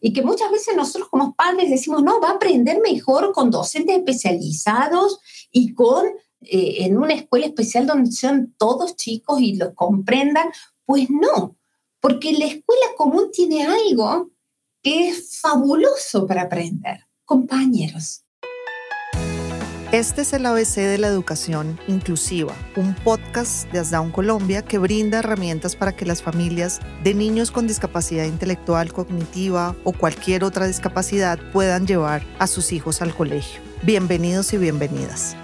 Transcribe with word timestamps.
y 0.00 0.12
que 0.12 0.22
muchas 0.22 0.50
veces 0.50 0.76
nosotros 0.76 1.08
como 1.08 1.34
padres 1.34 1.70
decimos, 1.70 2.02
no, 2.02 2.20
va 2.20 2.30
a 2.30 2.32
aprender 2.32 2.80
mejor 2.80 3.32
con 3.32 3.50
docentes 3.50 3.96
especializados 3.96 5.20
y 5.50 5.74
con 5.74 6.06
eh, 6.40 6.84
en 6.84 6.96
una 6.96 7.14
escuela 7.14 7.46
especial 7.46 7.86
donde 7.86 8.12
sean 8.12 8.54
todos 8.58 8.96
chicos 8.96 9.40
y 9.40 9.56
lo 9.56 9.74
comprendan. 9.74 10.48
Pues 10.84 11.10
no, 11.10 11.56
porque 12.00 12.32
la 12.32 12.46
escuela 12.46 12.86
común 12.96 13.30
tiene 13.32 13.66
algo 13.66 14.30
que 14.82 15.08
es 15.08 15.40
fabuloso 15.40 16.26
para 16.26 16.42
aprender, 16.42 17.06
compañeros. 17.24 18.24
Este 19.90 20.20
es 20.20 20.34
el 20.34 20.44
ABC 20.44 20.74
de 20.74 20.98
la 20.98 21.06
educación 21.06 21.80
inclusiva, 21.88 22.54
un 22.76 22.94
podcast 22.94 23.72
de 23.72 23.78
Asdown 23.78 24.10
Colombia 24.10 24.60
que 24.60 24.76
brinda 24.76 25.20
herramientas 25.20 25.76
para 25.76 25.96
que 25.96 26.04
las 26.04 26.22
familias 26.22 26.80
de 27.02 27.14
niños 27.14 27.50
con 27.50 27.66
discapacidad 27.66 28.26
intelectual, 28.26 28.92
cognitiva 28.92 29.74
o 29.84 29.92
cualquier 29.92 30.44
otra 30.44 30.66
discapacidad 30.66 31.38
puedan 31.52 31.86
llevar 31.86 32.22
a 32.38 32.46
sus 32.46 32.70
hijos 32.72 33.00
al 33.00 33.14
colegio. 33.14 33.62
Bienvenidos 33.82 34.52
y 34.52 34.58
bienvenidas. 34.58 35.34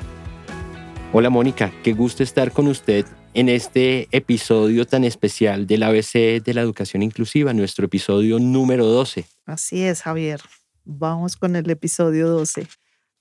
Hola 1.15 1.31
Mónica, 1.31 1.73
qué 1.83 1.95
gusto 1.95 2.23
estar 2.23 2.53
con 2.53 2.67
usted 2.69 3.07
en 3.33 3.49
este 3.49 4.09
episodio 4.11 4.87
tan 4.87 5.05
especial 5.05 5.67
del 5.67 5.85
ABC 5.85 6.43
de 6.45 6.53
la 6.53 6.61
educación 6.61 7.03
inclusiva, 7.03 7.55
nuestro 7.55 7.87
episodio 7.87 8.39
número 8.39 8.85
12. 8.85 9.25
Así 9.47 9.85
es, 9.85 10.03
Javier. 10.03 10.43
Vamos 10.85 11.35
con 11.35 11.57
el 11.57 11.71
episodio 11.71 12.29
12 12.29 12.69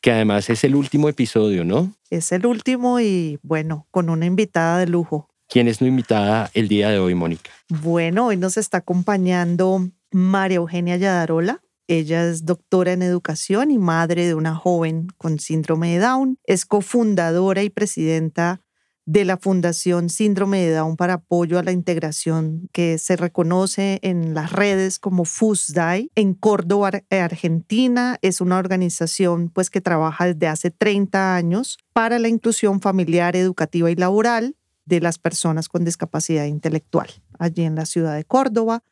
que 0.04 0.12
además 0.12 0.50
es 0.50 0.66
el 0.66 0.76
último 0.76 1.08
episodio, 1.08 1.64
¿no? 1.64 1.94
Es 2.10 2.34
el 2.34 2.46
último 2.46 3.00
y 3.00 3.40
bueno, 3.42 3.88
con 3.90 4.10
una 4.10 4.26
invitada 4.26 4.78
de 4.80 4.88
lujo. 4.88 5.30
¿Quién 5.48 5.70
es 5.70 5.80
la 5.80 5.88
invitada 5.88 6.52
el 6.54 6.68
día 6.68 6.90
de 6.90 7.00
hoy, 7.00 7.16
Mónica? 7.16 7.52
Bueno, 7.70 8.28
hoy 8.28 8.36
nos 8.36 8.58
está 8.58 8.80
acompañando 8.80 9.90
María 10.12 10.58
Eugenia 10.58 10.98
Yadarola. 10.98 11.62
Ella 11.88 12.26
es 12.26 12.44
doctora 12.46 12.92
en 12.92 13.02
educación 13.02 13.72
y 13.72 13.78
madre 13.78 14.28
de 14.28 14.34
una 14.34 14.56
joven 14.56 15.08
con 15.18 15.40
síndrome 15.40 15.94
de 15.94 16.00
Down. 16.00 16.38
Es 16.44 16.66
cofundadora 16.66 17.64
y 17.64 17.70
presidenta 17.70 18.60
de 19.06 19.26
la 19.26 19.38
Fundación 19.38 20.10
Síndrome 20.10 20.62
de 20.62 20.74
Down 20.74 20.96
para 20.96 21.16
apoyo 21.16 21.60
a 21.60 21.64
la 21.64 21.72
integración 21.72 22.70
que 22.72 22.98
se 22.98 23.16
reconoce 23.16 24.00
en 24.02 24.34
las 24.34 24.52
redes 24.52 25.00
como 25.00 25.26
FUSDAI 25.26 26.10
en 26.16 26.34
Córdoba, 26.34 26.92
Argentina. 27.10 28.18
Es 28.22 28.42
una 28.42 28.58
organización 28.58 29.50
pues 29.50 29.70
que 29.70 29.82
trabaja 29.82 30.28
desde 30.28 30.48
hace 30.48 30.72
30 30.72 31.36
años 31.36 31.78
para 31.94 32.20
la 32.20 32.30
inclusión 32.30 32.82
familiar, 32.82 33.36
educativa 33.36 33.92
y 33.92 33.96
laboral 33.96 34.56
de 34.86 35.02
las 35.02 35.18
personas 35.18 35.70
con 35.70 35.86
discapacidad 35.86 36.46
intelectual 36.46 37.10
allí 37.40 37.64
en 37.64 37.76
la 37.76 37.86
ciudad 37.86 38.16
de 38.16 38.26
Córdoba. 38.26 38.84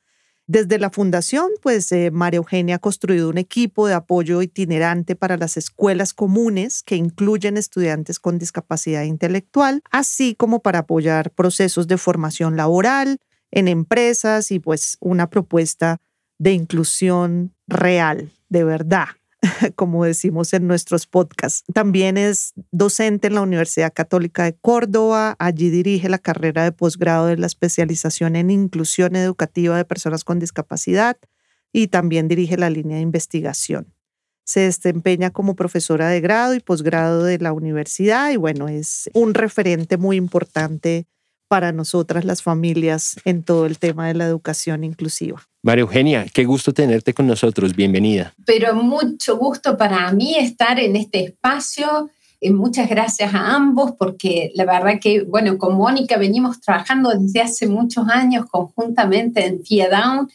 Desde 0.53 0.80
la 0.80 0.89
fundación, 0.89 1.49
pues 1.61 1.89
eh, 1.94 2.11
María 2.11 2.39
Eugenia 2.39 2.75
ha 2.75 2.80
construido 2.80 3.30
un 3.30 3.38
equipo 3.38 3.88
de 3.88 3.94
apoyo 3.94 4.41
itinerante 4.41 5.16
para 5.16 5.38
las 5.38 5.55
escuelas 5.55 6.13
comunes 6.13 6.83
que 6.83 6.97
incluyen 6.97 7.55
estudiantes 7.55 8.19
con 8.19 8.38
discapacidad 8.38 9.03
intelectual, 9.03 9.81
así 9.91 10.35
como 10.35 10.61
para 10.61 10.79
apoyar 10.79 11.31
procesos 11.31 11.88
de 11.88 11.97
formación 11.97 12.57
laboral 12.57 13.19
en 13.49 13.69
empresas 13.69 14.52
y 14.52 14.59
pues 14.59 14.97
una 14.99 15.29
propuesta 15.29 16.02
de 16.38 16.52
inclusión 16.52 17.55
real, 17.66 18.29
de 18.49 18.66
verdad, 18.66 19.07
como 19.75 20.06
decimos 20.06 20.53
en 20.53 20.67
nuestros 20.67 21.08
podcasts. 21.08 21.64
También 21.73 22.17
es 22.17 22.53
docente 22.72 23.28
en 23.28 23.36
la 23.36 23.42
Universidad 23.42 23.94
Católica 23.94 24.44
de 24.44 24.53
Córdoba. 24.53 25.36
Allí 25.39 25.70
dirige 25.70 26.09
la 26.09 26.20
carrera 26.20 26.64
de 26.64 26.72
posgrado 26.72 27.28
de 27.28 27.38
la 27.38 27.47
especialización 27.47 28.36
en 28.36 28.52
inclusión 28.52 29.16
educativa 29.16 29.78
de 29.78 29.86
personas 29.86 30.23
con 30.23 30.39
discapacidad 30.39 31.17
y 31.73 31.88
también 31.88 32.28
dirige 32.28 32.58
la 32.58 32.69
línea 32.69 32.97
de 32.97 33.03
investigación. 33.03 33.94
Se 34.44 34.62
desempeña 34.62 35.31
como 35.31 35.56
profesora 35.56 36.09
de 36.09 36.19
grado 36.19 36.53
y 36.56 36.59
posgrado 36.59 37.23
de 37.23 37.38
la 37.38 37.53
universidad 37.53 38.31
y 38.31 38.38
bueno, 38.38 38.67
es 38.67 39.09
un 39.14 39.34
referente 39.34 39.97
muy 39.97 40.17
importante 40.17 41.08
para 41.47 41.72
nosotras 41.72 42.25
las 42.25 42.41
familias 42.41 43.18
en 43.25 43.44
todo 43.44 43.66
el 43.66 43.78
tema 43.78 44.08
de 44.08 44.13
la 44.13 44.25
educación 44.25 44.84
inclusiva. 44.84 45.50
María 45.63 45.83
Eugenia, 45.83 46.25
qué 46.33 46.44
gusto 46.44 46.73
tenerte 46.73 47.13
con 47.13 47.27
nosotros, 47.27 47.75
bienvenida. 47.75 48.33
Pero 48.47 48.73
mucho 48.73 49.38
gusto 49.38 49.77
para 49.77 50.11
mí 50.11 50.35
estar 50.35 50.79
en 50.79 50.95
este 50.95 51.25
espacio. 51.25 52.09
Eh, 52.39 52.51
muchas 52.51 52.89
gracias 52.89 53.31
a 53.35 53.55
ambos 53.55 53.91
porque 53.91 54.51
la 54.55 54.66
verdad 54.66 54.99
que, 54.99 55.22
bueno, 55.22 55.59
con 55.59 55.75
Mónica 55.75 56.17
venimos 56.17 56.59
trabajando 56.61 57.11
desde 57.11 57.41
hace 57.41 57.67
muchos 57.67 58.09
años 58.09 58.47
conjuntamente 58.49 59.45
en 59.45 59.63
FIA 59.63 60.27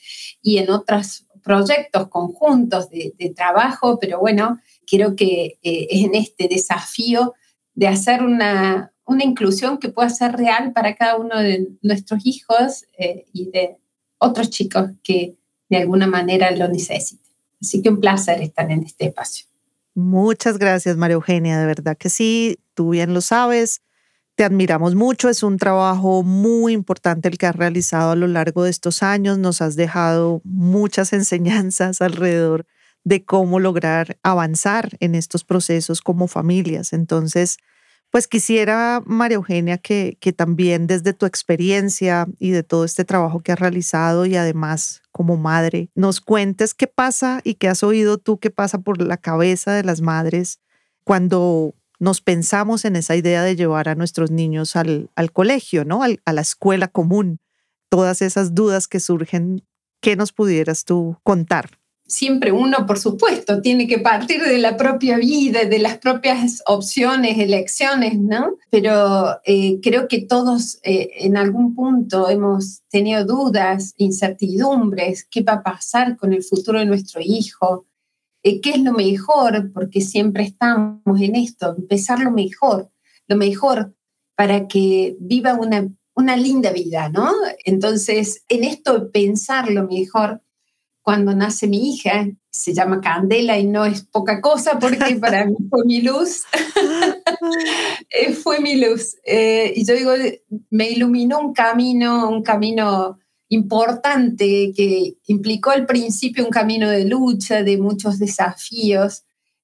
y 0.42 0.58
en 0.58 0.70
otros 0.70 1.26
proyectos 1.42 2.06
conjuntos 2.06 2.88
de, 2.90 3.32
trabajo, 3.34 3.98
pero 3.98 4.20
bueno, 4.20 4.60
creo 4.86 5.16
que 5.16 5.58
eh, 5.60 5.88
en 5.90 6.14
este 6.14 6.46
desafío 6.46 7.34
de 7.74 7.88
hacer 7.88 8.22
una, 8.22 8.92
una 9.04 9.24
inclusión 9.24 9.78
que 9.78 9.88
pueda 9.88 10.08
ser 10.08 10.36
real 10.36 10.72
para 10.72 10.94
cada 10.94 11.16
uno 11.16 11.36
de 11.40 11.66
nuestros 11.82 12.24
hijos 12.24 12.84
eh, 12.96 13.26
y 13.32 13.50
de 13.50 13.78
otros 14.18 14.50
chicos 14.50 14.90
que 15.02 15.36
de 15.68 15.76
alguna 15.76 16.06
manera 16.06 16.50
lo 16.50 16.68
necesiten. 16.68 17.26
Así 17.60 17.82
que 17.82 17.88
un 17.88 18.00
placer 18.00 18.42
estar 18.42 18.70
en 18.70 18.82
este 18.82 19.06
espacio. 19.06 19.46
Muchas 19.94 20.58
gracias, 20.58 20.96
María 20.96 21.14
Eugenia. 21.14 21.58
De 21.58 21.66
verdad 21.66 21.96
que 21.96 22.10
sí, 22.10 22.58
tú 22.74 22.90
bien 22.90 23.14
lo 23.14 23.22
sabes. 23.22 23.80
Te 24.34 24.44
admiramos 24.44 24.94
mucho. 24.94 25.30
Es 25.30 25.42
un 25.42 25.56
trabajo 25.56 26.22
muy 26.22 26.74
importante 26.74 27.28
el 27.28 27.38
que 27.38 27.46
has 27.46 27.56
realizado 27.56 28.10
a 28.10 28.16
lo 28.16 28.26
largo 28.26 28.64
de 28.64 28.70
estos 28.70 29.02
años. 29.02 29.38
Nos 29.38 29.62
has 29.62 29.74
dejado 29.74 30.42
muchas 30.44 31.12
enseñanzas 31.14 32.02
alrededor 32.02 32.66
de 33.04 33.24
cómo 33.24 33.60
lograr 33.60 34.18
avanzar 34.22 34.96
en 35.00 35.14
estos 35.14 35.44
procesos 35.44 36.02
como 36.02 36.28
familias. 36.28 36.92
Entonces, 36.92 37.56
pues 38.16 38.28
quisiera, 38.28 39.02
María 39.04 39.34
Eugenia, 39.34 39.76
que, 39.76 40.16
que 40.22 40.32
también 40.32 40.86
desde 40.86 41.12
tu 41.12 41.26
experiencia 41.26 42.26
y 42.38 42.48
de 42.48 42.62
todo 42.62 42.86
este 42.86 43.04
trabajo 43.04 43.40
que 43.40 43.52
has 43.52 43.58
realizado 43.58 44.24
y 44.24 44.36
además 44.36 45.02
como 45.12 45.36
madre, 45.36 45.90
nos 45.94 46.22
cuentes 46.22 46.72
qué 46.72 46.86
pasa 46.86 47.42
y 47.44 47.56
qué 47.56 47.68
has 47.68 47.82
oído 47.82 48.16
tú 48.16 48.38
qué 48.38 48.48
pasa 48.48 48.78
por 48.78 49.02
la 49.02 49.18
cabeza 49.18 49.74
de 49.74 49.84
las 49.84 50.00
madres 50.00 50.60
cuando 51.04 51.74
nos 51.98 52.22
pensamos 52.22 52.86
en 52.86 52.96
esa 52.96 53.16
idea 53.16 53.42
de 53.42 53.54
llevar 53.54 53.90
a 53.90 53.94
nuestros 53.94 54.30
niños 54.30 54.76
al, 54.76 55.10
al 55.14 55.30
colegio, 55.30 55.84
¿no? 55.84 56.00
a 56.02 56.32
la 56.32 56.40
escuela 56.40 56.88
común. 56.88 57.38
Todas 57.90 58.22
esas 58.22 58.54
dudas 58.54 58.88
que 58.88 58.98
surgen, 58.98 59.62
¿qué 60.00 60.16
nos 60.16 60.32
pudieras 60.32 60.86
tú 60.86 61.18
contar? 61.22 61.68
Siempre 62.06 62.52
uno, 62.52 62.86
por 62.86 62.98
supuesto, 62.98 63.60
tiene 63.60 63.86
que 63.86 63.98
partir 63.98 64.42
de 64.42 64.58
la 64.58 64.76
propia 64.76 65.18
vida, 65.18 65.64
de 65.64 65.78
las 65.78 65.98
propias 65.98 66.62
opciones, 66.66 67.38
elecciones, 67.38 68.18
¿no? 68.18 68.56
Pero 68.70 69.40
eh, 69.44 69.80
creo 69.82 70.06
que 70.08 70.22
todos 70.22 70.78
eh, 70.82 71.10
en 71.18 71.36
algún 71.36 71.74
punto 71.74 72.28
hemos 72.28 72.82
tenido 72.88 73.24
dudas, 73.24 73.94
incertidumbres, 73.96 75.26
qué 75.30 75.42
va 75.42 75.54
a 75.54 75.62
pasar 75.62 76.16
con 76.16 76.32
el 76.32 76.44
futuro 76.44 76.78
de 76.78 76.86
nuestro 76.86 77.20
hijo, 77.22 77.86
eh, 78.42 78.60
qué 78.60 78.70
es 78.70 78.80
lo 78.80 78.92
mejor, 78.92 79.72
porque 79.72 80.00
siempre 80.00 80.44
estamos 80.44 81.20
en 81.20 81.34
esto, 81.34 81.74
empezar 81.76 82.20
lo 82.20 82.30
mejor, 82.30 82.90
lo 83.26 83.36
mejor 83.36 83.94
para 84.36 84.68
que 84.68 85.16
viva 85.18 85.54
una, 85.54 85.88
una 86.14 86.36
linda 86.36 86.70
vida, 86.70 87.08
¿no? 87.08 87.32
Entonces, 87.64 88.44
en 88.48 88.62
esto 88.62 89.10
pensar 89.10 89.70
lo 89.70 89.88
mejor 89.88 90.42
cuando 91.06 91.36
nace 91.36 91.68
mi 91.68 91.92
hija, 91.92 92.26
se 92.50 92.74
llama 92.74 93.00
Candela 93.00 93.56
y 93.56 93.64
no 93.64 93.84
es 93.84 94.02
poca 94.02 94.40
cosa 94.40 94.80
porque 94.80 95.14
para 95.20 95.44
mí 95.44 95.54
fue 95.70 95.84
mi 95.84 96.02
luz, 96.02 96.42
eh, 98.10 98.32
fue 98.32 98.58
mi 98.58 98.74
luz. 98.74 99.14
Eh, 99.24 99.72
y 99.76 99.84
yo 99.86 99.94
digo, 99.94 100.10
me 100.70 100.90
iluminó 100.90 101.38
un 101.38 101.54
camino, 101.54 102.28
un 102.28 102.42
camino 102.42 103.20
importante 103.50 104.72
que 104.76 105.14
implicó 105.28 105.70
al 105.70 105.86
principio 105.86 106.44
un 106.44 106.50
camino 106.50 106.90
de 106.90 107.04
lucha, 107.04 107.62
de 107.62 107.78
muchos 107.78 108.18
desafíos, 108.18 109.22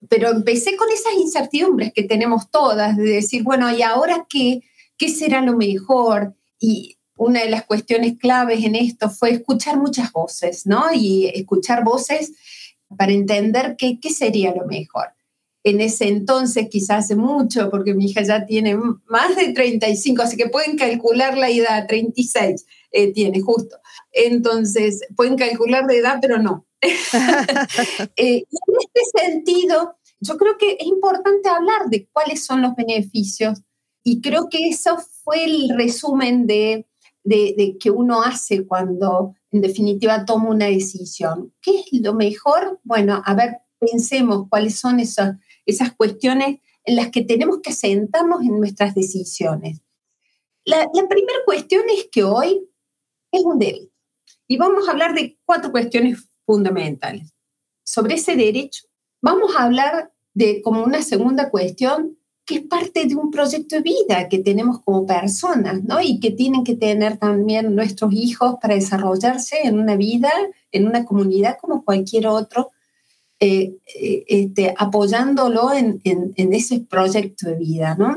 pero 0.09 0.31
empecé 0.31 0.77
con 0.77 0.93
esas 0.93 1.15
incertidumbres 1.15 1.93
que 1.93 2.05
tenemos 2.05 2.53
todas, 2.53 2.97
de 2.97 3.03
decir, 3.03 3.43
bueno, 3.43 3.69
¿y 3.77 3.83
ahora 3.83 4.27
qué? 4.29 4.61
¿Qué 4.97 5.09
será 5.09 5.43
lo 5.43 5.57
mejor? 5.57 6.37
Y 6.61 6.99
una 7.23 7.41
de 7.41 7.51
las 7.51 7.65
cuestiones 7.65 8.19
claves 8.19 8.65
en 8.65 8.75
esto 8.75 9.11
fue 9.11 9.31
escuchar 9.31 9.79
muchas 9.79 10.13
voces, 10.13 10.67
¿no? 10.67 10.93
Y 10.93 11.31
escuchar 11.35 11.85
voces 11.85 12.33
para 12.97 13.13
entender 13.13 13.77
qué, 13.77 13.99
qué 14.01 14.11
sería 14.11 14.55
lo 14.55 14.67
mejor. 14.67 15.09
En 15.65 15.81
ese 15.81 16.09
entonces, 16.09 16.69
quizás 16.69 17.05
hace 17.05 17.17
mucho, 17.17 17.71
porque 17.71 17.95
mi 17.95 18.07
hija 18.07 18.23
ya 18.23 18.45
tiene 18.47 18.77
más 19.07 19.37
de 19.37 19.53
35, 19.53 20.23
así 20.23 20.37
que 20.37 20.49
pueden 20.49 20.77
calcular 20.77 21.39
la 21.39 21.51
edad, 21.51 21.87
36 21.87 22.67
eh, 22.91 23.13
tiene 23.13 23.41
justo. 23.41 23.77
Entonces, 24.11 25.03
pueden 25.15 25.37
calcular 25.37 25.85
la 25.87 25.95
edad, 25.95 26.19
pero 26.21 26.39
no. 26.39 26.67
Eh, 28.17 28.45
en 28.45 28.77
este 28.81 29.21
sentido, 29.21 29.97
yo 30.21 30.37
creo 30.37 30.59
que 30.59 30.77
es 30.79 30.87
importante 30.87 31.49
hablar 31.49 31.89
de 31.89 32.09
cuáles 32.13 32.45
son 32.45 32.63
los 32.63 32.75
beneficios 32.75 33.63
y 34.05 34.21
creo 34.21 34.49
que 34.49 34.69
eso 34.69 34.99
fue 35.23 35.45
el 35.45 35.71
resumen 35.77 36.47
de 36.47 36.87
de, 37.25 37.77
que 37.79 37.91
uno 37.91 38.23
hace 38.23 38.67
cuando 38.67 39.35
en 39.51 39.61
definitiva 39.61 40.25
toma 40.25 40.51
una 40.51 40.67
decisión. 40.67 41.53
¿Qué 41.61 41.81
es 41.81 42.01
lo 42.01 42.15
mejor? 42.15 42.81
Bueno, 42.85 43.23
a 43.25 43.35
ver, 43.35 43.59
pensemos 43.79 44.49
cuáles 44.49 44.79
son 44.79 45.01
esas, 45.01 45.37
esas 45.67 45.93
cuestiones 45.93 46.61
en 46.85 46.97
las 46.97 47.11
que 47.11 47.23
tenemos 47.23 47.61
que 47.63 47.73
sentarnos 47.73 48.43
en 48.43 48.59
nuestras 48.59 48.95
decisiones. 48.95 49.81
La, 50.65 50.89
la 50.93 51.09
primera 51.09 51.39
cuestión 51.45 51.85
es 51.91 52.09
que 52.11 52.25
hoy 52.25 52.69
es 53.31 53.43
un 53.45 53.59
derecho. 53.59 53.93
Y 54.49 54.57
vamos 54.57 54.89
a 54.89 54.93
hablar 54.93 55.15
de 55.15 55.39
cuatro 55.45 55.71
cuestiones 55.71 56.29
fundamentales. 56.45 57.33
Sobre 57.85 58.15
ese 58.15 58.37
derecho, 58.37 58.85
vamos 59.21 59.55
a 59.57 59.65
hablar 59.65 60.13
de 60.35 60.63
como 60.63 60.83
una 60.83 61.03
segunda 61.03 61.51
cuestión 61.51 62.19
que 62.45 62.57
es 62.57 62.63
parte 62.63 63.07
de 63.07 63.15
un 63.15 63.31
proyecto 63.31 63.77
de 63.77 63.83
vida 63.83 64.29
que 64.29 64.39
tenemos 64.39 64.81
como 64.81 65.07
personas, 65.07 65.85
¿no? 65.85 66.01
Y 66.01 66.19
que 66.19 66.33
tienen 66.33 66.65
que 66.65 66.75
tener 66.75 67.17
también 67.17 67.75
nuestros 67.75 68.13
hijos 68.13 68.57
para 68.61 68.75
desarrollarse 68.75 69.59
en 69.65 69.79
una 69.79 69.97
vida, 69.97 70.31
en 70.73 70.87
una 70.87 71.05
comunidad 71.05 71.57
como 71.61 71.85
cualquier 71.85 72.27
otro, 72.27 72.73
eh, 73.39 73.77
eh, 73.95 74.25
este, 74.27 74.75
apoyándolo 74.77 75.73
en, 75.73 76.01
en, 76.05 76.53
ese 76.53 76.81
proyecto 76.81 77.49
de 77.49 77.57
vida, 77.57 77.97
¿no? 77.97 78.17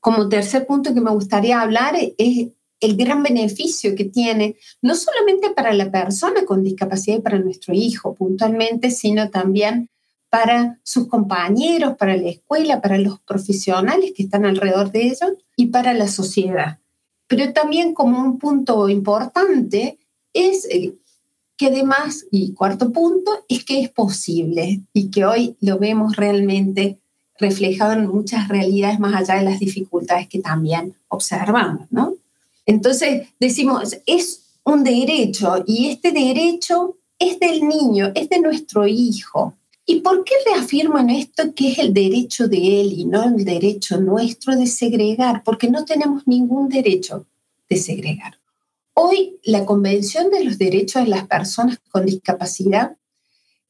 Como 0.00 0.28
tercer 0.28 0.66
punto 0.66 0.94
que 0.94 1.00
me 1.00 1.10
gustaría 1.10 1.60
hablar 1.60 1.94
es 1.96 2.48
el 2.80 2.96
gran 2.96 3.22
beneficio 3.22 3.94
que 3.94 4.04
tiene, 4.04 4.56
no 4.80 4.94
solamente 4.94 5.50
para 5.50 5.74
la 5.74 5.90
persona 5.90 6.44
con 6.46 6.64
discapacidad 6.64 7.18
y 7.18 7.22
para 7.22 7.38
nuestro 7.38 7.74
hijo 7.74 8.14
puntualmente, 8.14 8.90
sino 8.90 9.30
también 9.30 9.90
para 10.30 10.78
sus 10.84 11.08
compañeros, 11.08 11.96
para 11.96 12.16
la 12.16 12.28
escuela, 12.28 12.80
para 12.80 12.98
los 12.98 13.20
profesionales 13.20 14.12
que 14.16 14.22
están 14.22 14.46
alrededor 14.46 14.92
de 14.92 15.06
ellos 15.06 15.32
y 15.56 15.66
para 15.66 15.92
la 15.92 16.08
sociedad. 16.08 16.78
Pero 17.26 17.52
también 17.52 17.94
como 17.94 18.20
un 18.20 18.38
punto 18.38 18.88
importante 18.88 19.98
es 20.32 20.66
eh, 20.70 20.94
que 21.56 21.66
además, 21.66 22.26
y 22.30 22.54
cuarto 22.54 22.92
punto, 22.92 23.44
es 23.48 23.64
que 23.64 23.80
es 23.80 23.90
posible 23.90 24.82
y 24.92 25.10
que 25.10 25.24
hoy 25.24 25.56
lo 25.60 25.78
vemos 25.78 26.16
realmente 26.16 26.98
reflejado 27.38 27.94
en 27.94 28.06
muchas 28.06 28.48
realidades 28.48 29.00
más 29.00 29.14
allá 29.14 29.38
de 29.38 29.50
las 29.50 29.58
dificultades 29.58 30.28
que 30.28 30.40
también 30.40 30.94
observamos, 31.08 31.86
¿no? 31.90 32.14
Entonces 32.66 33.28
decimos, 33.40 33.96
es 34.06 34.42
un 34.64 34.84
derecho 34.84 35.64
y 35.66 35.88
este 35.88 36.12
derecho 36.12 36.96
es 37.18 37.40
del 37.40 37.66
niño, 37.66 38.12
es 38.14 38.28
de 38.28 38.40
nuestro 38.40 38.86
hijo. 38.86 39.54
¿Y 39.90 40.02
por 40.02 40.22
qué 40.22 40.34
reafirmo 40.46 41.00
en 41.00 41.10
esto 41.10 41.52
que 41.52 41.72
es 41.72 41.78
el 41.80 41.92
derecho 41.92 42.46
de 42.46 42.80
él 42.80 42.92
y 42.92 43.06
no 43.06 43.24
el 43.24 43.44
derecho 43.44 44.00
nuestro 44.00 44.54
de 44.54 44.68
segregar? 44.68 45.42
Porque 45.42 45.68
no 45.68 45.84
tenemos 45.84 46.28
ningún 46.28 46.68
derecho 46.68 47.26
de 47.68 47.76
segregar. 47.76 48.38
Hoy 48.94 49.40
la 49.42 49.66
Convención 49.66 50.30
de 50.30 50.44
los 50.44 50.58
Derechos 50.58 51.02
de 51.02 51.08
las 51.08 51.26
Personas 51.26 51.80
con 51.90 52.06
Discapacidad, 52.06 52.98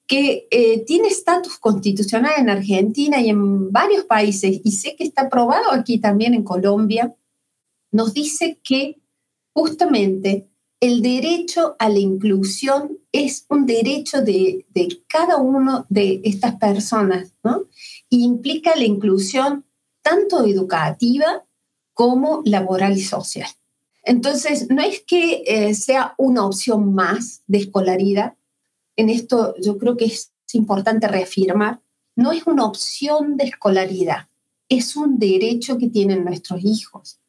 que 0.06 0.46
eh, 0.50 0.84
tiene 0.84 1.08
estatus 1.08 1.56
constitucional 1.56 2.34
en 2.36 2.50
Argentina 2.50 3.18
y 3.22 3.30
en 3.30 3.72
varios 3.72 4.04
países, 4.04 4.60
y 4.62 4.72
sé 4.72 4.96
que 4.96 5.04
está 5.04 5.22
aprobado 5.22 5.72
aquí 5.72 6.00
también 6.00 6.34
en 6.34 6.44
Colombia, 6.44 7.14
nos 7.92 8.12
dice 8.12 8.60
que 8.62 9.00
justamente 9.54 10.49
el 10.80 11.02
derecho 11.02 11.76
a 11.78 11.90
la 11.90 11.98
inclusión 11.98 12.98
es 13.12 13.44
un 13.50 13.66
derecho 13.66 14.22
de, 14.22 14.64
cada 15.06 15.36
uno 15.36 15.86
de 15.90 16.22
estas 16.24 16.56
personas, 16.56 17.34
¿no? 17.44 17.66
Y 18.08 18.24
implica 18.24 18.74
la 18.74 18.84
inclusión 18.84 19.66
tanto 20.02 20.44
educativa 20.46 21.44
como 21.92 22.40
laboral 22.46 22.96
y 22.96 23.02
social. 23.02 23.48
Entonces, 24.02 24.70
no 24.70 24.80
es 24.80 25.02
que 25.02 25.42
eh, 25.46 25.74
sea 25.74 26.14
una 26.16 26.46
opción 26.46 26.94
más 26.94 27.42
de 27.46 27.58
escolaridad, 27.58 28.34
en 28.96 29.10
esto 29.10 29.54
yo 29.60 29.76
creo 29.76 29.98
que 29.98 30.06
es 30.06 30.32
importante 30.54 31.06
reafirmar, 31.06 31.80
no 32.16 32.32
es 32.32 32.46
una 32.46 32.64
opción 32.64 33.36
de 33.36 33.44
escolaridad, 33.44 34.28
es 34.70 34.96
un 34.96 35.18
derecho 35.18 35.76
que 35.76 35.88
tienen 35.88 36.24
nuestros 36.24 36.64
hijos. 36.64 37.19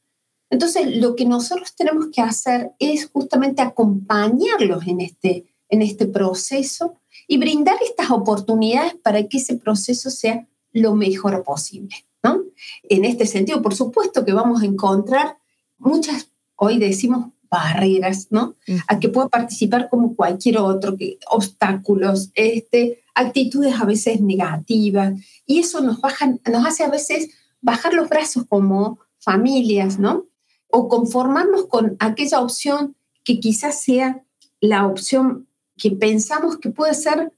Entonces, 0.51 0.97
lo 0.97 1.15
que 1.15 1.25
nosotros 1.25 1.73
tenemos 1.75 2.07
que 2.13 2.21
hacer 2.21 2.71
es 2.77 3.09
justamente 3.11 3.61
acompañarlos 3.61 4.85
en 4.85 4.99
este, 4.99 5.45
en 5.69 5.81
este 5.81 6.05
proceso 6.05 6.95
y 7.27 7.37
brindar 7.37 7.77
estas 7.81 8.11
oportunidades 8.11 8.95
para 8.95 9.27
que 9.27 9.37
ese 9.37 9.55
proceso 9.55 10.11
sea 10.11 10.45
lo 10.73 10.93
mejor 10.93 11.43
posible. 11.43 11.95
¿no? 12.21 12.43
En 12.83 13.05
este 13.05 13.25
sentido, 13.25 13.61
por 13.61 13.73
supuesto 13.73 14.25
que 14.25 14.33
vamos 14.33 14.61
a 14.61 14.65
encontrar 14.65 15.37
muchas, 15.77 16.29
hoy 16.57 16.77
decimos 16.77 17.27
barreras, 17.49 18.27
¿no? 18.29 18.55
A 18.87 18.99
que 18.99 19.09
pueda 19.09 19.27
participar 19.27 19.89
como 19.89 20.15
cualquier 20.15 20.57
otro, 20.59 20.95
obstáculos, 21.29 22.31
este, 22.33 23.03
actitudes 23.13 23.75
a 23.79 23.83
veces 23.83 24.21
negativas, 24.21 25.19
y 25.45 25.59
eso 25.59 25.81
nos, 25.81 25.99
baja, 25.99 26.27
nos 26.49 26.65
hace 26.65 26.83
a 26.85 26.89
veces 26.89 27.29
bajar 27.59 27.93
los 27.93 28.07
brazos 28.07 28.45
como 28.47 28.99
familias, 29.19 29.99
¿no? 29.99 30.27
O 30.71 30.87
conformarnos 30.87 31.67
con 31.67 31.95
aquella 31.99 32.41
opción 32.41 32.95
que 33.23 33.39
quizás 33.39 33.81
sea 33.81 34.23
la 34.59 34.87
opción 34.87 35.47
que 35.77 35.91
pensamos 35.91 36.57
que 36.57 36.69
puede 36.69 36.93
ser 36.93 37.33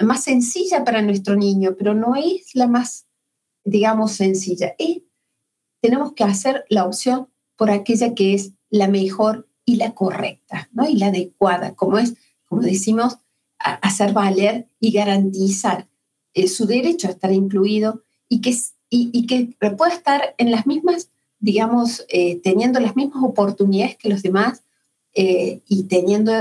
más 0.00 0.24
sencilla 0.24 0.84
para 0.84 1.02
nuestro 1.02 1.36
niño, 1.36 1.74
pero 1.78 1.94
no 1.94 2.14
es 2.16 2.54
la 2.54 2.66
más, 2.66 3.06
digamos, 3.64 4.12
sencilla. 4.12 4.74
Y 4.78 5.06
tenemos 5.80 6.12
que 6.14 6.24
hacer 6.24 6.64
la 6.68 6.84
opción 6.84 7.28
por 7.56 7.70
aquella 7.70 8.14
que 8.14 8.34
es 8.34 8.52
la 8.70 8.88
mejor 8.88 9.48
y 9.64 9.76
la 9.76 9.94
correcta, 9.94 10.68
¿no? 10.72 10.88
Y 10.88 10.96
la 10.96 11.06
adecuada, 11.06 11.74
como 11.74 11.98
es, 11.98 12.14
como 12.48 12.62
decimos, 12.62 13.18
hacer 13.58 14.12
valer 14.12 14.68
y 14.80 14.92
garantizar 14.92 15.88
eh, 16.34 16.48
su 16.48 16.66
derecho 16.66 17.08
a 17.08 17.12
estar 17.12 17.32
incluido 17.32 18.02
y 18.28 18.40
que, 18.40 18.50
y, 18.90 19.10
y 19.12 19.26
que 19.26 19.56
pueda 19.76 19.92
estar 19.92 20.34
en 20.38 20.50
las 20.50 20.66
mismas 20.66 21.10
digamos, 21.44 22.06
eh, 22.08 22.40
teniendo 22.40 22.80
las 22.80 22.96
mismas 22.96 23.22
oportunidades 23.22 23.98
que 23.98 24.08
los 24.08 24.22
demás 24.22 24.62
eh, 25.12 25.60
y 25.68 25.82
teniendo 25.84 26.32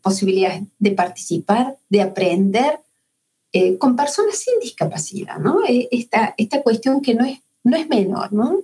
posibilidades 0.00 0.64
de 0.80 0.90
participar, 0.90 1.78
de 1.88 2.02
aprender 2.02 2.80
eh, 3.52 3.78
con 3.78 3.94
personas 3.94 4.36
sin 4.36 4.58
discapacidad, 4.58 5.38
¿no? 5.38 5.60
Esta, 5.68 6.34
esta 6.36 6.60
cuestión 6.60 7.02
que 7.02 7.14
no 7.14 7.24
es, 7.24 7.38
no 7.62 7.76
es 7.76 7.88
menor, 7.88 8.32
¿no? 8.32 8.58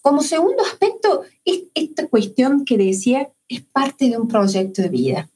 Como 0.00 0.22
segundo 0.22 0.64
aspecto, 0.64 1.22
esta 1.44 2.08
cuestión 2.08 2.64
que 2.64 2.76
decía 2.76 3.30
es 3.48 3.60
parte 3.60 4.08
de 4.08 4.18
un 4.18 4.26
proyecto 4.26 4.82
de 4.82 4.88
vida. 4.88 5.30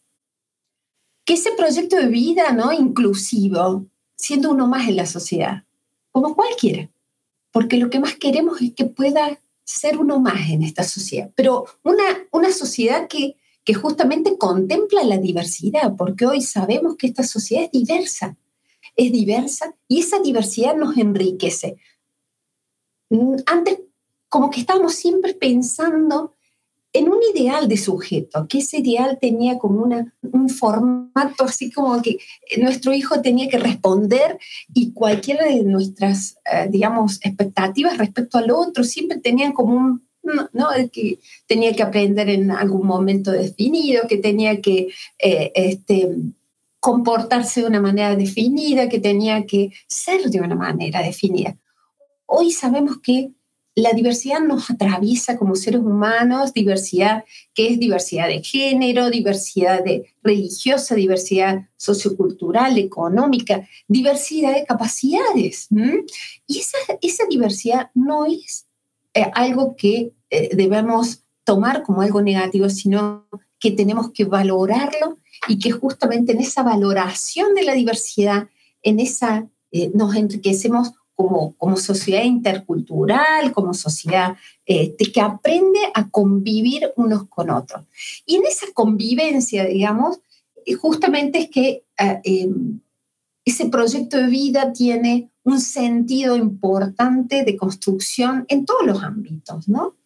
Que 1.25 1.35
ese 1.35 1.53
proyecto 1.53 1.95
de 1.95 2.09
vida, 2.09 2.51
¿no? 2.51 2.73
Inclusivo, 2.73 3.87
siendo 4.17 4.51
uno 4.51 4.67
más 4.67 4.89
en 4.89 4.97
la 4.97 5.07
sociedad, 5.07 5.63
como 6.11 6.35
cualquiera 6.35 6.91
porque 7.57 7.79
lo 7.79 7.89
que 7.89 8.01
más 8.01 8.17
queremos 8.17 8.61
es 8.61 8.75
que 8.75 8.85
pueda 8.85 9.41
ser 9.65 9.97
uno 9.97 10.21
más 10.21 10.51
en 10.51 10.63
esta 10.63 10.83
sociedad, 10.85 11.31
pero 11.35 11.65
una, 11.85 12.05
una 12.31 12.53
sociedad 12.53 13.09
que, 13.09 13.39
que 13.65 13.73
justamente 13.73 14.37
contempla 14.37 15.03
la 15.05 15.17
diversidad, 15.17 15.97
porque 15.97 16.27
hoy 16.27 16.43
sabemos 16.43 16.97
que 16.97 17.07
esta 17.07 17.23
sociedad 17.23 17.65
es 17.65 17.71
diversa, 17.71 18.37
es 18.95 19.11
diversa 19.11 19.75
y 19.89 20.01
esa 20.01 20.19
diversidad 20.19 20.77
nos 20.77 20.99
enriquece. 20.99 21.79
Mm, 23.09 23.37
antes, 23.47 23.79
como 24.29 24.51
que 24.51 24.61
estábamos 24.61 24.95
siempre 24.95 25.33
pensando 25.33 26.35
en 26.97 27.11
un 27.11 27.19
ideal 27.35 27.69
de 27.69 27.77
sujeto, 27.77 28.47
que 28.49 28.59
ese 28.59 28.79
ideal 28.79 29.19
tenía 29.21 29.59
como 29.59 29.87
un 30.33 30.49
formato 30.49 31.45
así 31.45 31.71
como 31.71 32.01
que 32.01 32.17
nuestro 32.59 32.95
hijo 32.95 33.21
tenía 33.21 33.49
que 33.49 33.59
responder 33.59 34.39
y 34.73 34.93
cualquiera 34.93 35.45
de 35.45 35.63
nuestras, 35.63 36.39
eh, 36.51 36.69
digamos, 36.71 37.19
expectativas 37.23 37.99
respecto 37.99 38.39
al 38.39 38.51
otro 38.51 38.83
siempre 38.83 39.19
tenían 39.19 39.53
como 39.53 39.75
un, 39.75 40.09
¿no? 40.53 40.69
que 40.91 41.19
tenía 41.47 41.75
que 41.75 41.83
aprender 41.83 42.31
en 42.31 42.51
algún 42.51 42.87
momento 42.87 43.31
definido, 43.31 44.09
que 44.09 44.17
tenía 44.17 44.63
que 44.63 44.89
eh, 45.19 45.53
este, 45.55 46.17
comportarse 46.81 47.61
de 47.61 47.67
una 47.67 47.81
manera 47.81 48.17
definida, 48.17 48.89
que 48.89 49.01
tenía 49.01 49.45
que 49.45 49.71
ser 49.87 50.31
de 50.31 50.41
una 50.41 50.55
manera 50.55 51.03
definida. 51.03 51.59
Hoy 52.25 52.53
sabemos 52.53 53.01
que 53.03 53.33
la 53.77 53.93
diversidad 53.93 54.41
nos 54.41 54.71
atraviesa 54.71 55.37
como 55.37 55.55
seres 55.55 55.83
humanos, 55.83 56.55
diversidad 56.55 57.25
que 57.53 57.69
es 57.69 57.79
diversidad 57.79 58.27
de 58.27 58.43
género, 58.43 59.11
diversidad 59.11 59.85
de 59.85 60.15
religiosa, 60.23 60.95
diversidad 60.95 61.69
sociocultural, 61.77 62.79
económica, 62.79 63.69
diversidad 63.87 64.55
de 64.55 64.65
capacidades. 64.65 65.69
Y 66.47 66.59
esa, 66.59 66.79
esa, 67.03 67.25
diversidad 67.29 67.91
no 67.95 68.25
es 68.25 68.67
eh, 69.13 69.31
algo 69.35 69.77
que 69.77 70.13
eh, 70.31 70.57
debemos 70.57 71.25
tomar 71.45 71.83
como 71.83 72.01
algo 72.01 72.23
negativo, 72.23 72.71
sino 72.71 73.27
que 73.61 73.73
tenemos 73.73 74.11
que 74.11 74.25
valorarlo 74.25 75.19
y 75.49 75.59
que 75.59 75.71
justamente 75.71 76.33
en 76.33 76.41
esa 76.41 76.63
valoración 76.63 77.55
de 77.55 77.65
la 77.65 77.75
diversidad, 77.75 78.49
en 78.83 79.01
esa, 79.01 79.51
eh, 79.71 79.91
nos 79.95 80.17
enriquecemos 80.17 80.93
como, 81.17 81.57
como 81.57 81.77
sociedad 81.77 82.23
intercultural, 82.23 83.53
como 83.53 83.75
sociedad 83.75 84.37
este, 84.67 85.11
que 85.11 85.21
aprende 85.21 85.81
a 85.95 86.09
convivir 86.11 86.93
unos 86.97 87.27
con 87.29 87.51
otros. 87.51 87.85
Y 88.27 88.37
en 88.37 88.45
esa 88.45 88.67
convivencia, 88.75 89.65
digamos, 89.65 90.21
eh, 90.67 90.75
justamente 90.75 91.39
es 91.39 91.51
que 91.51 91.85
eh, 91.99 92.21
em, 92.23 92.81
ese 93.45 93.67
proyecto 93.67 94.19
de 94.19 94.27
vida 94.27 94.73
tiene 94.73 95.31
un 95.43 95.61
sentido 95.61 96.37
importante 96.37 97.45
de 97.45 97.57
construcción 97.57 98.45
en 98.49 98.67
todos 98.67 98.85
los 98.85 99.03
ámbitos, 99.03 99.69
¿no? 99.69 99.97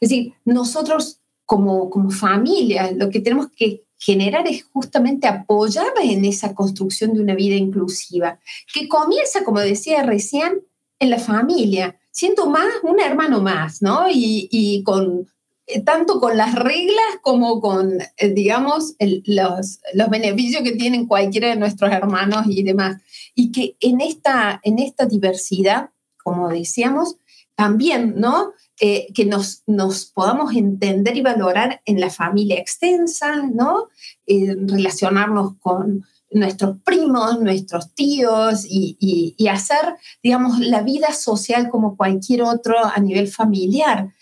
Es 0.00 0.08
decir, 0.08 0.32
nosotros 0.44 1.20
como, 1.44 1.90
como 1.90 2.10
familia 2.10 2.90
lo 2.90 3.08
que 3.10 3.20
tenemos 3.20 3.50
que 3.54 3.85
generar 3.98 4.46
es 4.46 4.64
justamente 4.72 5.26
apoyar 5.26 5.92
en 6.02 6.24
esa 6.24 6.54
construcción 6.54 7.14
de 7.14 7.20
una 7.20 7.34
vida 7.34 7.56
inclusiva, 7.56 8.38
que 8.72 8.88
comienza, 8.88 9.44
como 9.44 9.60
decía 9.60 10.02
recién, 10.02 10.62
en 10.98 11.10
la 11.10 11.18
familia, 11.18 11.98
siendo 12.10 12.46
más 12.46 12.66
un 12.82 13.00
hermano 13.00 13.40
más, 13.40 13.82
¿no? 13.82 14.06
Y, 14.10 14.82
con 14.84 15.28
eh, 15.66 15.82
tanto 15.82 16.20
con 16.20 16.36
las 16.36 16.54
reglas 16.54 17.18
como 17.22 17.60
con, 17.60 17.98
eh, 18.16 18.28
digamos, 18.30 18.94
los, 18.98 19.80
los 19.92 20.08
beneficios 20.08 20.62
que 20.62 20.72
tienen 20.72 21.06
cualquiera 21.06 21.48
de 21.48 21.56
nuestros 21.56 21.92
hermanos 21.92 22.46
y 22.48 22.62
demás. 22.62 23.02
Y 23.34 23.52
que 23.52 23.76
en 23.80 24.00
esta, 24.00 24.60
en 24.62 24.78
esta 24.78 25.06
diversidad, 25.06 25.90
como 26.22 26.48
decíamos, 26.48 27.16
también, 27.54 28.14
¿no? 28.16 28.52
Eh, 28.78 29.06
que 29.14 29.24
nos, 29.24 29.62
podamos 30.12 30.54
entender 30.54 31.16
y 31.16 31.22
valorar 31.22 31.80
en 31.86 31.98
la 31.98 32.10
familia 32.10 32.58
extensa, 32.58 33.42
¿no? 33.42 33.88
Eh, 34.26 34.54
relacionarnos 34.54 35.54
con 35.60 36.04
nuestros 36.30 36.76
primos, 36.84 37.40
nuestros 37.40 37.94
tíos 37.94 38.66
y, 38.68 39.34
y, 39.38 39.48
hacer, 39.48 39.96
digamos, 40.22 40.58
la 40.58 40.82
vida 40.82 41.12
social 41.14 41.70
como 41.70 41.96
cualquier 41.96 42.42
otro 42.42 42.76
a 42.84 43.00
nivel 43.00 43.28
familiar. 43.28 44.12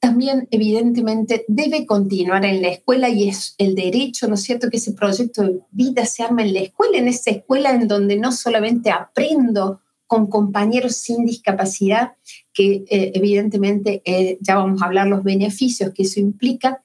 También, 0.00 0.48
evidentemente, 0.50 1.44
debe 1.46 1.86
continuar 1.86 2.44
en 2.44 2.62
la 2.62 2.68
escuela 2.68 3.08
y 3.10 3.28
es 3.28 3.54
el 3.58 3.76
derecho, 3.76 4.26
¿no 4.26 4.34
es 4.34 4.42
cierto?, 4.42 4.68
que 4.70 4.78
ese 4.78 4.92
proyecto 4.92 5.42
de 5.42 5.60
vida 5.70 6.04
se 6.04 6.24
arme 6.24 6.42
en 6.42 6.54
la 6.54 6.60
escuela, 6.60 6.98
en 6.98 7.06
esa 7.06 7.30
escuela 7.30 7.70
en 7.70 7.86
donde 7.86 8.16
no 8.16 8.32
solamente 8.32 8.90
aprendo 8.90 9.82
con 10.06 10.28
compañeros 10.28 10.96
sin 10.96 11.24
discapacidad, 11.24 12.12
que 12.52 12.84
eh, 12.88 13.12
evidentemente 13.14 14.02
eh, 14.04 14.38
ya 14.40 14.56
vamos 14.56 14.82
a 14.82 14.86
hablar 14.86 15.06
los 15.08 15.22
beneficios 15.22 15.92
que 15.92 16.04
eso 16.04 16.20
implica, 16.20 16.82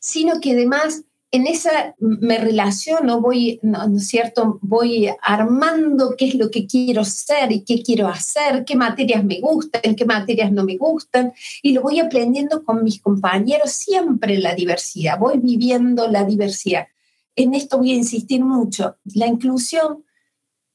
sino 0.00 0.40
que 0.40 0.52
además 0.52 1.04
en 1.34 1.48
esa 1.48 1.96
me 1.98 2.38
relaciono, 2.38 3.20
voy, 3.20 3.58
¿no, 3.62 3.96
es 3.96 4.06
cierto? 4.06 4.60
Voy 4.62 5.08
armando 5.20 6.14
qué 6.16 6.26
es 6.28 6.36
lo 6.36 6.48
que 6.48 6.64
quiero 6.64 7.04
ser 7.04 7.50
y 7.50 7.62
qué 7.64 7.82
quiero 7.82 8.06
hacer, 8.06 8.64
qué 8.64 8.76
materias 8.76 9.24
me 9.24 9.40
gustan, 9.40 9.96
qué 9.96 10.04
materias 10.04 10.52
no 10.52 10.62
me 10.62 10.76
gustan, 10.76 11.32
y 11.60 11.72
lo 11.72 11.82
voy 11.82 11.98
aprendiendo 11.98 12.62
con 12.62 12.84
mis 12.84 13.00
compañeros 13.00 13.72
siempre 13.72 14.38
la 14.38 14.54
diversidad, 14.54 15.18
voy 15.18 15.38
viviendo 15.38 16.06
la 16.06 16.22
diversidad. 16.22 16.86
En 17.34 17.54
esto 17.54 17.78
voy 17.78 17.90
a 17.90 17.96
insistir 17.96 18.44
mucho, 18.44 18.98
la 19.12 19.26
inclusión 19.26 20.04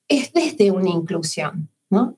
es 0.10 0.34
desde 0.34 0.72
una 0.72 0.90
inclusión, 0.90 1.70
¿no? 1.90 2.18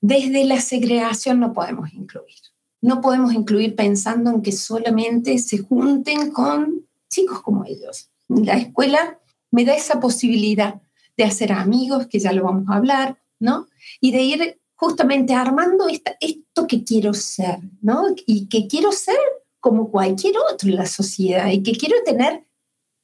Desde 0.00 0.44
la 0.44 0.60
segregación 0.60 1.40
no 1.40 1.52
podemos 1.52 1.92
incluir. 1.94 2.34
No 2.82 3.00
podemos 3.00 3.32
incluir 3.32 3.74
pensando 3.74 4.30
en 4.30 4.42
que 4.42 4.52
solamente 4.52 5.38
se 5.38 5.58
junten 5.58 6.30
con 6.30 6.86
chicos 7.08 7.40
como 7.40 7.64
ellos. 7.64 8.10
La 8.28 8.58
escuela 8.58 9.18
me 9.50 9.64
da 9.64 9.74
esa 9.74 10.00
posibilidad 10.00 10.82
de 11.16 11.24
hacer 11.24 11.52
amigos, 11.52 12.08
que 12.08 12.18
ya 12.18 12.32
lo 12.32 12.44
vamos 12.44 12.68
a 12.68 12.76
hablar, 12.76 13.18
¿no? 13.38 13.68
Y 14.00 14.12
de 14.12 14.22
ir 14.22 14.60
justamente 14.74 15.32
armando 15.32 15.86
esto 15.88 16.66
que 16.66 16.84
quiero 16.84 17.14
ser, 17.14 17.60
¿no? 17.80 18.06
Y 18.26 18.48
que 18.48 18.66
quiero 18.66 18.92
ser 18.92 19.16
como 19.60 19.90
cualquier 19.90 20.34
otro 20.52 20.68
en 20.68 20.76
la 20.76 20.86
sociedad 20.86 21.50
y 21.50 21.62
que 21.62 21.72
quiero 21.72 21.96
tener 22.04 22.44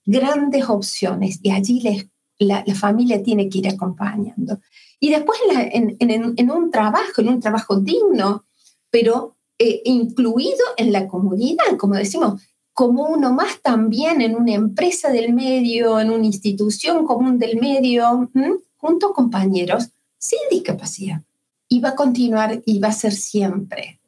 grandes 0.04 0.68
opciones. 0.68 1.40
Y 1.42 1.50
allí 1.50 1.80
la, 2.38 2.64
la 2.66 2.74
familia 2.74 3.22
tiene 3.22 3.48
que 3.48 3.58
ir 3.58 3.68
acompañando. 3.68 4.60
Y 5.00 5.10
después 5.10 5.38
en, 5.50 6.50
un 6.50 6.70
trabajo, 6.70 7.22
en 7.22 7.28
un 7.30 7.40
trabajo 7.40 7.76
digno, 7.80 8.44
pero 8.90 9.36
eh, 9.58 9.80
incluido 9.86 10.64
en 10.76 10.92
la 10.92 11.08
comunidad, 11.08 11.76
como 11.78 11.94
decimos, 11.94 12.42
como 12.74 13.08
uno 13.08 13.32
más 13.32 13.60
también 13.62 14.20
en 14.20 14.36
una 14.36 14.52
empresa 14.52 15.10
del 15.10 15.32
medio, 15.32 16.00
en 16.00 16.10
una 16.10 16.26
institución 16.26 17.06
común 17.06 17.38
del 17.38 17.58
medio, 17.58 18.30
junto 18.76 19.08
a 19.08 19.14
compañeros 19.14 19.90
sin 20.18 20.38
discapacidad. 20.50 21.22
Y 21.68 21.80
va 21.80 21.90
a 21.90 21.94
continuar 21.94 22.62
y 22.66 22.78
va 22.78 22.88
a 22.88 22.92
ser 22.92 23.12
siempre 23.12 24.00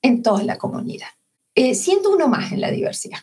en 0.00 0.22
toda 0.22 0.42
la 0.42 0.58
comunidad, 0.58 1.08
eh, 1.54 1.74
siendo 1.74 2.12
uno 2.12 2.28
más 2.28 2.52
en 2.52 2.60
la 2.60 2.70
diversidad, 2.70 3.18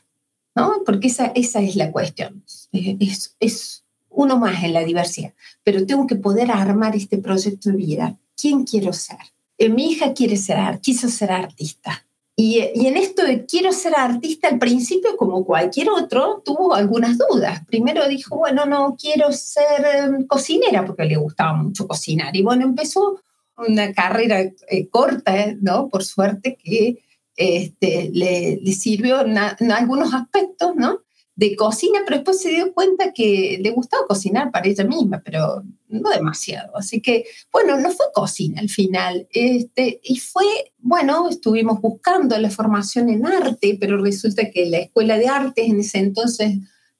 ¿no? 0.55 0.81
Porque 0.85 1.07
esa, 1.07 1.27
esa 1.27 1.61
es 1.61 1.75
la 1.75 1.91
cuestión. 1.91 2.43
Eh, 2.73 2.97
es, 2.99 3.35
es 3.39 3.84
uno 4.15 4.37
más 4.37 4.63
en 4.63 4.73
la 4.73 4.83
diversidad, 4.83 5.33
pero 5.63 5.85
tengo 5.85 6.07
que 6.07 6.15
poder 6.15 6.51
armar 6.51 6.95
este 6.95 7.17
proyecto 7.17 7.69
de 7.69 7.77
vida. 7.77 8.17
¿Quién 8.35 8.63
quiero 8.63 8.93
ser? 8.93 9.17
Eh, 9.57 9.69
mi 9.69 9.91
hija 9.91 10.13
quiere 10.13 10.37
ser, 10.37 10.79
quiso 10.81 11.09
ser 11.09 11.31
artista. 11.31 12.05
Y, 12.37 12.59
y, 12.75 12.87
en 12.87 12.97
esto 12.97 13.23
de 13.23 13.45
quiero 13.45 13.71
ser 13.71 13.93
artista, 13.95 14.49
al 14.49 14.59
principio, 14.59 15.15
como 15.15 15.45
cualquier 15.45 15.89
otro, 15.89 16.41
tuvo 16.43 16.75
algunas 16.75 17.17
dudas. 17.17 17.65
Primero 17.65 18.09
dijo, 18.09 18.37
bueno, 18.37 18.65
no 18.65 18.97
quiero 18.99 19.31
ser 19.31 19.85
em, 19.85 20.27
cocinera 20.27 20.85
porque 20.85 21.05
le 21.05 21.15
gustaba 21.15 21.53
mucho 21.53 21.87
cocinar. 21.87 22.35
Y 22.35 22.41
bueno, 22.41 22.65
empezó 22.65 23.21
una 23.57 23.93
carrera 23.93 24.41
eh, 24.41 24.89
corta, 24.89 25.55
¿no? 25.61 25.87
Por 25.87 26.03
suerte 26.03 26.57
que 26.61 27.05
este, 27.37 28.09
le, 28.13 28.59
le, 28.61 28.71
sirvió 28.73 29.21
en 29.21 29.71
algunos 29.71 30.13
aspectos, 30.13 30.75
¿no? 30.75 31.04
De 31.35 31.55
cocina, 31.55 31.99
pero 32.05 32.17
después 32.17 32.41
se 32.41 32.49
dio 32.49 32.73
cuenta 32.73 33.11
que 33.11 33.59
le 33.61 33.71
gustaba 33.71 34.07
cocinar 34.07 34.51
para 34.51 34.67
ella 34.67 34.85
misma, 34.85 35.21
pero 35.23 35.63
no 35.89 36.09
demasiado. 36.09 36.77
Así 36.77 37.01
que, 37.01 37.25
bueno, 37.51 37.77
no 37.77 37.91
fue 37.91 38.05
cocina 38.13 38.61
al 38.61 38.69
final. 38.69 39.27
Este, 39.31 39.99
y 40.03 40.17
fue, 40.17 40.45
bueno, 40.79 41.27
estuvimos 41.27 41.81
buscando 41.81 42.37
la 42.37 42.49
formación 42.49 43.09
en 43.09 43.25
arte, 43.25 43.77
pero 43.79 43.97
resulta 43.97 44.49
que 44.49 44.65
la 44.67 44.77
escuela 44.77 45.17
de 45.17 45.27
artes 45.27 45.67
en 45.67 45.81
ese 45.81 45.99
entonces 45.99 46.53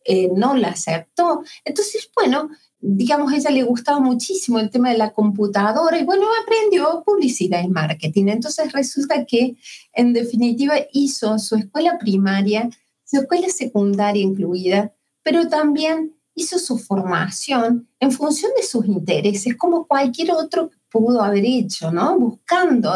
eh, 0.03 0.29
no 0.35 0.53
la 0.55 0.69
aceptó. 0.69 1.43
Entonces, 1.63 2.09
bueno, 2.13 2.49
digamos, 2.79 3.31
a 3.31 3.37
ella 3.37 3.51
le 3.51 3.63
gustaba 3.63 3.99
muchísimo 3.99 4.59
el 4.59 4.69
tema 4.69 4.91
de 4.91 4.97
la 4.97 5.13
computadora 5.13 5.97
y 5.97 6.03
bueno, 6.03 6.27
aprendió 6.43 7.03
publicidad 7.05 7.63
y 7.63 7.69
marketing. 7.69 8.27
Entonces 8.27 8.71
resulta 8.73 9.25
que 9.25 9.55
en 9.93 10.13
definitiva 10.13 10.75
hizo 10.91 11.39
su 11.39 11.55
escuela 11.55 11.97
primaria 11.97 12.69
su 13.05 13.21
escuela 13.21 13.47
secundaria 13.50 14.24
incluida, 14.24 14.93
pero 15.24 15.47
también 15.47 16.15
hizo 16.35 16.59
su 16.59 16.77
formación 16.77 17.88
en 18.00 18.12
función 18.12 18.51
de 18.57 18.63
sus 18.63 18.85
intereses, 18.85 19.55
como 19.55 19.88
cualquier 19.88 20.31
otro 20.31 20.69
pudo 20.89 21.21
haber 21.21 21.45
hecho, 21.45 21.91
¿no? 21.91 22.17
Buscando 22.19 22.93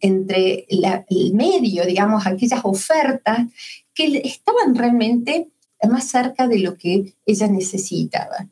entre 0.00 0.66
el 0.68 1.34
medio, 1.34 1.84
digamos, 1.84 2.26
aquellas 2.26 2.60
ofertas 2.64 3.38
que 3.94 4.22
estaban 4.24 4.74
realmente 4.74 5.50
más 5.88 6.04
cerca 6.08 6.48
de 6.48 6.58
lo 6.58 6.76
que 6.76 7.14
ella 7.26 7.48
necesitaba. 7.48 8.48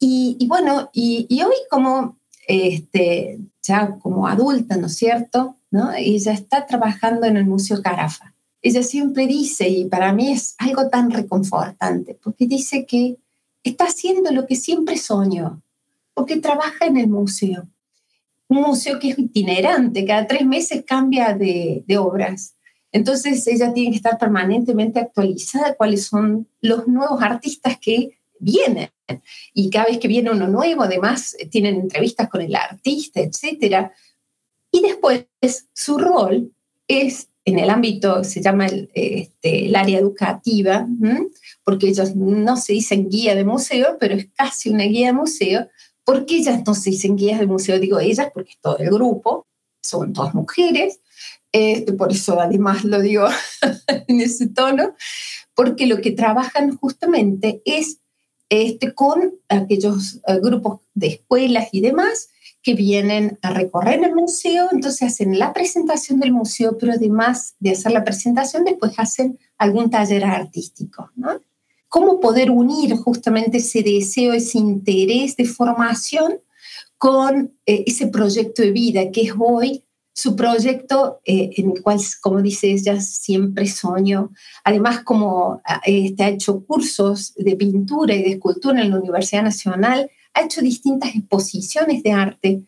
Y, 0.00 0.46
bueno, 0.46 0.90
y, 0.92 1.26
hoy 1.42 1.56
como, 1.70 2.18
este, 2.46 3.40
ya 3.62 3.98
como 3.98 4.26
adulta, 4.28 4.76
¿no 4.76 4.86
es 4.86 4.96
cierto? 4.96 5.56
¿no? 5.70 5.92
Ella 5.92 6.32
está 6.32 6.66
trabajando 6.66 7.26
en 7.26 7.36
el 7.36 7.46
Museo 7.46 7.82
Carafa 7.82 8.34
ella 8.62 8.82
siempre 8.82 9.26
dice, 9.26 9.68
y 9.68 9.84
para 9.84 10.12
mí 10.12 10.32
es 10.32 10.54
algo 10.58 10.88
tan 10.88 11.10
reconfortante, 11.10 12.18
porque 12.22 12.46
dice 12.46 12.86
que 12.86 13.16
está 13.62 13.84
haciendo 13.84 14.30
lo 14.32 14.46
que 14.46 14.56
siempre 14.56 14.96
soñó, 14.96 15.62
porque 16.14 16.38
trabaja 16.38 16.86
en 16.86 16.96
el 16.96 17.08
museo. 17.08 17.68
Un 18.48 18.62
museo 18.62 18.98
que 18.98 19.10
es 19.10 19.18
itinerante, 19.18 20.04
cada 20.04 20.26
tres 20.26 20.44
meses 20.46 20.82
cambia 20.86 21.34
de, 21.34 21.84
obras. 21.98 22.54
Entonces 22.90 23.46
ella 23.46 23.72
tiene 23.72 23.90
que 23.90 23.96
estar 23.96 24.18
permanentemente 24.18 24.98
actualizada 24.98 25.74
cuáles 25.74 26.06
son 26.06 26.48
los 26.62 26.88
nuevos 26.88 27.22
artistas 27.22 27.78
que 27.78 28.18
vienen. 28.40 28.90
Y 29.52 29.70
cada 29.70 29.86
vez 29.86 29.98
que 29.98 30.08
viene 30.08 30.30
uno 30.30 30.48
nuevo, 30.48 30.82
además, 30.82 31.36
tienen 31.50 31.76
entrevistas 31.76 32.28
con 32.28 32.40
el 32.40 32.54
artista, 32.54 33.20
etc. 33.20 33.90
Y 34.70 34.80
después 34.80 35.26
su 35.74 35.98
rol 35.98 36.50
es 36.86 37.27
en 37.48 37.58
el 37.58 37.70
ámbito, 37.70 38.24
se 38.24 38.42
llama 38.42 38.66
el, 38.66 38.90
este, 38.94 39.66
el 39.66 39.76
área 39.76 39.98
educativa, 39.98 40.86
porque 41.64 41.88
ellos 41.88 42.14
no 42.16 42.56
se 42.56 42.74
dicen 42.74 43.08
guía 43.08 43.34
de 43.34 43.44
museo, 43.44 43.96
pero 43.98 44.14
es 44.14 44.28
casi 44.34 44.70
una 44.70 44.84
guía 44.84 45.08
de 45.08 45.12
museo. 45.14 45.68
¿Por 46.04 46.26
qué 46.26 46.36
ellas 46.36 46.62
no 46.66 46.74
se 46.74 46.90
dicen 46.90 47.16
guías 47.16 47.40
de 47.40 47.46
museo? 47.46 47.78
Digo 47.78 48.00
ellas 48.00 48.28
porque 48.32 48.52
es 48.52 48.58
todo 48.60 48.78
el 48.78 48.90
grupo, 48.90 49.46
son 49.82 50.12
todas 50.12 50.34
mujeres, 50.34 51.00
este, 51.52 51.92
por 51.94 52.12
eso 52.12 52.40
además 52.40 52.84
lo 52.84 53.00
digo 53.00 53.26
en 54.08 54.20
ese 54.20 54.48
tono, 54.48 54.94
porque 55.54 55.86
lo 55.86 56.00
que 56.00 56.12
trabajan 56.12 56.76
justamente 56.76 57.62
es 57.64 58.00
este, 58.48 58.94
con 58.94 59.34
aquellos 59.48 60.20
eh, 60.26 60.38
grupos 60.42 60.80
de 60.94 61.08
escuelas 61.08 61.68
y 61.72 61.80
demás 61.80 62.28
que 62.68 62.74
vienen 62.74 63.38
a 63.40 63.48
recorrer 63.48 64.04
el 64.04 64.14
museo, 64.14 64.68
entonces 64.70 65.08
hacen 65.08 65.38
la 65.38 65.54
presentación 65.54 66.20
del 66.20 66.34
museo, 66.34 66.76
pero 66.76 66.92
además 66.92 67.54
de 67.60 67.70
hacer 67.70 67.92
la 67.92 68.04
presentación, 68.04 68.62
después 68.62 68.92
hacen 68.98 69.38
algún 69.56 69.88
taller 69.88 70.22
artístico. 70.22 71.10
¿no? 71.16 71.40
¿Cómo 71.88 72.20
poder 72.20 72.50
unir 72.50 72.94
justamente 72.96 73.56
ese 73.56 73.82
deseo, 73.82 74.34
ese 74.34 74.58
interés 74.58 75.34
de 75.36 75.46
formación 75.46 76.40
con 76.98 77.54
eh, 77.64 77.84
ese 77.86 78.08
proyecto 78.08 78.60
de 78.60 78.72
vida 78.72 79.10
que 79.10 79.22
es 79.22 79.32
hoy 79.38 79.82
su 80.12 80.36
proyecto 80.36 81.20
eh, 81.24 81.48
en 81.56 81.70
el 81.70 81.82
cual, 81.82 81.98
como 82.20 82.42
dice 82.42 82.70
ella, 82.70 83.00
siempre 83.00 83.66
sueño. 83.66 84.30
Además, 84.62 85.04
como 85.04 85.62
este, 85.86 86.22
ha 86.22 86.28
hecho 86.28 86.66
cursos 86.66 87.32
de 87.34 87.56
pintura 87.56 88.14
y 88.14 88.24
de 88.24 88.32
escultura 88.32 88.82
en 88.82 88.90
la 88.90 88.98
Universidad 88.98 89.42
Nacional, 89.42 90.10
ha 90.38 90.44
hecho 90.44 90.60
distintas 90.60 91.14
exposiciones 91.14 92.02
de 92.02 92.12
arte, 92.12 92.62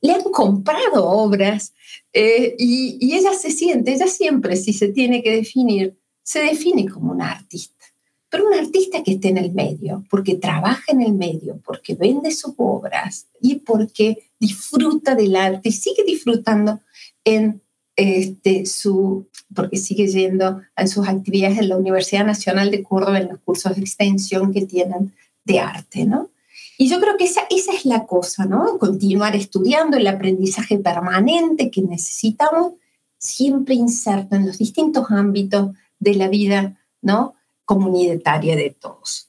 le 0.00 0.12
han 0.12 0.22
comprado 0.22 1.08
obras 1.08 1.74
eh, 2.12 2.54
y, 2.58 3.14
ella 3.14 3.34
se 3.34 3.50
siente, 3.50 3.92
ella 3.92 4.06
siempre, 4.06 4.56
si 4.56 4.72
se 4.72 4.88
tiene 4.88 5.22
que 5.22 5.34
definir, 5.34 5.98
se 6.22 6.40
define 6.40 6.86
como 6.88 7.12
una 7.12 7.30
artista 7.30 7.78
pero 8.30 8.46
un 8.46 8.54
artista 8.54 9.02
que 9.02 9.12
esté 9.12 9.28
en 9.28 9.38
el 9.38 9.52
medio, 9.52 10.04
porque 10.10 10.34
trabaja 10.34 10.92
en 10.92 11.00
el 11.00 11.14
medio, 11.14 11.60
porque 11.64 11.94
vende 11.94 12.30
sus 12.30 12.52
obras 12.58 13.26
y 13.40 13.56
porque 13.56 14.30
disfruta 14.38 15.14
del 15.14 15.34
arte 15.34 15.70
y 15.70 15.72
sigue 15.72 16.04
disfrutando 16.04 16.80
en 17.24 17.62
este, 17.96 18.66
su, 18.66 19.26
porque 19.54 19.76
sigue 19.76 20.06
yendo 20.06 20.60
a 20.76 20.86
sus 20.86 21.08
actividades 21.08 21.58
en 21.58 21.70
la 21.70 21.76
Universidad 21.76 22.26
Nacional 22.26 22.70
de 22.70 22.82
Córdoba, 22.82 23.18
en 23.18 23.28
los 23.28 23.40
cursos 23.40 23.74
de 23.74 23.80
extensión 23.80 24.52
que 24.52 24.66
tienen 24.66 25.14
de 25.44 25.60
arte, 25.60 26.04
¿no? 26.04 26.30
Y 26.80 26.88
yo 26.88 27.00
creo 27.00 27.16
que 27.16 27.24
esa, 27.24 27.42
esa 27.50 27.72
es 27.72 27.84
la 27.84 28.06
cosa, 28.06 28.46
¿no? 28.46 28.78
Continuar 28.78 29.34
estudiando 29.34 29.96
el 29.96 30.06
aprendizaje 30.06 30.78
permanente 30.78 31.72
que 31.72 31.82
necesitamos, 31.82 32.74
siempre 33.18 33.74
inserto 33.74 34.36
en 34.36 34.46
los 34.46 34.58
distintos 34.58 35.10
ámbitos 35.10 35.76
de 35.98 36.14
la 36.14 36.28
vida, 36.28 36.78
¿no? 37.02 37.34
Comunitaria 37.64 38.54
de 38.54 38.70
todos. 38.70 39.28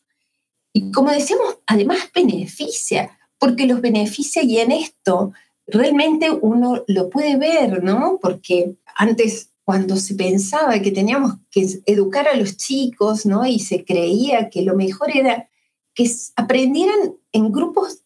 Y 0.74 0.92
como 0.92 1.10
decíamos, 1.10 1.58
además 1.66 1.98
beneficia, 2.14 3.18
porque 3.40 3.66
los 3.66 3.82
beneficia 3.82 4.44
y 4.44 4.60
en 4.60 4.72
esto 4.72 5.34
realmente 5.66 6.30
uno 6.30 6.84
lo 6.86 7.10
puede 7.10 7.38
ver, 7.38 7.84
¿no? 7.84 8.20
Porque 8.22 8.76
antes 8.96 9.50
cuando 9.64 9.98
se 9.98 10.14
pensaba 10.14 10.80
que 10.80 10.92
teníamos 10.92 11.34
que 11.50 11.82
educar 11.88 12.28
a 12.28 12.36
los 12.36 12.58
chicos, 12.58 13.26
¿no? 13.26 13.48
Y 13.48 13.60
se 13.60 13.84
creía 13.84 14.52
que 14.52 14.62
lo 14.62 14.76
mejor 14.76 15.16
era 15.16 15.50
que 15.94 16.10
aprendieran 16.36 17.16
en 17.32 17.52
grupos 17.52 18.04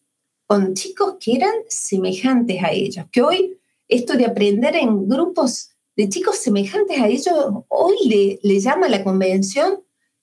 con 0.47 0.73
chicos 0.73 1.15
que 1.19 1.35
eran 1.35 1.53
semejantes 1.67 2.63
a 2.63 2.71
ellos, 2.71 3.05
que 3.11 3.21
hoy 3.21 3.57
esto 3.87 4.13
de 4.13 4.25
aprender 4.25 4.75
en 4.75 5.07
grupos 5.07 5.69
de 5.95 6.09
chicos 6.09 6.37
semejantes 6.37 6.99
a 6.99 7.07
ellos, 7.07 7.35
hoy 7.67 8.39
le, 8.41 8.59
llama 8.59 8.89
la 8.89 9.03
convención 9.03 9.79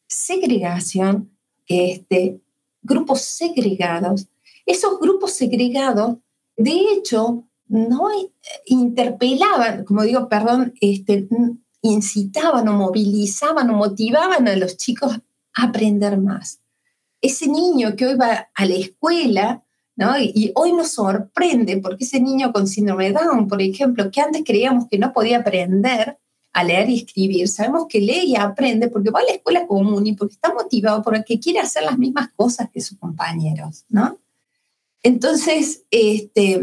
segregación, 0.08 1.30
este, 1.68 2.40
grupos 2.82 3.20
segregados. 3.20 4.26
Esos 4.66 4.98
grupos 4.98 5.32
segregados 5.32 6.16
de 6.60 6.92
hecho, 6.92 7.44
no 7.68 8.08
interpelaban, 8.66 9.84
como 9.84 10.02
digo, 10.02 10.28
perdón, 10.28 10.74
este, 10.82 11.26
incitaban 11.80 12.68
o 12.68 12.74
movilizaban 12.74 13.70
o 13.70 13.76
motivaban 13.76 14.46
a 14.46 14.56
los 14.56 14.76
chicos 14.76 15.18
a 15.54 15.62
aprender 15.62 16.18
más. 16.18 16.59
Ese 17.20 17.46
niño 17.48 17.96
que 17.96 18.06
hoy 18.06 18.14
va 18.14 18.50
a 18.54 18.66
la 18.66 18.74
escuela, 18.74 19.62
¿no? 19.96 20.18
y, 20.18 20.52
hoy 20.54 20.72
nos 20.72 20.92
sorprende 20.92 21.78
porque 21.78 22.04
ese 22.04 22.20
niño 22.20 22.52
con 22.52 22.66
síndrome 22.66 23.12
Down, 23.12 23.48
por 23.48 23.60
ejemplo, 23.60 24.10
que 24.10 24.20
antes 24.20 24.42
creíamos 24.44 24.88
que 24.88 24.98
no 24.98 25.12
podía 25.12 25.38
aprender 25.38 26.18
a 26.52 26.64
leer 26.64 26.90
y 26.90 26.96
escribir, 26.96 27.48
sabemos 27.48 27.86
que 27.88 28.00
lee 28.00 28.24
y 28.26 28.36
aprende 28.36 28.88
porque 28.88 29.10
va 29.10 29.20
a 29.20 29.24
la 29.24 29.32
escuela 29.32 29.66
común 29.66 30.06
y 30.06 30.14
porque 30.14 30.34
está 30.34 30.52
motivado, 30.52 31.02
porque 31.02 31.38
quiere 31.38 31.60
hacer 31.60 31.84
las 31.84 31.98
mismas 31.98 32.30
cosas 32.34 32.68
que 32.70 32.80
sus 32.80 32.98
compañeros, 32.98 33.84
¿no? 33.88 34.18
Entonces, 35.02 35.84
este, 35.90 36.54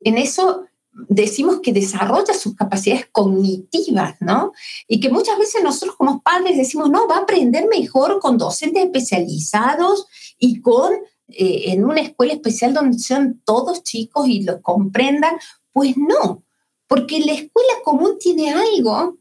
en 0.00 0.18
eso 0.18 0.64
decimos 1.08 1.60
que 1.60 1.72
desarrolla 1.72 2.34
sus 2.34 2.54
capacidades 2.54 3.06
cognitivas, 3.12 4.16
¿no? 4.20 4.52
Y 4.88 5.00
que 5.00 5.10
muchas 5.10 5.38
veces 5.38 5.62
nosotros 5.62 5.96
como 5.96 6.22
padres 6.22 6.56
decimos, 6.56 6.90
no, 6.90 7.06
va 7.06 7.16
a 7.16 7.20
aprender 7.20 7.66
mejor 7.68 8.20
con 8.20 8.38
docentes 8.38 8.84
especializados 8.84 10.06
y 10.38 10.60
con 10.60 10.94
eh, 11.28 11.72
en 11.72 11.84
una 11.84 12.00
escuela 12.00 12.32
especial 12.32 12.72
donde 12.72 12.98
sean 12.98 13.40
todos 13.44 13.82
chicos 13.82 14.28
y 14.28 14.42
lo 14.42 14.62
comprendan. 14.62 15.36
Pues 15.72 15.96
no, 15.96 16.44
porque 16.86 17.20
la 17.20 17.32
escuela 17.32 17.74
común 17.84 18.16
tiene 18.18 18.52
algo 18.52 19.18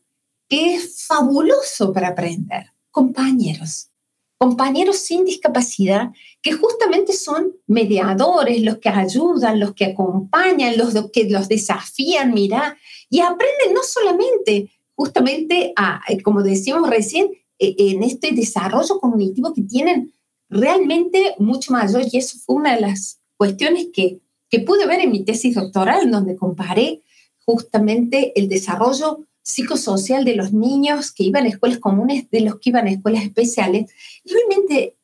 que 0.47 0.75
es 0.75 1.05
fabuloso 1.05 1.91
para 1.91 2.09
aprender, 2.09 2.71
compañeros 2.91 3.89
compañeros 4.37 4.97
sin 4.97 5.25
discapacidad 5.25 6.11
que 6.41 6.53
justamente 6.53 7.13
son 7.13 7.53
mediadores, 7.67 8.61
los 8.61 8.77
que 8.77 8.89
ayudan, 8.89 9.59
los 9.59 9.73
que 9.73 9.85
acompañan, 9.85 10.77
los 10.77 10.93
que 11.11 11.29
los 11.29 11.47
desafían, 11.47 12.33
mira, 12.33 12.77
y 13.09 13.21
aprenden 13.21 13.73
no 13.73 13.81
solamente 13.83 14.71
justamente 14.95 15.73
a, 15.75 16.01
eh, 16.07 16.21
como 16.21 16.43
decíamos 16.43 16.89
recién, 16.89 17.31
eh, 17.59 17.75
en 17.77 18.03
este 18.03 18.31
desarrollo 18.33 18.99
cognitivo 18.99 19.53
que 19.53 19.61
tienen 19.63 20.13
realmente 20.49 21.35
mucho 21.39 21.71
mayor, 21.73 22.03
y 22.11 22.17
eso 22.17 22.37
fue 22.45 22.55
una 22.55 22.75
de 22.75 22.81
las 22.81 23.19
cuestiones 23.37 23.87
que, 23.93 24.19
que 24.49 24.59
pude 24.59 24.85
ver 24.85 24.99
en 24.99 25.11
mi 25.11 25.23
tesis 25.23 25.55
doctoral, 25.55 26.11
donde 26.11 26.35
comparé 26.35 27.01
justamente 27.45 28.33
el 28.39 28.49
desarrollo 28.49 29.25
psicosocial 29.45 30.25
de 30.25 30.35
los 30.35 30.53
niños 30.53 31.11
que 31.11 31.23
iban 31.23 31.45
a 31.45 31.49
escuelas 31.49 31.77
comunes 31.77 32.29
de 32.31 32.41
los 32.41 32.59
que 32.59 32.71
iban 32.71 32.87
a 32.87 32.91
escuelas 32.91 33.23
especiales. 33.23 33.91
realmente 34.25 34.97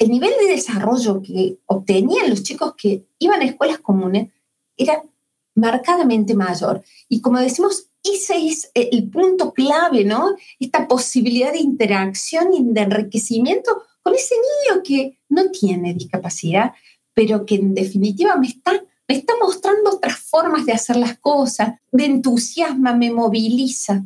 el 0.00 0.10
nivel 0.10 0.32
de 0.40 0.52
desarrollo 0.52 1.22
que 1.22 1.58
obtenían 1.66 2.28
los 2.28 2.42
chicos 2.42 2.74
que 2.76 3.04
iban 3.20 3.40
a 3.40 3.44
escuelas 3.44 3.78
comunes 3.78 4.32
era 4.76 5.00
marcadamente 5.54 6.34
mayor. 6.34 6.82
Y 7.08 7.20
como 7.20 7.38
decimos, 7.38 7.86
ese 8.02 8.48
es 8.48 8.72
el 8.74 9.08
punto 9.08 9.52
clave, 9.52 10.04
¿no? 10.04 10.34
Esta 10.58 10.88
posibilidad 10.88 11.52
de 11.52 11.60
interacción 11.60 12.52
y 12.52 12.64
de 12.64 12.80
enriquecimiento 12.80 13.84
con 14.02 14.16
ese 14.16 14.34
niño 14.34 14.82
que 14.82 15.18
no 15.28 15.52
tiene 15.52 15.94
discapacidad, 15.94 16.72
pero 17.14 17.46
que 17.46 17.54
en 17.54 17.74
definitiva 17.74 18.34
me 18.36 18.48
está 18.48 18.82
me 19.08 19.16
está 19.16 19.34
mostrando 19.40 19.90
otras 19.90 20.18
formas 20.18 20.66
de 20.66 20.72
hacer 20.72 20.96
las 20.96 21.18
cosas, 21.18 21.74
me 21.92 22.06
entusiasma, 22.06 22.94
me 22.94 23.10
moviliza. 23.10 24.02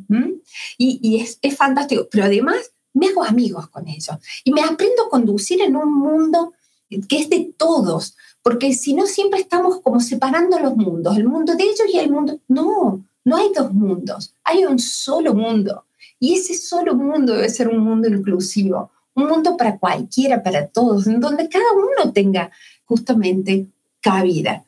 Y, 0.77 1.21
es, 1.21 1.39
es, 1.41 1.55
fantástico, 1.55 2.07
pero 2.11 2.25
además 2.25 2.71
me 2.93 3.07
hago 3.07 3.23
amigos 3.23 3.69
con 3.69 3.87
ellos 3.87 4.17
y 4.43 4.51
me 4.51 4.61
aprendo 4.61 5.05
a 5.05 5.09
conducir 5.09 5.61
en 5.61 5.75
un 5.75 5.93
mundo 5.93 6.53
que 7.07 7.19
es 7.19 7.29
de 7.29 7.53
todos, 7.55 8.15
porque 8.41 8.73
si 8.73 8.93
no 8.93 9.05
siempre 9.05 9.39
estamos 9.39 9.79
como 9.81 9.99
separando 9.99 10.59
los 10.59 10.75
mundos, 10.75 11.15
el 11.17 11.27
mundo 11.27 11.55
de 11.55 11.63
ellos 11.63 11.87
y 11.93 11.99
el 11.99 12.11
mundo... 12.11 12.39
No, 12.47 13.05
no 13.23 13.37
hay 13.37 13.51
dos 13.55 13.73
mundos, 13.73 14.33
hay 14.43 14.65
un 14.65 14.79
solo 14.79 15.33
mundo. 15.33 15.85
Y 16.19 16.33
ese 16.33 16.55
solo 16.55 16.95
mundo 16.95 17.33
debe 17.33 17.49
ser 17.49 17.67
un 17.67 17.79
mundo 17.79 18.07
inclusivo, 18.07 18.91
un 19.13 19.27
mundo 19.27 19.55
para 19.55 19.77
cualquiera, 19.77 20.41
para 20.41 20.67
todos, 20.67 21.05
en 21.07 21.19
donde 21.19 21.47
cada 21.47 21.71
uno 21.73 22.11
tenga 22.11 22.51
justamente 22.85 23.67
cabida. 24.01 24.65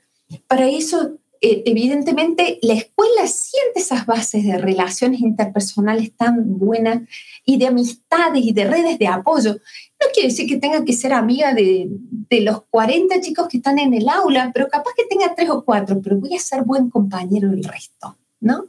Para 0.48 0.68
eso, 0.68 1.18
eh, 1.42 1.64
evidentemente, 1.66 2.60
la 2.62 2.74
escuela 2.74 3.26
siente 3.26 3.80
esas 3.80 4.06
bases 4.06 4.46
de 4.46 4.58
relaciones 4.58 5.22
interpersonales 5.22 6.16
tan 6.16 6.60
buenas 6.60 7.02
y 7.46 7.58
de 7.58 7.68
amistades 7.68 8.44
y 8.44 8.54
de 8.54 8.66
redes 8.66 9.00
de 9.00 9.08
apoyo. 9.08 9.54
No 9.54 10.08
quiere 10.14 10.30
decir 10.30 10.48
que 10.48 10.58
tenga 10.58 10.86
que 10.86 10.94
ser 10.94 11.14
amiga 11.14 11.54
de, 11.54 11.88
de 11.90 12.42
los 12.42 12.64
40 12.70 13.22
chicos 13.22 13.48
que 13.48 13.58
están 13.58 13.80
en 13.80 13.94
el 13.94 14.08
aula, 14.08 14.52
pero 14.54 14.68
capaz 14.68 14.92
que 14.96 15.06
tenga 15.06 15.34
tres 15.34 15.50
o 15.50 15.64
cuatro, 15.66 16.00
pero 16.02 16.18
voy 16.18 16.36
a 16.36 16.40
ser 16.40 16.64
buen 16.64 16.90
compañero 16.90 17.50
del 17.50 17.64
resto. 17.64 18.18
¿no? 18.42 18.66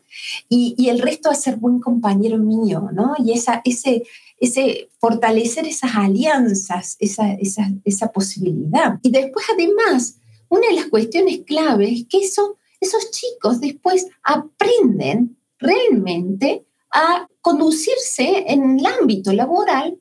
Y, 0.50 0.74
y, 0.76 0.90
el 0.90 1.00
resto 1.00 1.30
a 1.30 1.34
ser 1.34 1.56
buen 1.56 1.80
compañero 1.80 2.36
mío, 2.36 2.90
¿no? 2.92 3.14
Y 3.18 3.32
esa, 3.32 3.62
ese, 3.64 4.02
ese 4.38 4.90
fortalecer 4.98 5.66
esas 5.66 5.96
alianzas, 5.96 6.96
esa, 7.00 7.32
esa, 7.32 7.70
esa 7.84 8.12
posibilidad. 8.12 8.98
Y 9.02 9.10
después, 9.10 9.46
además, 9.50 10.16
una 10.52 10.68
de 10.68 10.74
las 10.74 10.86
cuestiones 10.88 11.40
clave 11.46 11.90
es 11.90 12.06
que 12.06 12.18
esos 12.20 13.10
chicos 13.10 13.58
después 13.58 14.06
aprenden 14.22 15.38
realmente 15.58 16.66
a 16.92 17.26
conducirse 17.40 18.44
en 18.46 18.78
el 18.78 18.84
ámbito 18.84 19.32
laboral 19.32 19.98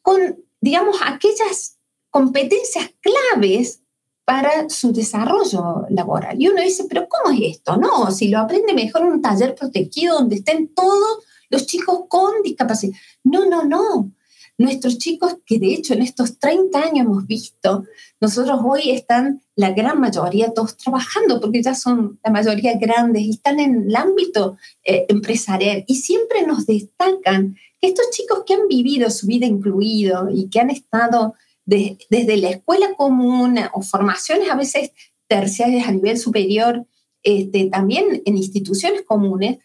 con, 0.00 0.42
digamos, 0.58 0.96
aquellas 1.04 1.76
competencias 2.08 2.94
claves 3.02 3.82
para 4.24 4.70
su 4.70 4.90
desarrollo 4.90 5.84
laboral. 5.90 6.40
Y 6.40 6.48
uno 6.48 6.62
dice, 6.62 6.86
pero 6.88 7.06
¿cómo 7.06 7.36
es 7.36 7.56
esto? 7.56 7.76
No, 7.76 8.10
si 8.10 8.28
lo 8.28 8.38
aprende 8.38 8.72
mejor 8.72 9.02
en 9.02 9.08
un 9.08 9.22
taller 9.22 9.54
protegido 9.54 10.14
donde 10.14 10.36
estén 10.36 10.68
todos 10.68 11.18
los 11.50 11.66
chicos 11.66 12.04
con 12.08 12.40
discapacidad. 12.42 12.96
No, 13.22 13.44
no, 13.44 13.64
no. 13.64 14.12
Nuestros 14.56 14.98
chicos 14.98 15.36
que 15.44 15.58
de 15.58 15.74
hecho 15.74 15.94
en 15.94 16.02
estos 16.02 16.38
30 16.38 16.78
años 16.78 17.06
hemos 17.06 17.26
visto, 17.26 17.84
nosotros 18.20 18.60
hoy 18.64 18.90
están 18.90 19.42
la 19.56 19.72
gran 19.72 20.00
mayoría 20.00 20.52
todos 20.52 20.76
trabajando 20.76 21.40
porque 21.40 21.62
ya 21.62 21.74
son 21.74 22.18
la 22.24 22.30
mayoría 22.30 22.76
grandes 22.78 23.22
y 23.22 23.30
están 23.30 23.60
en 23.60 23.88
el 23.88 23.96
ámbito 23.96 24.56
eh, 24.84 25.06
empresarial. 25.08 25.84
Y 25.86 25.96
siempre 25.96 26.46
nos 26.46 26.66
destacan 26.66 27.56
que 27.80 27.88
estos 27.88 28.10
chicos 28.10 28.44
que 28.46 28.54
han 28.54 28.68
vivido 28.68 29.10
su 29.10 29.26
vida 29.26 29.46
incluido 29.46 30.28
y 30.30 30.48
que 30.48 30.60
han 30.60 30.70
estado 30.70 31.34
desde 31.66 32.36
la 32.36 32.50
escuela 32.50 32.94
común 32.94 33.58
o 33.72 33.82
formaciones 33.82 34.50
a 34.50 34.56
veces 34.56 34.90
terciarias 35.26 35.88
a 35.88 35.92
nivel 35.92 36.18
superior, 36.18 36.86
este, 37.22 37.66
también 37.70 38.22
en 38.26 38.36
instituciones 38.36 39.02
comunes, 39.02 39.58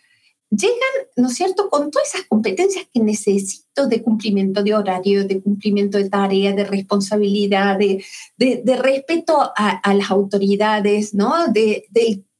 llegan, 0.50 1.08
¿no 1.16 1.28
es 1.28 1.36
cierto?, 1.36 1.70
con 1.70 1.92
todas 1.92 2.14
esas 2.14 2.28
competencias 2.28 2.86
que 2.94 3.00
necesito 3.02 3.88
de 3.88 4.02
cumplimiento 4.02 4.64
de 4.64 4.74
horario, 4.74 5.26
de 5.26 5.42
cumplimiento 5.42 5.98
de 5.98 6.10
tarea, 6.10 6.54
de 6.54 6.66
responsabilidad, 6.66 7.78
de, 7.78 8.04
de, 8.38 8.76
respeto 8.78 9.52
a, 9.56 9.94
las 9.94 10.10
autoridades, 10.10 11.14
¿no?, 11.14 11.48
de, 11.48 11.86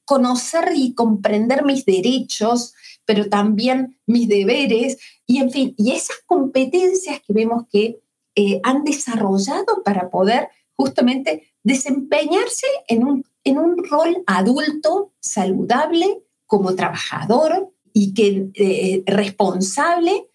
conocer 0.06 0.72
y 0.76 0.96
comprender 0.96 1.64
mis 1.64 1.86
derechos, 1.86 2.74
pero 3.06 3.30
también 3.30 4.00
mis 4.08 4.28
deberes, 4.28 4.98
y 5.28 5.38
en 5.38 5.52
fin, 5.52 5.76
y 5.78 5.92
esas 5.92 6.18
competencias 6.26 7.22
que 7.22 7.32
vemos 7.32 7.66
que 7.72 8.00
eh, 8.34 8.60
han 8.64 8.84
desarrollado 8.84 9.84
para 9.86 10.10
poder 10.10 10.50
justamente 10.76 11.54
desempeñarse 11.62 12.66
en 12.88 13.06
un, 13.06 13.26
en 13.44 13.60
un 13.60 13.84
rol 13.84 14.24
adulto 14.26 15.14
saludable 15.20 16.24
como 16.48 16.74
trabajador, 16.74 17.72
y 18.00 18.14
que 18.14 18.50
eh, 18.54 19.04
responsable 19.06 20.28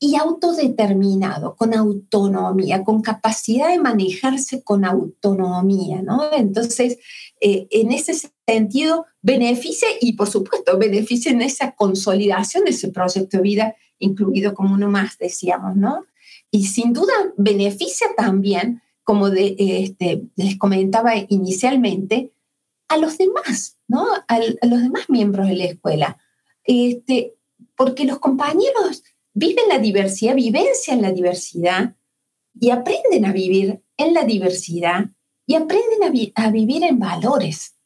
y 0.00 0.16
autodeterminado, 0.16 1.54
con 1.56 1.74
autonomía, 1.74 2.82
con 2.84 3.02
capacidad 3.02 3.68
de 3.68 3.78
manejarse 3.78 4.64
con 4.64 4.86
autonomía, 4.86 6.00
¿no? 6.00 6.32
Entonces, 6.32 6.98
eh, 7.42 7.68
en 7.70 7.92
ese 7.92 8.14
sentido, 8.48 9.04
beneficia 9.20 9.88
y, 10.00 10.14
por 10.14 10.30
supuesto, 10.30 10.78
beneficia 10.78 11.30
en 11.30 11.42
esa 11.42 11.72
consolidación 11.72 12.64
de 12.64 12.70
ese 12.70 12.88
proyecto 12.88 13.36
de 13.36 13.42
vida, 13.42 13.76
incluido 13.98 14.54
como 14.54 14.74
uno 14.74 14.88
más, 14.88 15.18
decíamos, 15.18 15.76
¿no? 15.76 16.06
Y 16.50 16.64
sin 16.64 16.94
duda 16.94 17.12
beneficia 17.36 18.08
también, 18.16 18.80
como 19.04 19.28
de, 19.28 19.54
este, 19.58 20.22
les 20.36 20.56
comentaba 20.56 21.12
inicialmente, 21.28 22.32
a 22.88 22.96
los 22.96 23.18
demás, 23.18 23.78
¿no? 23.86 24.06
a 24.28 24.38
los 24.38 24.82
demás 24.82 25.08
miembros 25.08 25.48
de 25.48 25.56
la 25.56 25.64
escuela 25.64 26.18
este, 26.64 27.34
porque 27.76 28.04
los 28.04 28.18
compañeros 28.18 29.02
viven 29.34 29.68
la 29.68 29.78
diversidad, 29.78 30.34
vivencian 30.34 31.02
la 31.02 31.12
diversidad 31.12 31.94
y 32.58 32.70
aprenden 32.70 33.24
a 33.24 33.32
vivir 33.32 33.82
en 33.96 34.14
la 34.14 34.24
diversidad 34.24 35.06
y 35.46 35.54
aprenden 35.54 36.32
a, 36.36 36.50
vivir 36.50 36.84
en 36.84 36.98
valores, 36.98 37.76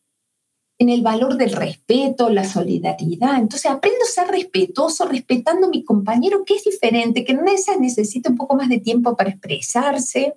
en 0.79 0.91
el 0.91 1.03
valor 1.03 1.37
del 1.37 1.53
respeto, 1.53 2.29
la 2.29 2.45
solidaridad. 2.45 3.39
Entonces 3.39 3.71
aprendo 3.71 4.05
a 4.05 4.09
ser 4.09 4.29
respetuoso, 4.29 5.07
respetando 5.07 5.67
a 5.67 5.71
mi 5.71 5.85
compañero 5.85 6.45
que 6.45 6.55
es 6.55 6.65
diferente, 6.65 7.25
que 7.25 7.35
no 7.35 7.43
necesita 7.43 8.31
un 8.31 8.37
poco 8.37 8.57
más 8.57 8.69
de 8.69 8.81
tiempo 8.81 9.17
para 9.17 9.31
expresarse, 9.31 10.35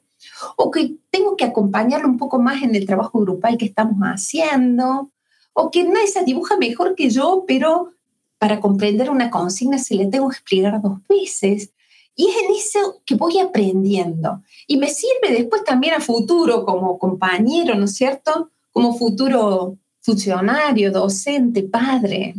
o 0.55 0.71
que 0.71 0.95
tengo 1.09 1.35
que 1.35 1.45
acompañarlo 1.45 2.07
un 2.07 2.17
poco 2.17 2.39
más 2.39 2.61
en 2.63 2.75
el 2.75 2.85
trabajo 2.85 3.19
grupal 3.19 3.57
que 3.57 3.65
estamos 3.65 3.99
haciendo, 4.01 5.11
o 5.53 5.71
que 5.71 5.85
se 6.07 6.23
dibuja 6.23 6.57
mejor 6.57 6.95
que 6.95 7.09
yo, 7.09 7.43
pero 7.47 7.91
para 8.39 8.61
comprender 8.61 9.09
una 9.09 9.29
consigna 9.29 9.77
se 9.77 9.95
le 9.95 10.07
tengo 10.07 10.29
que 10.29 10.37
explicar 10.37 10.81
dos 10.81 10.99
veces. 11.07 11.71
Y 12.15 12.27
es 12.29 12.35
en 12.37 12.55
eso 12.55 13.01
que 13.05 13.15
voy 13.15 13.37
aprendiendo. 13.37 14.41
Y 14.65 14.77
me 14.77 14.89
sirve 14.89 15.31
después 15.31 15.63
también 15.63 15.93
a 15.93 15.99
futuro 15.99 16.65
como 16.65 16.97
compañero, 16.97 17.75
¿no 17.75 17.85
es 17.85 17.95
cierto? 17.95 18.49
Como 18.71 18.97
futuro 18.97 19.77
funcionario, 20.01 20.91
docente, 20.91 21.63
padre, 21.63 22.33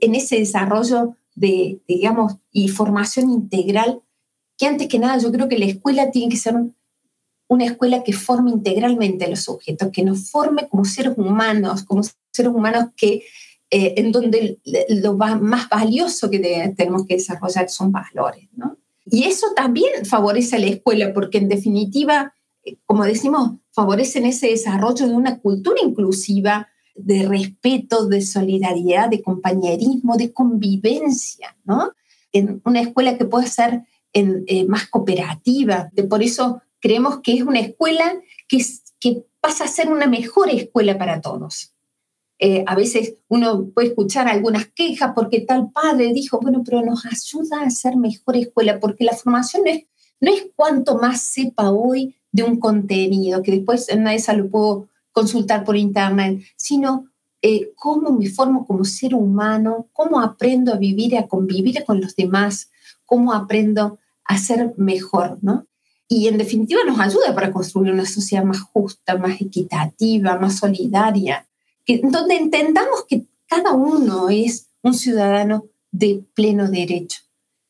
en 0.00 0.14
ese 0.14 0.38
desarrollo 0.38 1.16
de, 1.34 1.80
digamos, 1.86 2.36
y 2.50 2.68
formación 2.68 3.30
integral, 3.30 4.02
que 4.56 4.66
antes 4.66 4.88
que 4.88 4.98
nada 4.98 5.18
yo 5.18 5.30
creo 5.30 5.48
que 5.48 5.58
la 5.58 5.66
escuela 5.66 6.10
tiene 6.10 6.30
que 6.30 6.36
ser 6.36 6.54
una 7.48 7.64
escuela 7.64 8.02
que 8.02 8.12
forme 8.12 8.50
integralmente 8.50 9.24
a 9.24 9.28
los 9.28 9.40
sujetos, 9.40 9.90
que 9.92 10.02
nos 10.02 10.30
forme 10.30 10.68
como 10.68 10.84
seres 10.84 11.14
humanos, 11.16 11.84
como 11.84 12.02
seres 12.02 12.52
humanos 12.52 12.86
que 12.96 13.22
eh, 13.70 13.94
en 13.96 14.12
donde 14.12 14.60
lo 14.88 15.14
más 15.14 15.68
valioso 15.68 16.30
que 16.30 16.74
tenemos 16.76 17.06
que 17.06 17.14
desarrollar 17.14 17.68
son 17.68 17.90
valores. 17.92 18.48
¿no? 18.52 18.78
Y 19.06 19.24
eso 19.24 19.48
también 19.54 20.04
favorece 20.04 20.56
a 20.56 20.58
la 20.60 20.66
escuela, 20.66 21.12
porque 21.12 21.38
en 21.38 21.48
definitiva, 21.48 22.34
eh, 22.64 22.76
como 22.86 23.04
decimos, 23.04 23.52
favorecen 23.72 24.26
ese 24.26 24.48
desarrollo 24.48 25.06
de 25.06 25.14
una 25.14 25.38
cultura 25.40 25.80
inclusiva, 25.82 26.68
de 26.94 27.26
respeto, 27.26 28.06
de 28.06 28.22
solidaridad, 28.22 29.08
de 29.08 29.22
compañerismo, 29.22 30.16
de 30.16 30.32
convivencia, 30.32 31.56
¿no? 31.64 31.90
En 32.32 32.62
una 32.64 32.80
escuela 32.80 33.18
que 33.18 33.24
puede 33.24 33.48
ser 33.48 33.82
en, 34.12 34.44
eh, 34.46 34.64
más 34.66 34.86
cooperativa. 34.86 35.90
De, 35.92 36.04
por 36.04 36.22
eso 36.22 36.62
creemos 36.80 37.20
que 37.20 37.34
es 37.34 37.42
una 37.42 37.60
escuela 37.60 38.14
que, 38.48 38.64
que 39.00 39.24
pasa 39.40 39.64
a 39.64 39.68
ser 39.68 39.90
una 39.90 40.06
mejor 40.06 40.50
escuela 40.50 40.96
para 40.96 41.20
todos. 41.20 41.73
Eh, 42.38 42.64
a 42.66 42.74
veces 42.74 43.14
uno 43.28 43.66
puede 43.66 43.88
escuchar 43.88 44.28
algunas 44.28 44.66
quejas 44.66 45.12
porque 45.14 45.40
tal 45.40 45.70
padre 45.70 46.12
dijo, 46.12 46.40
bueno, 46.40 46.62
pero 46.64 46.82
nos 46.82 47.06
ayuda 47.06 47.62
a 47.62 47.70
ser 47.70 47.96
mejor 47.96 48.36
escuela, 48.36 48.80
porque 48.80 49.04
la 49.04 49.16
formación 49.16 49.62
no 49.64 49.70
es, 49.70 49.84
no 50.20 50.32
es 50.32 50.46
cuanto 50.56 50.98
más 50.98 51.20
sepa 51.20 51.70
hoy 51.70 52.16
de 52.32 52.42
un 52.42 52.58
contenido, 52.58 53.42
que 53.42 53.52
después 53.52 53.88
en 53.88 54.08
esa 54.08 54.32
lo 54.32 54.48
puedo 54.50 54.88
consultar 55.12 55.64
por 55.64 55.76
internet, 55.76 56.42
sino 56.56 57.06
eh, 57.40 57.72
cómo 57.76 58.10
me 58.10 58.28
formo 58.28 58.66
como 58.66 58.84
ser 58.84 59.14
humano, 59.14 59.88
cómo 59.92 60.20
aprendo 60.20 60.72
a 60.72 60.76
vivir 60.76 61.12
y 61.12 61.16
a 61.16 61.28
convivir 61.28 61.84
con 61.84 62.00
los 62.00 62.16
demás, 62.16 62.70
cómo 63.04 63.32
aprendo 63.32 63.98
a 64.24 64.38
ser 64.38 64.74
mejor, 64.76 65.38
¿no? 65.42 65.66
Y 66.08 66.28
en 66.28 66.38
definitiva 66.38 66.80
nos 66.84 66.98
ayuda 66.98 67.34
para 67.34 67.52
construir 67.52 67.92
una 67.92 68.06
sociedad 68.06 68.44
más 68.44 68.60
justa, 68.60 69.16
más 69.16 69.40
equitativa, 69.40 70.38
más 70.38 70.58
solidaria, 70.58 71.46
donde 71.86 72.36
entendamos 72.36 73.04
que 73.08 73.26
cada 73.46 73.72
uno 73.72 74.30
es 74.30 74.70
un 74.82 74.94
ciudadano 74.94 75.66
de 75.90 76.24
pleno 76.34 76.70
derecho. 76.70 77.20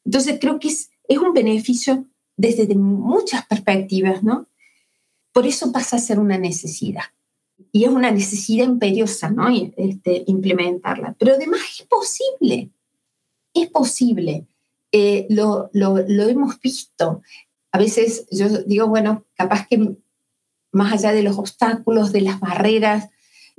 Entonces 0.05 0.38
creo 0.40 0.59
que 0.59 0.68
es, 0.68 0.90
es 1.09 1.18
un 1.18 1.33
beneficio 1.33 2.07
desde 2.37 2.72
muchas 2.74 3.46
perspectivas, 3.46 4.22
¿no? 4.22 4.48
Por 5.33 5.46
eso 5.46 5.72
pasa 5.72 5.96
a 5.96 6.00
ser 6.00 6.18
una 6.18 6.38
necesidad. 6.38 7.05
Y 7.72 7.85
es 7.85 7.90
una 7.90 8.11
necesidad 8.11 8.66
imperiosa, 8.66 9.31
¿no? 9.31 9.48
Este, 9.77 10.24
implementarla. 10.27 11.14
Pero 11.18 11.35
además 11.35 11.61
es 11.81 11.87
posible. 11.87 12.70
Es 13.53 13.68
posible. 13.68 14.46
Eh, 14.92 15.27
lo, 15.31 15.70
lo, 15.72 15.98
lo 16.07 16.29
hemos 16.29 16.61
visto. 16.61 17.22
A 17.72 17.79
veces 17.79 18.27
yo 18.31 18.48
digo, 18.62 18.87
bueno, 18.87 19.24
capaz 19.35 19.66
que 19.66 19.96
más 20.72 20.92
allá 20.92 21.12
de 21.12 21.22
los 21.22 21.38
obstáculos, 21.38 22.12
de 22.12 22.20
las 22.20 22.40
barreras, 22.40 23.11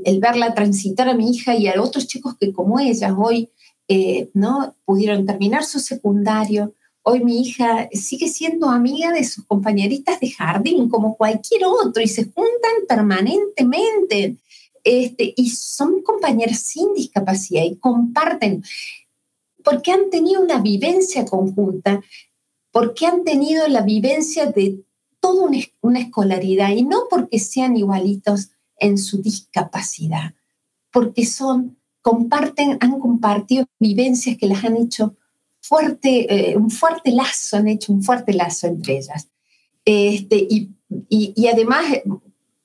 el 0.03 0.19
verla 0.19 0.53
transitar 0.53 1.10
a 1.10 1.13
mi 1.13 1.31
hija 1.31 1.55
y 1.55 1.67
a 1.67 1.81
otros 1.81 2.08
chicos 2.08 2.36
que 2.39 2.51
como 2.51 2.79
ella 2.79 3.15
hoy 3.17 3.49
eh, 3.88 4.29
no 4.34 4.75
pudieron 4.86 5.25
terminar 5.25 5.63
su 5.63 5.79
secundario. 5.79 6.73
Hoy 7.03 7.23
mi 7.23 7.41
hija 7.41 7.88
sigue 7.93 8.27
siendo 8.27 8.69
amiga 8.69 9.12
de 9.12 9.23
sus 9.23 9.45
compañeritas 9.45 10.19
de 10.19 10.31
jardín 10.31 10.89
como 10.89 11.15
cualquier 11.15 11.65
otro 11.65 12.01
y 12.01 12.08
se 12.08 12.23
juntan 12.23 12.88
permanentemente. 12.88 14.38
Este, 14.84 15.34
y 15.36 15.49
son 15.49 16.03
compañeras 16.03 16.60
sin 16.60 16.93
discapacidad 16.93 17.63
y 17.63 17.75
comparten, 17.77 18.63
porque 19.63 19.91
han 19.91 20.12
tenido 20.12 20.43
una 20.43 20.62
vivencia 20.62 21.25
conjunta, 21.25 22.03
porque 22.71 23.08
han 23.08 23.23
tenido 23.23 23.67
la 23.67 23.81
vivencia 23.81 24.45
de 24.45 24.84
toda 25.19 25.49
una 25.81 25.99
escolaridad 25.99 26.69
y 26.69 26.84
no 26.84 27.05
porque 27.10 27.39
sean 27.39 27.75
igualitos 27.77 28.49
en 28.80 28.98
su 28.98 29.22
discapacidad, 29.22 30.34
porque 30.92 31.26
son, 31.26 31.78
comparten, 32.02 32.78
han 32.82 33.00
compartido 33.00 33.66
vivencias 33.80 34.38
que 34.38 34.48
las 34.48 34.64
han 34.64 34.78
hecho 34.78 35.16
fuerte, 35.62 36.52
eh, 36.52 36.58
un 36.58 36.70
fuerte 36.70 37.12
lazo, 37.12 37.58
han 37.58 37.68
hecho 37.68 37.92
un 37.92 38.04
fuerte 38.04 38.34
lazo 38.34 38.68
entre 38.68 38.98
ellas. 38.98 39.30
Este, 39.84 40.36
y, 40.50 40.72
y, 41.10 41.48
además, 41.48 41.86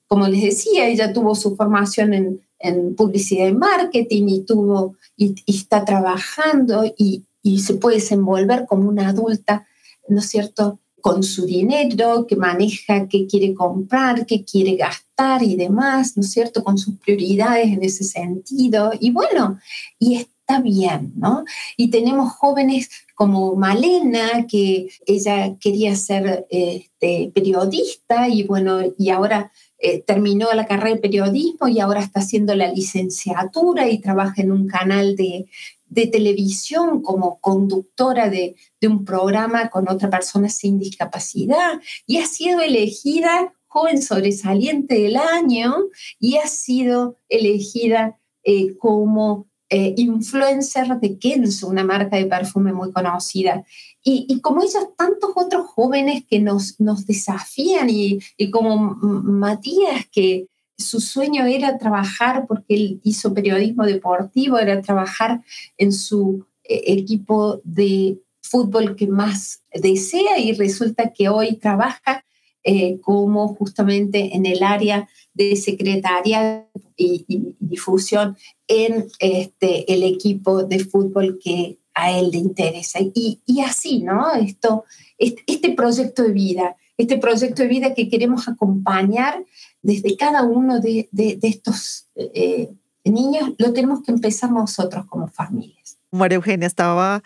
como 0.07 0.27
les 0.27 0.41
decía, 0.41 0.87
ella 0.87 1.13
tuvo 1.13 1.35
su 1.35 1.55
formación 1.55 2.13
en, 2.13 2.41
en 2.59 2.95
publicidad 2.95 3.47
y 3.47 3.53
marketing 3.53 4.27
y, 4.27 4.41
tuvo, 4.41 4.95
y, 5.15 5.35
y 5.45 5.55
está 5.55 5.85
trabajando 5.85 6.85
y, 6.97 7.25
y, 7.41 7.59
se 7.59 7.75
puede 7.75 7.97
desenvolver 7.97 8.65
como 8.67 8.89
una 8.89 9.09
adulta, 9.09 9.67
¿no 10.07 10.19
es 10.19 10.29
cierto?, 10.29 10.79
con 11.01 11.23
su 11.23 11.45
dinero, 11.45 12.25
que 12.27 12.35
maneja 12.35 13.07
qué 13.07 13.27
quiere 13.27 13.53
comprar, 13.53 14.25
qué 14.25 14.45
quiere 14.45 14.75
gastar 14.75 15.43
y 15.43 15.55
demás, 15.55 16.15
¿no 16.15 16.21
es 16.21 16.31
cierto? 16.31 16.63
Con 16.63 16.77
sus 16.77 16.95
prioridades 16.97 17.67
en 17.67 17.83
ese 17.83 18.03
sentido. 18.03 18.91
Y 18.99 19.11
bueno, 19.11 19.59
y 19.99 20.15
está 20.15 20.61
bien, 20.61 21.13
¿no? 21.15 21.43
Y 21.77 21.89
tenemos 21.89 22.31
jóvenes 22.33 22.89
como 23.15 23.55
Malena, 23.55 24.47
que 24.47 24.89
ella 25.05 25.55
quería 25.59 25.95
ser 25.95 26.47
este, 26.49 27.31
periodista 27.33 28.27
y 28.27 28.43
bueno, 28.43 28.81
y 28.97 29.09
ahora 29.09 29.51
eh, 29.77 30.01
terminó 30.01 30.47
la 30.53 30.65
carrera 30.65 30.95
de 30.95 31.01
periodismo 31.01 31.67
y 31.67 31.79
ahora 31.79 32.01
está 32.01 32.19
haciendo 32.19 32.55
la 32.55 32.71
licenciatura 32.71 33.89
y 33.89 33.99
trabaja 33.99 34.41
en 34.41 34.51
un 34.51 34.67
canal 34.67 35.15
de, 35.15 35.47
de 35.91 36.07
televisión 36.07 37.03
como 37.03 37.39
conductora 37.39 38.29
de, 38.29 38.55
de, 38.79 38.87
un 38.87 39.05
programa 39.05 39.69
con 39.69 39.87
otra 39.87 40.09
persona 40.09 40.49
sin 40.49 40.79
discapacidad 40.79 41.79
y 42.07 42.17
ha 42.17 42.25
sido 42.25 42.61
elegida 42.61 43.53
joven 43.67 44.01
sobresaliente 44.01 44.95
del 44.95 45.17
año 45.17 45.75
y 46.19 46.37
ha 46.37 46.47
sido 46.47 47.17
elegida 47.29 48.17
eh, 48.43 48.75
como 48.77 49.47
eh, 49.69 49.93
influencer 49.95 50.99
de 50.99 51.17
Kenzo, 51.17 51.69
una 51.69 51.85
marca 51.85 52.17
de 52.17 52.25
perfume 52.25 52.73
muy 52.73 52.91
conocida. 52.91 53.63
Y, 54.03 54.41
como 54.41 54.63
ellos, 54.63 54.89
tantos 54.97 55.29
otros 55.35 55.67
jóvenes 55.67 56.25
que 56.29 56.39
nos, 56.39 56.77
nos 56.81 57.05
desafían 57.05 57.87
y, 57.89 58.19
como 58.51 58.77
Matías, 58.77 60.07
que 60.11 60.47
su 60.81 60.99
sueño 60.99 61.45
era 61.45 61.77
trabajar, 61.77 62.45
porque 62.47 62.75
él 62.75 62.99
hizo 63.03 63.33
periodismo 63.33 63.85
deportivo, 63.85 64.57
era 64.57 64.81
trabajar 64.81 65.41
en 65.77 65.93
su 65.93 66.45
eh, 66.63 66.83
equipo 66.87 67.61
de 67.63 68.17
fútbol 68.41 68.95
que 68.95 69.07
más 69.07 69.63
desea 69.73 70.39
y 70.39 70.53
resulta 70.53 71.13
que 71.13 71.29
hoy 71.29 71.55
trabaja 71.55 72.25
eh, 72.63 72.99
como 73.01 73.55
justamente 73.55 74.35
en 74.35 74.45
el 74.45 74.61
área 74.61 75.07
de 75.33 75.55
secretaria 75.55 76.67
y, 76.95 77.55
difusión 77.59 78.37
en 78.67 79.07
este, 79.19 79.91
el 79.91 80.03
equipo 80.03 80.63
de 80.63 80.79
fútbol 80.79 81.39
que 81.43 81.79
a 81.93 82.11
él 82.11 82.29
le 82.31 82.37
interesa. 82.37 82.99
Y, 83.01 83.39
así, 83.65 84.03
¿no? 84.03 84.33
Esto, 84.33 84.83
este 85.17 85.71
proyecto 85.71 86.23
de 86.23 86.31
vida, 86.31 86.75
este 86.97 87.17
proyecto 87.17 87.63
de 87.63 87.69
vida 87.69 87.93
que 87.93 88.09
queremos 88.09 88.47
acompañar 88.47 89.43
desde 89.81 90.15
cada 90.15 90.43
uno 90.43 90.79
de, 90.79 91.09
estos 91.41 92.07
eh, 92.15 92.73
niños, 93.03 93.51
lo 93.57 93.73
tenemos 93.73 94.03
que 94.03 94.11
empezar 94.11 94.51
nosotros 94.51 95.05
como 95.07 95.27
familias. 95.27 95.97
María 96.11 96.35
Eugenia 96.35 96.67
estaba 96.67 97.23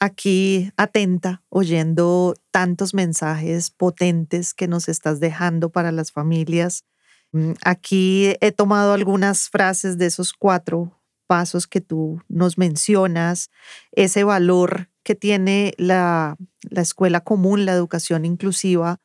aquí 0.00 0.70
atenta, 0.76 1.42
oyendo 1.48 2.34
tantos 2.50 2.94
mensajes 2.94 3.70
potentes 3.70 4.54
que 4.54 4.68
nos 4.68 4.88
estás 4.88 5.20
dejando 5.20 5.70
para 5.70 5.92
las 5.92 6.12
familias. 6.12 6.84
Mm, 7.32 7.52
aquí 7.64 8.34
he 8.40 8.52
tomado 8.52 8.92
algunas 8.92 9.48
frases 9.50 9.98
de 9.98 10.06
esos 10.06 10.32
cuatro 10.32 10.98
pasos 11.26 11.66
que 11.66 11.80
tú 11.80 12.22
nos 12.28 12.58
mencionas, 12.58 13.50
ese 13.92 14.24
valor 14.24 14.88
que 15.02 15.14
tiene 15.14 15.74
la, 15.76 16.36
escuela 16.70 17.20
común, 17.20 17.64
la 17.64 17.72
educación 17.72 18.24
inclusiva, 18.24 18.98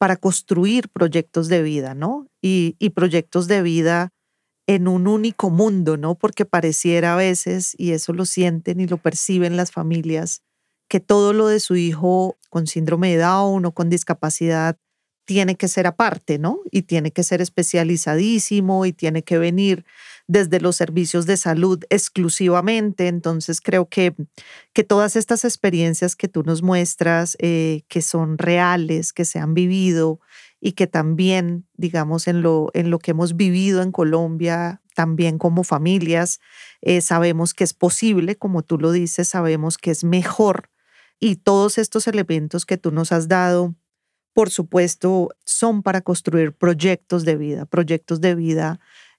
para 0.00 0.16
construir 0.16 0.88
proyectos 0.88 1.48
de 1.48 1.62
vida, 1.62 1.94
¿no? 1.94 2.26
Y, 2.40 2.72
proyectos 2.94 3.48
de 3.48 3.60
vida 3.60 4.14
en 4.66 4.88
un 4.88 5.06
único 5.06 5.50
mundo, 5.50 5.98
¿no? 5.98 6.14
Porque 6.14 6.46
pareciera 6.46 7.12
a 7.12 7.16
veces, 7.16 7.74
y 7.76 7.90
eso 7.90 8.14
lo 8.14 8.24
sienten 8.24 8.80
y 8.80 8.86
lo 8.86 8.96
perciben 8.96 9.58
las 9.58 9.72
familias, 9.72 10.40
que 10.88 11.00
todo 11.00 11.34
lo 11.34 11.48
de 11.48 11.60
su 11.60 11.76
hijo 11.76 12.38
con 12.48 12.66
síndrome 12.66 13.10
de 13.10 13.18
Down 13.18 13.66
o 13.66 13.72
con 13.72 13.90
discapacidad 13.90 14.78
tiene 15.26 15.56
que 15.56 15.68
ser 15.68 15.86
aparte, 15.86 16.38
¿no? 16.38 16.60
Y 16.70 16.82
tiene 16.82 17.10
que 17.10 17.22
ser 17.22 17.42
especializadísimo 17.42 18.86
y 18.86 18.94
tiene 18.94 19.22
que 19.22 19.36
venir 19.36 19.84
desde 20.30 20.60
los 20.60 20.76
servicios 20.76 21.26
de 21.26 21.36
salud 21.36 21.82
exclusivamente. 21.90 23.08
Entonces 23.08 23.60
creo 23.60 23.88
que, 23.88 24.14
que 24.72 24.84
todas 24.84 25.16
estas 25.16 25.44
experiencias 25.44 26.14
que 26.14 26.28
tú 26.28 26.44
nos 26.44 26.62
muestras, 26.62 27.36
eh, 27.40 27.82
que 27.88 28.00
son 28.00 28.38
reales, 28.38 29.12
que 29.12 29.24
se 29.24 29.40
han 29.40 29.54
vivido 29.54 30.20
y 30.60 30.72
que 30.72 30.86
también, 30.86 31.66
digamos, 31.74 32.28
en 32.28 32.42
lo, 32.42 32.70
en 32.74 32.90
lo 32.90 33.00
que 33.00 33.10
hemos 33.10 33.34
vivido 33.34 33.82
en 33.82 33.90
Colombia, 33.90 34.82
también 34.94 35.36
como 35.36 35.64
familias, 35.64 36.38
eh, 36.80 37.00
sabemos 37.00 37.52
que 37.52 37.64
es 37.64 37.74
posible, 37.74 38.36
como 38.36 38.62
tú 38.62 38.78
lo 38.78 38.92
dices, 38.92 39.26
sabemos 39.26 39.78
que 39.78 39.90
es 39.90 40.04
mejor. 40.04 40.70
Y 41.18 41.36
todos 41.36 41.76
estos 41.76 42.06
elementos 42.06 42.66
que 42.66 42.78
tú 42.78 42.92
nos 42.92 43.10
has 43.10 43.26
dado, 43.26 43.74
por 44.32 44.50
supuesto, 44.50 45.30
son 45.44 45.82
para 45.82 46.02
construir 46.02 46.52
proyectos 46.52 47.24
de 47.24 47.36
vida, 47.36 47.66
proyectos 47.66 48.20
de 48.20 48.36
vida 48.36 48.78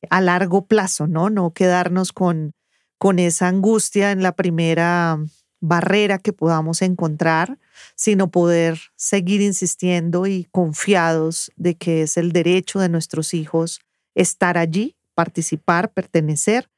a 0.10 0.22
largo 0.22 0.66
plazo, 0.66 1.08
¿no? 1.08 1.30
No 1.30 1.54
quedarnos 1.54 2.12
con, 2.12 2.54
con 2.98 3.20
esa 3.20 3.48
angustia 3.48 4.12
en 4.12 4.24
la 4.24 4.34
primera 4.34 5.20
barrera 5.60 6.18
que 6.18 6.34
podamos 6.34 6.82
encontrar, 6.82 7.60
sino 7.96 8.32
poder 8.32 8.80
seguir 8.96 9.42
insistiendo 9.42 10.26
y 10.26 10.48
confiados 10.52 11.52
de 11.56 11.76
que 11.76 12.02
es 12.02 12.18
el 12.18 12.32
derecho 12.32 12.80
de 12.80 12.90
nuestros 12.90 13.34
hijos 13.34 13.80
estar 14.16 14.58
allí, 14.58 14.98
participar, 15.14 15.94
pertenecer, 15.94 16.70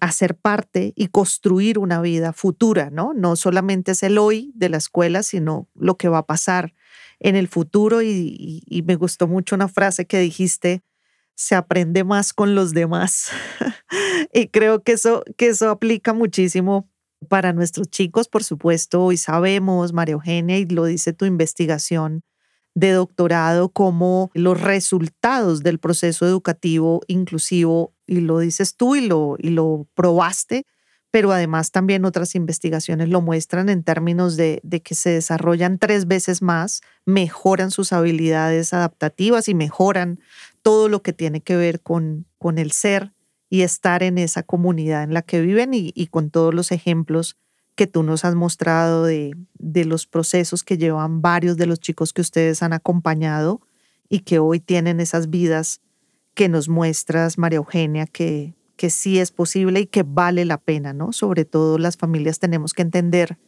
hacer 0.00 0.36
parte 0.36 0.92
y 0.96 1.08
construir 1.08 1.78
una 1.78 2.00
vida 2.00 2.32
futura, 2.32 2.90
¿no? 2.90 3.14
No 3.14 3.36
solamente 3.36 3.92
es 3.92 4.02
el 4.02 4.18
hoy 4.18 4.52
de 4.54 4.68
la 4.68 4.76
escuela, 4.76 5.22
sino 5.22 5.68
lo 5.74 5.96
que 5.96 6.08
va 6.08 6.18
a 6.18 6.26
pasar 6.26 6.74
en 7.20 7.36
el 7.36 7.48
futuro. 7.48 8.02
Y, 8.02 8.62
y 8.66 8.82
me 8.82 8.96
gustó 8.96 9.26
mucho 9.26 9.54
una 9.54 9.68
frase 9.68 10.06
que 10.06 10.18
dijiste, 10.18 10.82
se 11.38 11.54
aprende 11.54 12.02
más 12.02 12.32
con 12.32 12.56
los 12.56 12.74
demás. 12.74 13.30
y 14.34 14.48
creo 14.48 14.82
que 14.82 14.92
eso, 14.92 15.22
que 15.36 15.46
eso 15.46 15.70
aplica 15.70 16.12
muchísimo 16.12 16.90
para 17.28 17.52
nuestros 17.52 17.88
chicos, 17.88 18.26
por 18.26 18.42
supuesto, 18.42 19.04
hoy 19.04 19.16
sabemos, 19.16 19.92
María 19.92 20.14
Eugenia, 20.14 20.58
y 20.58 20.66
lo 20.66 20.84
dice 20.84 21.12
tu 21.12 21.26
investigación 21.26 22.24
de 22.74 22.90
doctorado, 22.90 23.68
como 23.68 24.32
los 24.34 24.60
resultados 24.60 25.62
del 25.62 25.78
proceso 25.78 26.26
educativo 26.26 27.02
inclusivo, 27.06 27.94
y 28.04 28.20
lo 28.20 28.40
dices 28.40 28.74
tú 28.74 28.96
y 28.96 29.06
lo, 29.06 29.36
y 29.38 29.50
lo 29.50 29.86
probaste, 29.94 30.66
pero 31.12 31.30
además 31.30 31.70
también 31.70 32.04
otras 32.04 32.34
investigaciones 32.34 33.08
lo 33.08 33.20
muestran 33.20 33.68
en 33.68 33.84
términos 33.84 34.36
de, 34.36 34.60
de, 34.64 34.82
que 34.82 34.96
se 34.96 35.10
desarrollan 35.10 35.78
tres 35.78 36.06
veces 36.08 36.42
más, 36.42 36.82
mejoran 37.06 37.70
sus 37.70 37.92
habilidades 37.92 38.74
adaptativas 38.74 39.48
y 39.48 39.54
mejoran 39.54 40.18
todo 40.62 40.88
lo 40.88 41.02
que 41.02 41.12
tiene 41.12 41.40
que 41.40 41.56
ver 41.56 41.80
con, 41.80 42.26
con 42.38 42.58
el 42.58 42.72
ser 42.72 43.12
y 43.50 43.62
estar 43.62 44.02
en 44.02 44.18
esa 44.18 44.42
comunidad 44.42 45.02
en 45.02 45.14
la 45.14 45.22
que 45.22 45.40
viven 45.40 45.70
y, 45.72 46.06
con 46.08 46.30
todos 46.30 46.54
los 46.54 46.70
ejemplos 46.70 47.36
que 47.74 47.86
tú 47.86 48.02
nos 48.02 48.24
has 48.24 48.34
mostrado 48.34 49.04
de, 49.04 49.34
de, 49.58 49.84
los 49.84 50.06
procesos 50.06 50.64
que 50.64 50.76
llevan 50.76 51.22
varios 51.22 51.56
de 51.56 51.66
los 51.66 51.80
chicos 51.80 52.12
que 52.12 52.20
ustedes 52.20 52.62
han 52.62 52.72
acompañado 52.72 53.60
y 54.08 54.20
que 54.20 54.38
hoy 54.38 54.60
tienen 54.60 55.00
esas 55.00 55.30
vidas 55.30 55.80
que 56.34 56.48
nos 56.48 56.68
muestras, 56.68 57.38
María 57.38 57.58
Eugenia, 57.58 58.06
que, 58.06 58.54
que 58.76 58.90
sí 58.90 59.18
es 59.18 59.32
posible 59.32 59.80
y 59.80 59.86
que 59.86 60.04
vale 60.04 60.44
la 60.44 60.58
pena, 60.58 60.92
¿no? 60.92 61.12
Sobre 61.12 61.44
todo 61.44 61.78
las 61.78 61.96
familias 61.96 62.38
tenemos 62.38 62.74
que 62.74 62.82
entender 62.82 63.38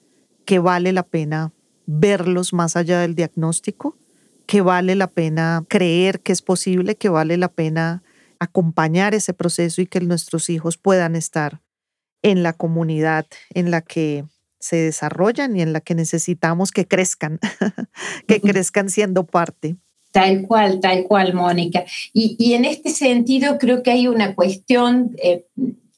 que 0.44 0.58
vale 0.58 0.92
la 0.92 1.04
pena 1.04 1.52
verlos 1.86 2.52
más 2.52 2.76
allá 2.76 3.00
del 3.00 3.14
diagnóstico, 3.14 3.96
que 4.50 4.62
vale 4.62 4.96
la 4.96 5.06
pena 5.06 5.64
creer 5.68 6.18
que 6.18 6.32
es 6.32 6.42
posible, 6.42 6.96
que 6.96 7.08
vale 7.08 7.36
la 7.36 7.52
pena 7.52 8.02
acompañar 8.40 9.14
ese 9.14 9.32
proceso 9.32 9.80
y 9.80 9.86
que 9.86 10.00
nuestros 10.00 10.50
hijos 10.50 10.76
puedan 10.76 11.14
estar 11.14 11.60
en 12.20 12.42
la 12.42 12.52
comunidad 12.52 13.26
en 13.54 13.70
la 13.70 13.80
que 13.80 14.24
se 14.58 14.74
desarrollan 14.74 15.56
y 15.56 15.62
en 15.62 15.72
la 15.72 15.80
que 15.80 15.94
necesitamos 15.94 16.72
que 16.72 16.84
crezcan, 16.84 17.38
que 18.26 18.40
crezcan 18.40 18.90
siendo 18.90 19.24
parte. 19.24 19.76
Tal 20.10 20.42
cual, 20.48 20.80
tal 20.80 21.04
cual, 21.04 21.32
Mónica. 21.32 21.84
Y, 22.12 22.54
en 22.54 22.64
este 22.64 22.90
sentido 22.90 23.56
creo 23.56 23.84
que 23.84 23.92
hay 23.92 24.08
una 24.08 24.34
cuestión 24.34 25.14
eh, 25.22 25.46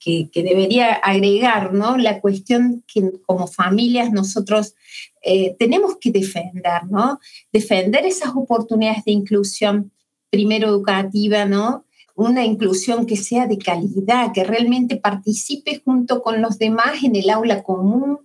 que, 0.03 0.29
debería 0.35 0.95
agregar, 0.95 1.73
¿no? 1.73 1.97
La 1.97 2.21
cuestión 2.21 2.83
que 2.93 3.13
como 3.25 3.47
familias 3.47 4.11
nosotros 4.11 4.75
eh, 5.23 5.55
tenemos 5.59 5.97
que 6.01 6.11
defender, 6.11 6.85
¿no? 6.91 7.21
Defender 7.53 8.05
esas 8.05 8.31
oportunidades 8.35 9.05
de 9.05 9.13
inclusión, 9.13 9.93
primero 10.31 10.69
educativa, 10.69 11.45
¿no? 11.45 11.85
una 12.15 12.45
inclusión 12.45 13.07
que 13.07 13.17
sea 13.17 13.47
de 13.47 13.57
calidad, 13.57 14.33
que 14.35 14.45
realmente 14.45 14.97
participe 14.97 15.81
junto 15.83 16.23
con 16.23 16.43
los 16.43 16.59
demás 16.59 17.03
en 17.03 17.17
el 17.17 17.31
aula 17.31 17.63
común, 17.63 18.19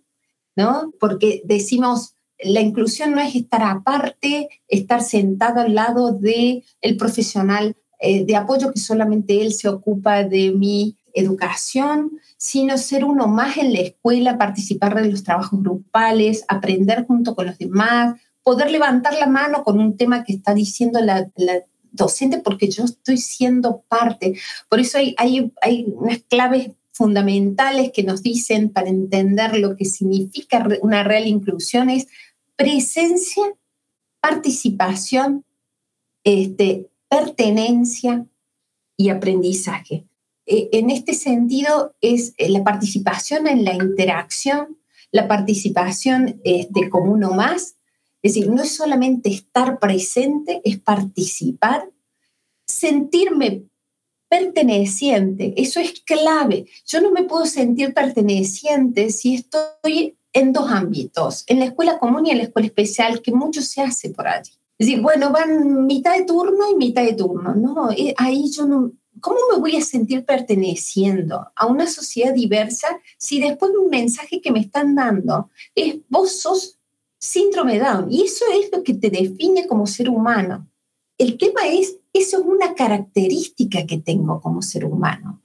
¿no? 0.57 0.91
Porque 0.99 1.41
decimos, 1.45 2.15
la 2.39 2.59
inclusión 2.61 3.11
no 3.11 3.21
es 3.21 3.33
estar 3.35 3.63
aparte, 3.63 4.49
estar 4.67 5.01
sentado 5.01 5.61
al 5.61 5.73
lado 5.73 6.11
del 6.11 6.63
el 6.81 6.97
profesional 6.97 7.77
eh, 7.99 8.25
de 8.25 8.35
apoyo 8.35 8.71
que 8.71 8.79
solamente 8.79 9.41
él 9.41 9.53
se 9.53 9.69
ocupa 9.69 10.23
de 10.23 10.51
mi 10.51 10.97
educación, 11.13 12.11
sino 12.37 12.77
ser 12.77 13.03
uno 13.03 13.27
más 13.27 13.57
en 13.57 13.73
la 13.73 13.79
escuela, 13.79 14.37
participar 14.37 15.01
de 15.01 15.09
los 15.09 15.23
trabajos 15.23 15.61
grupales, 15.61 16.45
aprender 16.47 17.05
junto 17.05 17.35
con 17.35 17.47
los 17.47 17.57
demás, 17.57 18.19
poder 18.43 18.71
levantar 18.71 19.13
la 19.15 19.27
mano 19.27 19.63
con 19.63 19.79
un 19.79 19.97
tema 19.97 20.23
que 20.23 20.33
está 20.33 20.53
diciendo 20.53 20.99
la, 21.01 21.29
docente 21.91 22.37
porque 22.37 22.69
yo 22.69 22.83
estoy 22.83 23.17
siendo 23.17 23.83
parte. 23.87 24.37
Por 24.69 24.79
eso 24.79 24.99
hay, 24.99 25.15
hay, 25.17 25.51
hay 25.61 25.85
unas 25.95 26.19
claves 26.29 26.71
fundamentales 26.97 27.91
que 27.93 28.03
nos 28.03 28.23
dicen 28.23 28.69
para 28.69 28.89
entender 28.89 29.57
lo 29.57 29.75
que 29.75 29.85
significa 29.85 30.67
una 30.81 31.03
real 31.03 31.27
inclusión 31.27 31.89
es 31.89 32.07
presencia, 32.55 33.43
participación, 34.19 35.45
este, 36.23 36.89
pertenencia 37.07 38.25
y 38.97 39.09
aprendizaje. 39.09 40.05
E, 40.47 40.69
en 40.71 40.89
este 40.89 41.13
sentido 41.13 41.95
es 42.01 42.33
eh, 42.37 42.49
la 42.49 42.63
participación 42.63 43.47
en 43.47 43.65
la 43.65 43.73
interacción, 43.75 44.77
la 45.11 45.27
participación 45.27 46.41
este, 46.43 46.89
como 46.89 47.11
uno 47.11 47.31
más, 47.31 47.75
es 48.23 48.33
decir, 48.33 48.49
no 48.49 48.63
es 48.63 48.75
solamente 48.75 49.29
estar 49.29 49.79
presente, 49.79 50.61
es 50.63 50.79
participar, 50.79 51.89
sentirme 52.65 53.63
perteneciente, 54.29 55.53
eso 55.57 55.79
es 55.79 56.01
clave. 56.01 56.65
Yo 56.85 57.01
no 57.01 57.11
me 57.11 57.23
puedo 57.23 57.45
sentir 57.45 57.93
perteneciente 57.93 59.09
si 59.11 59.35
estoy 59.35 60.17
en 60.33 60.53
dos 60.53 60.69
ámbitos, 60.69 61.43
en 61.47 61.59
la 61.59 61.65
escuela 61.65 61.99
común 61.99 62.25
y 62.25 62.31
en 62.31 62.39
la 62.39 62.43
escuela 62.45 62.67
especial, 62.67 63.21
que 63.21 63.31
mucho 63.31 63.61
se 63.61 63.81
hace 63.81 64.09
por 64.09 64.27
allí. 64.27 64.51
Es 64.77 64.87
decir, 64.87 65.01
bueno, 65.01 65.31
van 65.31 65.85
mitad 65.85 66.15
de 66.15 66.25
turno 66.25 66.69
y 66.71 66.75
mitad 66.75 67.03
de 67.03 67.13
turno. 67.13 67.55
No, 67.55 67.91
eh, 67.91 68.13
ahí 68.17 68.51
yo 68.51 68.67
no, 68.67 68.91
¿cómo 69.19 69.39
me 69.51 69.59
voy 69.59 69.75
a 69.75 69.81
sentir 69.81 70.25
perteneciendo 70.25 71.51
a 71.55 71.65
una 71.65 71.87
sociedad 71.87 72.33
diversa 72.33 72.87
si 73.17 73.39
después 73.39 73.71
un 73.79 73.89
mensaje 73.89 74.41
que 74.41 74.51
me 74.51 74.59
están 74.59 74.95
dando 74.95 75.49
es 75.75 75.97
vos 76.09 76.39
sos 76.39 76.77
síndrome 77.19 77.79
Down? 77.79 78.11
Y 78.11 78.23
eso 78.23 78.45
es 78.53 78.69
lo 78.71 78.83
que 78.83 78.93
te 78.93 79.09
define 79.09 79.67
como 79.67 79.87
ser 79.87 80.09
humano. 80.09 80.67
El 81.17 81.37
tema 81.37 81.67
es, 81.67 81.97
eso 82.13 82.39
es 82.39 82.45
una 82.45 82.75
característica 82.75 83.85
que 83.85 83.97
tengo 83.97 84.39
como 84.41 84.61
ser 84.61 84.85
humano, 84.85 85.41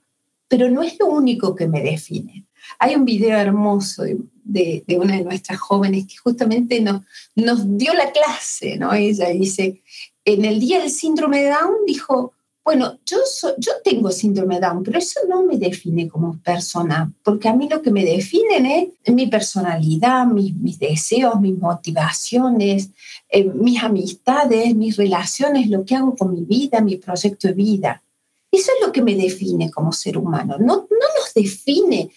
pero 0.47 0.69
no 0.69 0.83
es 0.83 0.97
lo 0.99 1.07
único 1.07 1.55
que 1.55 1.67
me 1.67 1.81
define. 1.81 2.45
Hay 2.79 2.95
un 2.95 3.05
video 3.05 3.37
hermoso 3.37 4.03
de, 4.43 4.83
una 4.97 5.17
de 5.17 5.23
nuestras 5.23 5.59
jóvenes 5.59 6.05
que 6.07 6.17
justamente 6.17 6.79
nos, 6.79 7.01
nos 7.35 7.77
dio 7.77 7.93
la 7.93 8.11
clase, 8.11 8.77
¿no? 8.77 8.93
Ella 8.93 9.29
dice, 9.29 9.81
en 10.25 10.45
el 10.45 10.59
día 10.59 10.79
del 10.79 10.91
síndrome 10.91 11.41
de 11.41 11.49
Down 11.49 11.85
dijo, 11.85 12.33
bueno, 12.63 12.97
yo, 13.05 13.17
yo 13.57 13.71
tengo 13.83 14.09
síndrome 14.09 14.59
Down, 14.59 14.83
pero 14.83 14.97
eso 14.97 15.19
no 15.27 15.43
me 15.43 15.57
define 15.57 16.07
como 16.07 16.39
persona, 16.39 17.11
porque 17.21 17.49
a 17.49 17.53
mí 17.53 17.67
lo 17.67 17.81
que 17.81 17.91
me 17.91 18.05
definen 18.05 18.65
es 19.03 19.13
mi 19.13 19.27
personalidad, 19.27 20.25
mis, 20.25 20.55
mis 20.55 20.79
deseos, 20.79 21.41
mis 21.41 21.57
motivaciones, 21.57 22.91
eh, 23.27 23.43
mis 23.43 23.83
amistades, 23.83 24.73
mis 24.75 24.95
relaciones, 24.95 25.69
lo 25.69 25.83
que 25.83 25.95
hago 25.95 26.15
con 26.15 26.33
mi 26.33 26.45
vida, 26.45 26.79
mi 26.79 26.95
proyecto 26.95 27.49
de 27.49 27.53
vida. 27.53 28.01
Eso 28.49 28.71
es 28.79 28.85
lo 28.85 28.93
que 28.93 29.01
me 29.01 29.15
define 29.15 29.69
como 29.69 29.91
ser 29.91 30.17
humano, 30.17 30.57
no, 30.57 30.87
no 30.89 31.07
nos 31.19 31.33
define 31.35 32.11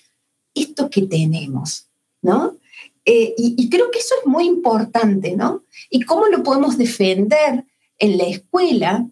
esto 0.55 0.89
que 0.89 1.03
tenemos, 1.03 1.89
¿no? 2.23 2.57
Eh, 3.05 3.35
y, 3.37 3.55
y 3.59 3.69
creo 3.69 3.91
que 3.91 3.99
eso 3.99 4.15
es 4.21 4.27
muy 4.27 4.47
importante, 4.47 5.35
¿no? 5.37 5.65
Y 5.91 6.03
cómo 6.03 6.27
lo 6.27 6.43
podemos 6.45 6.79
defender 6.79 7.65
en 7.99 8.19
la 8.19 8.25
escuela 8.25 9.09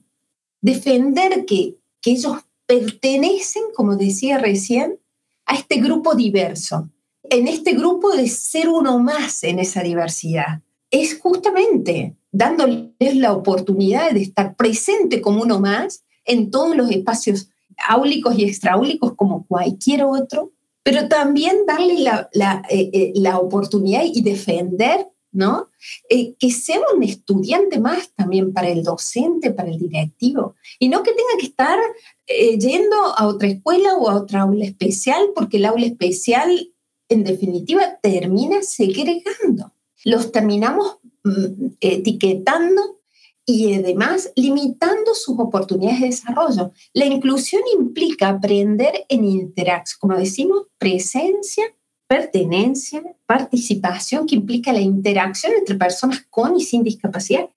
defender 0.64 1.44
que, 1.44 1.76
que 2.00 2.12
ellos 2.12 2.38
pertenecen, 2.66 3.64
como 3.74 3.96
decía 3.96 4.38
recién, 4.38 4.98
a 5.44 5.56
este 5.56 5.76
grupo 5.76 6.14
diverso, 6.14 6.88
en 7.24 7.48
este 7.48 7.74
grupo 7.74 8.16
de 8.16 8.28
ser 8.28 8.70
uno 8.70 8.98
más 8.98 9.44
en 9.44 9.58
esa 9.58 9.82
diversidad. 9.82 10.62
Es 10.90 11.20
justamente 11.20 12.16
dándoles 12.32 13.14
la 13.14 13.34
oportunidad 13.34 14.12
de 14.12 14.22
estar 14.22 14.56
presente 14.56 15.20
como 15.20 15.42
uno 15.42 15.60
más 15.60 16.02
en 16.24 16.50
todos 16.50 16.74
los 16.74 16.90
espacios 16.90 17.50
áulicos 17.86 18.38
y 18.38 18.44
extraúlicos 18.44 19.12
como 19.16 19.46
cualquier 19.46 20.04
otro, 20.04 20.52
pero 20.82 21.08
también 21.08 21.66
darle 21.66 21.98
la, 21.98 22.30
la, 22.32 22.62
eh, 22.70 22.88
eh, 22.94 23.12
la 23.16 23.38
oportunidad 23.38 24.04
y 24.04 24.22
defender 24.22 25.08
¿no? 25.34 25.68
Eh, 26.08 26.34
que 26.38 26.50
sea 26.50 26.80
un 26.94 27.02
estudiante 27.02 27.78
más 27.78 28.10
también 28.14 28.52
para 28.52 28.68
el 28.68 28.82
docente, 28.82 29.50
para 29.50 29.68
el 29.68 29.78
directivo, 29.78 30.54
y 30.78 30.88
no 30.88 31.02
que 31.02 31.10
tenga 31.10 31.36
que 31.38 31.46
estar 31.46 31.78
eh, 32.26 32.58
yendo 32.58 32.96
a 32.96 33.26
otra 33.26 33.48
escuela 33.48 33.96
o 33.96 34.08
a 34.08 34.16
otra 34.16 34.42
aula 34.42 34.64
especial, 34.64 35.30
porque 35.34 35.58
el 35.58 35.66
aula 35.66 35.84
especial, 35.84 36.72
en 37.08 37.24
definitiva, 37.24 37.98
termina 38.00 38.62
segregando. 38.62 39.72
Los 40.04 40.32
terminamos 40.32 40.98
mm, 41.24 41.66
etiquetando 41.80 43.00
y 43.46 43.74
además 43.74 44.32
limitando 44.36 45.14
sus 45.14 45.38
oportunidades 45.38 46.00
de 46.00 46.06
desarrollo. 46.06 46.72
La 46.92 47.06
inclusión 47.06 47.62
implica 47.78 48.28
aprender 48.28 49.04
en 49.08 49.24
interacción, 49.24 49.98
como 50.00 50.18
decimos, 50.18 50.68
presencia, 50.78 51.64
pertenencia, 52.06 53.02
participación, 53.26 54.26
que 54.26 54.36
implica 54.36 54.72
la 54.72 54.80
interacción 54.80 55.52
entre 55.58 55.76
personas 55.76 56.24
con 56.30 56.56
y 56.56 56.62
sin 56.62 56.82
discapacidad. 56.82 57.48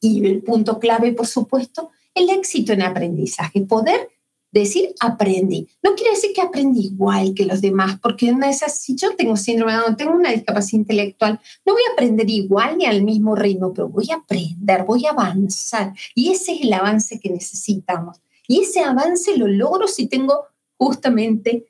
Y 0.00 0.26
el 0.26 0.42
punto 0.42 0.78
clave, 0.78 1.12
por 1.12 1.26
supuesto, 1.26 1.90
el 2.14 2.30
éxito 2.30 2.72
en 2.72 2.82
aprendizaje, 2.82 3.60
poder 3.62 4.08
decir 4.52 4.94
aprendí. 5.00 5.68
No 5.82 5.94
quiere 5.94 6.12
decir 6.12 6.32
que 6.34 6.40
aprendí 6.40 6.86
igual 6.86 7.34
que 7.34 7.44
los 7.44 7.60
demás, 7.60 7.98
porque 8.00 8.32
una 8.32 8.46
de 8.46 8.52
esas, 8.52 8.80
si 8.80 8.96
yo 8.96 9.14
tengo 9.16 9.36
síndrome 9.36 9.72
de 9.72 9.78
Down, 9.78 9.96
tengo 9.96 10.12
una 10.12 10.32
discapacidad 10.32 10.80
intelectual, 10.80 11.40
no 11.64 11.72
voy 11.72 11.82
a 11.88 11.92
aprender 11.92 12.28
igual 12.28 12.78
ni 12.78 12.86
al 12.86 13.02
mismo 13.02 13.36
ritmo, 13.36 13.72
pero 13.72 13.88
voy 13.88 14.10
a 14.10 14.16
aprender, 14.16 14.84
voy 14.84 15.06
a 15.06 15.10
avanzar. 15.10 15.94
Y 16.14 16.30
ese 16.30 16.54
es 16.54 16.62
el 16.62 16.72
avance 16.72 17.20
que 17.20 17.30
necesitamos. 17.30 18.20
Y 18.48 18.62
ese 18.62 18.80
avance 18.80 19.36
lo 19.36 19.46
logro 19.46 19.86
si 19.86 20.08
tengo 20.08 20.46
justamente 20.76 21.66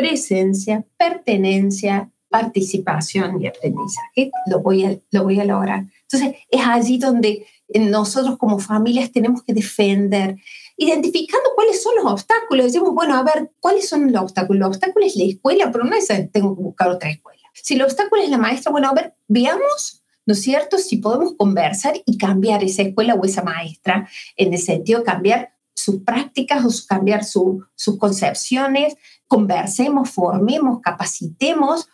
presencia, 0.00 0.84
pertenencia, 0.96 2.10
participación 2.28 3.42
y 3.42 3.48
aprendizaje. 3.48 4.30
Lo 4.46 4.60
voy 4.60 4.84
a, 4.84 4.98
lo 5.10 5.24
voy 5.24 5.40
a 5.40 5.44
lograr. 5.44 5.84
Entonces, 6.02 6.36
es 6.50 6.60
allí 6.64 6.98
donde 6.98 7.46
nosotros 7.74 8.38
como 8.38 8.58
familias 8.58 9.12
tenemos 9.12 9.42
que 9.42 9.52
defender, 9.52 10.36
identificando 10.76 11.50
cuáles 11.54 11.82
son 11.82 11.94
los 11.96 12.06
obstáculos. 12.06 12.66
Decimos, 12.66 12.94
bueno, 12.94 13.16
a 13.16 13.22
ver, 13.22 13.52
¿cuáles 13.60 13.88
son 13.88 14.12
los 14.12 14.22
obstáculos? 14.22 14.60
El 14.60 14.66
obstáculo 14.66 15.06
es 15.06 15.16
la 15.16 15.24
escuela, 15.24 15.70
pero 15.70 15.84
no 15.84 15.94
es 15.94 16.08
tengo 16.32 16.56
que 16.56 16.62
buscar 16.62 16.88
otra 16.88 17.10
escuela. 17.10 17.40
Si 17.52 17.74
el 17.74 17.82
obstáculo 17.82 18.22
es 18.22 18.30
la 18.30 18.38
maestra, 18.38 18.72
bueno, 18.72 18.88
a 18.88 18.94
ver, 18.94 19.14
veamos, 19.28 20.02
¿no 20.24 20.34
es 20.34 20.40
cierto?, 20.40 20.78
si 20.78 20.96
podemos 20.96 21.34
conversar 21.36 22.00
y 22.06 22.16
cambiar 22.16 22.64
esa 22.64 22.82
escuela 22.82 23.14
o 23.14 23.24
esa 23.24 23.42
maestra, 23.42 24.08
en 24.36 24.52
el 24.54 24.60
sentido 24.60 25.00
de 25.00 25.04
cambiar 25.04 25.52
sus 25.74 26.02
prácticas 26.02 26.64
o 26.64 26.86
cambiar 26.86 27.24
sus 27.24 27.98
concepciones, 27.98 28.96
conversemos, 29.26 30.10
formemos, 30.10 30.80
capacitemos, 30.80 31.88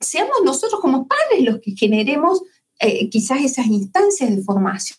seamos 0.00 0.36
nosotros 0.44 0.80
como 0.80 1.06
padres 1.06 1.42
los 1.42 1.60
que 1.60 1.72
generemos 1.72 2.42
eh, 2.80 3.08
quizás 3.10 3.42
esas 3.42 3.66
instancias 3.66 4.34
de 4.34 4.42
formación 4.42 4.98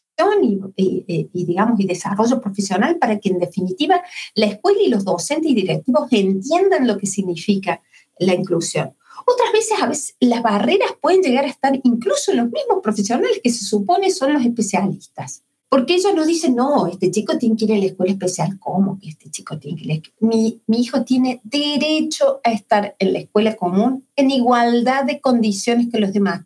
y, 0.76 1.46
digamos, 1.46 1.80
y 1.80 1.86
desarrollo 1.86 2.42
profesional 2.42 2.98
para 2.98 3.20
que 3.20 3.30
en 3.30 3.40
definitiva 3.40 4.02
la 4.36 4.48
escuela 4.48 4.82
y 4.82 4.90
los 4.90 5.06
docentes 5.06 5.50
y 5.50 5.56
directivos 5.56 6.10
entiendan 6.12 6.88
lo 6.88 6.98
que 6.98 7.08
significa 7.08 7.82
la 8.18 8.34
inclusión. 8.34 8.94
Otras 9.26 9.52
veces, 9.54 9.82
a 9.82 9.88
veces 9.88 10.16
las 10.20 10.42
barreras 10.42 10.92
pueden 11.02 11.22
llegar 11.22 11.46
a 11.46 11.50
estar 11.50 11.80
incluso 11.84 12.32
en 12.32 12.38
los 12.38 12.52
mismos 12.52 12.80
profesionales 12.84 13.40
que 13.42 13.50
se 13.50 13.64
supone 13.64 14.10
son 14.12 14.34
los 14.34 14.44
especialistas. 14.44 15.44
Porque 15.70 15.94
ellos 15.94 16.16
nos 16.16 16.26
dicen, 16.26 16.56
no, 16.56 16.88
este 16.88 17.12
chico 17.12 17.38
tiene 17.38 17.56
que 17.56 17.66
ir 17.66 17.74
a 17.74 17.78
la 17.78 17.86
escuela 17.86 18.12
especial. 18.12 18.58
¿Cómo 18.60 19.00
que 19.00 19.10
este 19.10 19.30
chico 19.30 19.60
tiene 19.60 19.78
que 19.78 19.94
ir 19.94 20.04
mi, 20.20 20.62
mi 20.66 20.82
hijo 20.82 21.04
tiene 21.04 21.42
derecho 21.44 22.42
a 22.44 22.52
estar 22.52 22.96
en 22.98 23.14
la 23.14 23.20
escuela 23.20 23.56
común 23.56 24.08
en 24.16 24.32
igualdad 24.32 25.06
de 25.06 25.22
condiciones 25.22 25.88
que 25.92 26.00
los 26.00 26.12
demás. 26.12 26.46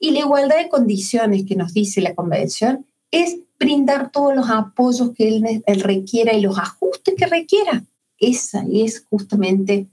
Y 0.00 0.10
la 0.10 0.20
igualdad 0.20 0.58
de 0.58 0.68
condiciones 0.68 1.44
que 1.46 1.54
nos 1.54 1.72
dice 1.72 2.00
la 2.00 2.14
convención 2.14 2.86
es 3.12 3.38
brindar 3.58 4.10
todos 4.10 4.34
los 4.34 4.50
apoyos 4.50 5.12
que 5.12 5.28
él, 5.28 5.62
él 5.64 5.80
requiera 5.80 6.34
y 6.34 6.40
los 6.40 6.58
ajustes 6.58 7.14
que 7.14 7.26
requiera. 7.26 7.84
Esa 8.18 8.64
es 8.70 9.06
justamente 9.08 9.86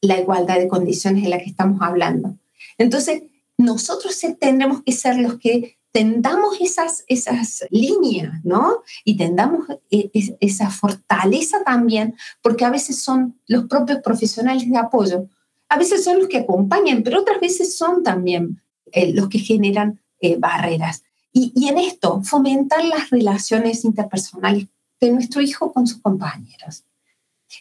la 0.00 0.18
igualdad 0.18 0.58
de 0.58 0.68
condiciones 0.68 1.24
de 1.24 1.28
la 1.28 1.38
que 1.38 1.50
estamos 1.50 1.80
hablando. 1.82 2.36
Entonces, 2.78 3.22
nosotros 3.56 4.20
tendremos 4.40 4.82
que 4.82 4.92
ser 4.92 5.18
los 5.18 5.38
que 5.38 5.76
tendamos 5.94 6.60
esas, 6.60 7.04
esas 7.06 7.64
líneas, 7.70 8.44
¿no? 8.44 8.82
Y 9.04 9.16
tendamos 9.16 9.68
e, 9.92 10.10
esa 10.40 10.68
fortaleza 10.68 11.62
también, 11.64 12.16
porque 12.42 12.64
a 12.64 12.70
veces 12.70 13.00
son 13.00 13.38
los 13.46 13.66
propios 13.66 14.00
profesionales 14.00 14.68
de 14.68 14.76
apoyo, 14.76 15.28
a 15.68 15.78
veces 15.78 16.02
son 16.02 16.18
los 16.18 16.26
que 16.26 16.38
acompañan, 16.38 17.04
pero 17.04 17.20
otras 17.20 17.40
veces 17.40 17.76
son 17.76 18.02
también 18.02 18.60
eh, 18.90 19.12
los 19.12 19.28
que 19.28 19.38
generan 19.38 20.00
eh, 20.20 20.36
barreras. 20.36 21.04
Y, 21.32 21.52
y, 21.54 21.68
en 21.68 21.78
esto, 21.78 22.22
fomentar 22.24 22.84
las 22.84 23.10
relaciones 23.10 23.84
interpersonales 23.84 24.66
de 25.00 25.12
nuestro 25.12 25.42
hijo 25.42 25.72
con 25.72 25.86
sus 25.86 26.00
compañeros 26.00 26.84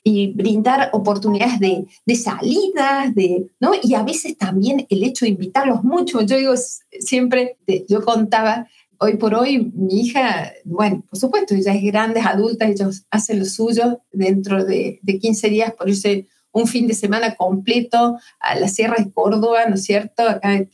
y 0.03 0.33
brindar 0.33 0.89
oportunidades 0.93 1.59
de, 1.59 1.85
de 2.05 2.15
salidas, 2.15 3.13
de, 3.13 3.47
¿no? 3.59 3.71
Y 3.81 3.93
a 3.93 4.03
veces 4.03 4.37
también 4.37 4.85
el 4.89 5.03
hecho 5.03 5.25
de 5.25 5.31
invitarlos 5.31 5.83
mucho. 5.83 6.21
Yo 6.21 6.37
digo 6.37 6.53
siempre, 6.99 7.57
yo 7.89 8.03
contaba, 8.03 8.67
hoy 8.97 9.17
por 9.17 9.35
hoy 9.35 9.71
mi 9.75 10.01
hija, 10.01 10.53
bueno, 10.63 11.03
por 11.09 11.19
supuesto, 11.19 11.55
ella 11.55 11.73
es 11.73 11.83
grande, 11.83 12.19
es 12.19 12.25
adulta, 12.25 12.67
ellos 12.67 13.05
hacen 13.11 13.39
lo 13.39 13.45
suyo 13.45 14.01
dentro 14.11 14.63
de, 14.63 14.99
de 15.01 15.19
15 15.19 15.49
días 15.49 15.73
por 15.73 15.89
irse 15.89 16.27
un 16.53 16.67
fin 16.67 16.87
de 16.87 16.93
semana 16.93 17.35
completo 17.35 18.17
a 18.39 18.55
la 18.55 18.67
Sierra 18.67 18.95
de 18.97 19.11
Córdoba, 19.11 19.65
¿no 19.67 19.75
es 19.75 19.83
cierto? 19.83 20.23
Acá 20.23 20.65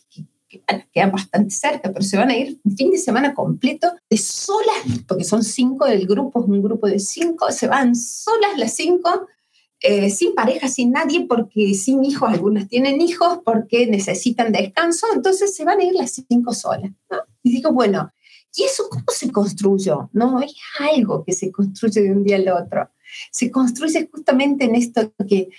quedan 0.49 1.11
bastante 1.11 1.51
cerca, 1.51 1.91
pero 1.91 2.03
se 2.03 2.17
van 2.17 2.29
a 2.29 2.37
ir 2.37 2.59
un 2.63 2.75
fin 2.75 2.91
de 2.91 2.97
semana 2.97 3.33
completo 3.33 3.91
de 4.09 4.17
solas, 4.17 5.03
porque 5.07 5.23
son 5.23 5.43
cinco 5.43 5.85
del 5.85 6.07
grupo, 6.07 6.41
es 6.41 6.47
un 6.47 6.61
grupo 6.61 6.87
de 6.87 6.99
cinco, 6.99 7.51
se 7.51 7.67
van 7.67 7.95
solas 7.95 8.57
las 8.57 8.73
cinco, 8.73 9.27
eh, 9.81 10.09
sin 10.09 10.35
pareja, 10.35 10.67
sin 10.67 10.91
nadie, 10.91 11.25
porque 11.27 11.73
sin 11.73 12.03
hijos, 12.03 12.29
algunas 12.29 12.67
tienen 12.67 12.99
hijos, 12.99 13.39
porque 13.45 13.87
necesitan 13.87 14.51
descanso, 14.51 15.07
entonces 15.13 15.55
se 15.55 15.63
van 15.63 15.79
a 15.79 15.83
ir 15.83 15.93
las 15.93 16.21
cinco 16.27 16.53
solas. 16.53 16.91
Y 17.43 17.51
digo, 17.51 17.71
bueno, 17.71 18.11
¿y 18.55 18.63
eso 18.63 18.89
cómo 18.89 19.05
se 19.07 19.31
construyó? 19.31 20.09
No, 20.11 20.41
es 20.41 20.53
algo 20.79 21.23
que 21.23 21.31
se 21.31 21.51
construye 21.51 22.01
de 22.01 22.11
un 22.11 22.23
día 22.23 22.35
al 22.35 22.49
otro. 22.49 22.89
Se 23.31 23.49
construye 23.49 24.09
justamente 24.11 24.65
en 24.65 24.75
esto 24.75 25.13
que 25.27 25.49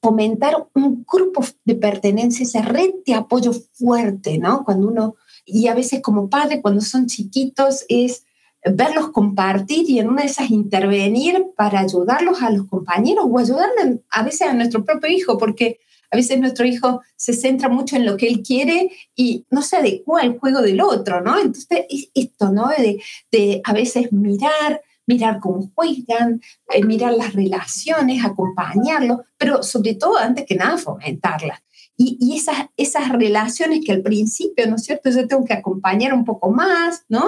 fomentar 0.00 0.68
un 0.74 1.04
grupo 1.10 1.44
de 1.64 1.74
pertenencia, 1.74 2.44
esa 2.44 2.62
red 2.62 2.90
de 3.04 3.14
apoyo 3.14 3.52
fuerte, 3.52 4.38
¿no? 4.38 4.64
Cuando 4.64 4.88
uno, 4.88 5.16
y 5.44 5.66
a 5.68 5.74
veces 5.74 6.00
como 6.02 6.30
padre, 6.30 6.62
cuando 6.62 6.80
son 6.80 7.06
chiquitos, 7.06 7.84
es 7.88 8.24
verlos 8.64 9.10
compartir 9.10 9.88
y 9.88 9.98
en 9.98 10.08
una 10.08 10.22
de 10.22 10.28
esas 10.28 10.50
intervenir 10.50 11.46
para 11.56 11.80
ayudarlos 11.80 12.42
a 12.42 12.50
los 12.50 12.66
compañeros 12.66 13.24
o 13.28 13.38
ayudarle 13.38 14.02
a 14.10 14.22
veces 14.22 14.48
a 14.48 14.54
nuestro 14.54 14.84
propio 14.84 15.10
hijo, 15.10 15.38
porque 15.38 15.80
a 16.10 16.16
veces 16.16 16.40
nuestro 16.40 16.66
hijo 16.66 17.02
se 17.16 17.34
centra 17.34 17.68
mucho 17.68 17.96
en 17.96 18.06
lo 18.06 18.16
que 18.16 18.28
él 18.28 18.42
quiere 18.42 18.90
y 19.14 19.44
no 19.50 19.62
se 19.62 19.76
adecua 19.76 20.22
al 20.22 20.38
juego 20.38 20.62
del 20.62 20.80
otro, 20.80 21.20
¿no? 21.20 21.38
Entonces, 21.38 21.84
esto, 22.14 22.50
¿no? 22.50 22.68
De, 22.68 23.00
de 23.30 23.60
a 23.64 23.72
veces 23.72 24.12
mirar, 24.12 24.80
mirar 25.08 25.40
cómo 25.40 25.70
juegan, 25.74 26.40
eh, 26.72 26.84
mirar 26.84 27.14
las 27.14 27.32
relaciones, 27.32 28.24
acompañarlos, 28.24 29.20
pero 29.38 29.62
sobre 29.62 29.94
todo, 29.94 30.18
antes 30.18 30.44
que 30.46 30.54
nada, 30.54 30.76
fomentarlas. 30.76 31.60
Y, 32.00 32.36
esas, 32.36 32.66
esas 32.76 33.08
relaciones 33.08 33.80
que 33.84 33.90
al 33.90 34.02
principio, 34.02 34.68
¿no 34.68 34.76
es 34.76 34.84
cierto? 34.84 35.10
Yo 35.10 35.26
tengo 35.26 35.44
que 35.44 35.54
acompañar 35.54 36.14
un 36.14 36.24
poco 36.24 36.52
más, 36.52 37.04
¿no? 37.08 37.24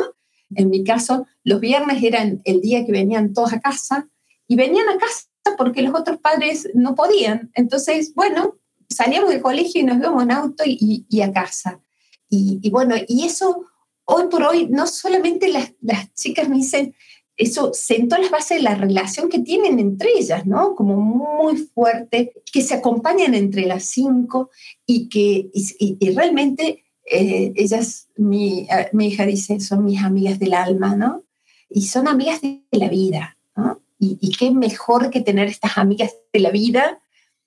En 0.55 0.71
mi 0.71 0.85
caso, 0.85 1.27
los 1.43 1.59
viernes 1.59 2.01
eran 2.05 2.41
el 2.45 2.61
día 2.61 2.87
que 2.87 2.93
venían 2.93 3.33
todos 3.33 3.53
a 3.53 3.61
casa 3.61 4.09
y 4.47 4.55
venían 4.55 4.89
a 4.89 4.97
casa 4.97 5.27
porque 5.59 5.83
los 5.83 5.93
otros 5.93 6.19
padres 6.19 6.69
no 6.73 6.95
podían. 6.95 7.51
Entonces, 7.55 8.15
bueno, 8.15 8.59
salíamos 8.89 9.31
del 9.31 9.43
colegio 9.43 9.81
y 9.81 9.85
nos 9.85 9.97
íbamos 9.97 10.23
en 10.23 10.31
auto 10.31 10.63
y, 10.65 11.05
y 11.09 11.21
a 11.23 11.33
casa. 11.33 11.81
Y, 12.29 12.61
y, 12.63 12.71
bueno, 12.71 12.95
y 13.09 13.25
eso 13.25 13.67
hoy 14.11 14.25
por 14.29 14.43
hoy, 14.43 14.67
no 14.69 14.87
solamente 14.87 15.49
las, 15.49 15.73
las 15.81 16.13
chicas 16.15 16.49
me 16.49 16.57
dicen, 16.57 16.95
eso 17.41 17.71
sentó 17.73 18.19
las 18.19 18.31
bases 18.31 18.59
de 18.59 18.63
la 18.63 18.75
relación 18.75 19.31
que 19.31 19.39
tienen 19.39 19.79
entre 19.79 20.11
ellas, 20.15 20.45
¿no? 20.47 20.75
Como 20.75 20.97
muy 21.01 21.57
fuerte, 21.57 22.35
que 22.53 22.61
se 22.61 22.75
acompañan 22.75 23.35
entre 23.35 23.65
las 23.67 23.85
cinco 23.85 24.51
y 24.85 25.09
que 25.09 25.51
y, 25.55 26.11
realmente 26.11 26.85
eh, 27.11 27.53
ellas, 27.57 28.09
mi, 28.17 28.69
eh, 28.71 28.91
mi, 28.93 29.07
hija 29.07 29.25
dice, 29.25 29.59
son 29.59 29.87
mis 29.87 30.03
amigas 30.03 30.39
del 30.39 30.53
alma, 30.53 30.95
¿no? 30.97 31.23
Y 31.71 31.87
son 31.87 32.09
amigas 32.09 32.43
de 32.43 32.61
la 32.73 32.89
vida, 32.89 33.39
¿no? 33.57 33.81
Y, 33.99 34.31
qué 34.39 34.51
mejor 34.51 35.11
que 35.11 35.23
tener 35.23 35.49
estas 35.49 35.79
amigas 35.79 36.15
de 36.35 36.41
la 36.41 36.51
vida, 36.51 37.01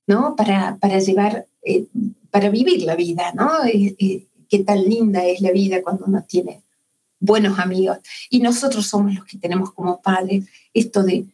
¿no? 0.08 0.36
Para, 0.36 0.78
para 0.78 0.98
llevar, 1.00 1.48
eh, 1.62 1.86
para 2.32 2.50
vivir 2.50 2.82
la 2.82 2.96
vida, 2.96 3.32
¿no? 3.34 3.50
qué 4.50 4.60
tan 4.60 4.84
linda 4.84 5.26
es 5.26 5.42
la 5.42 5.52
vida 5.52 5.82
cuando 5.82 6.06
uno 6.06 6.24
tiene 6.28 6.63
buenos 7.24 7.58
amigos. 7.58 8.00
Y 8.30 8.40
nosotros 8.40 8.86
somos 8.86 9.16
los 9.16 9.26
que 9.26 9.38
tenemos 9.38 9.72
como 9.72 10.02
padres 10.02 10.46
esto 10.74 11.04
de 11.04 11.26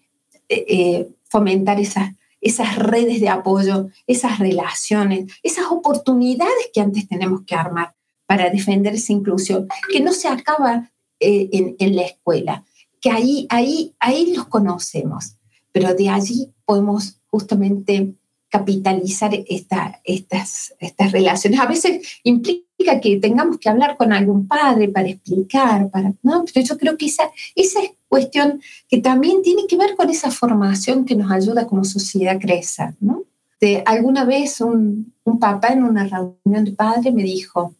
eh, 0.47 0.65
eh, 0.67 1.09
fomentar 1.23 1.79
esas, 1.79 2.13
esas 2.41 2.75
redes 2.75 3.19
de 3.19 3.29
apoyo, 3.29 3.89
esas 4.05 4.37
relaciones, 4.39 5.33
esas 5.41 5.65
oportunidades 5.71 6.69
que 6.73 6.81
antes 6.81 7.07
tenemos 7.07 7.41
que 7.41 7.55
armar 7.55 7.95
para 8.27 8.51
defender 8.51 8.93
esa 8.93 9.13
inclusión, 9.13 9.67
que 9.91 9.99
no 9.99 10.13
se 10.13 10.27
acaba 10.27 10.91
eh, 11.19 11.75
en, 11.79 11.95
la 11.95 12.03
escuela, 12.03 12.63
que 13.01 13.09
ahí, 13.09 13.47
ahí, 13.49 13.95
ahí 13.99 14.33
los 14.35 14.45
conocemos, 14.45 15.37
pero 15.71 15.95
de 15.95 16.09
allí 16.09 16.51
podemos 16.65 17.19
justamente 17.31 18.13
capitalizar 18.49 19.31
esta, 19.47 19.99
estas, 20.03 20.75
estas 20.79 21.11
relaciones. 21.11 21.59
A 21.59 21.65
veces 21.65 22.19
implica 22.23 22.68
que 23.01 23.17
tengamos 23.17 23.57
que 23.57 23.69
hablar 23.69 23.97
con 23.97 24.13
algún 24.13 24.47
padre 24.47 24.89
para 24.89 25.09
explicar, 25.09 25.89
para, 25.89 26.13
¿no? 26.23 26.45
Pero 26.51 26.65
yo 26.65 26.77
creo 26.77 26.97
que 26.97 27.05
esa, 27.05 27.29
esa 27.55 27.81
es 27.81 27.91
cuestión 28.07 28.61
que 28.87 28.99
también 29.01 29.41
tiene 29.41 29.67
que 29.67 29.77
ver 29.77 29.95
con 29.95 30.09
esa 30.09 30.31
formación 30.31 31.05
que 31.05 31.15
nos 31.15 31.31
ayuda 31.31 31.67
como 31.67 31.83
sociedad 31.83 32.35
a 32.35 32.39
crecer, 32.39 32.95
¿no? 32.99 33.23
De, 33.61 33.83
alguna 33.85 34.23
vez 34.23 34.61
un, 34.61 35.13
un 35.23 35.39
papá 35.39 35.69
en 35.69 35.83
una 35.83 36.05
reunión 36.05 36.65
de 36.65 36.71
padres 36.71 37.13
me 37.13 37.23
dijo, 37.23 37.75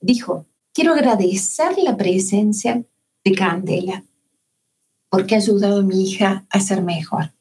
dijo, 0.00 0.46
quiero 0.72 0.94
agradecer 0.94 1.76
la 1.78 1.96
presencia 1.96 2.82
de 3.24 3.32
Candela 3.32 4.04
porque 5.10 5.34
ha 5.34 5.38
ayudado 5.38 5.80
a 5.80 5.82
mi 5.82 6.04
hija 6.04 6.46
a 6.48 6.58
ser 6.60 6.82
mejor. 6.82 7.32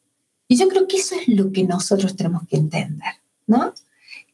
Y 0.49 0.57
yo 0.57 0.67
creo 0.67 0.87
que 0.87 0.97
eso 0.97 1.15
es 1.15 1.29
lo 1.29 1.53
que 1.53 1.63
nosotros 1.63 2.17
tenemos 2.17 2.45
que 2.47 2.57
entender, 2.57 3.13
¿no? 3.47 3.73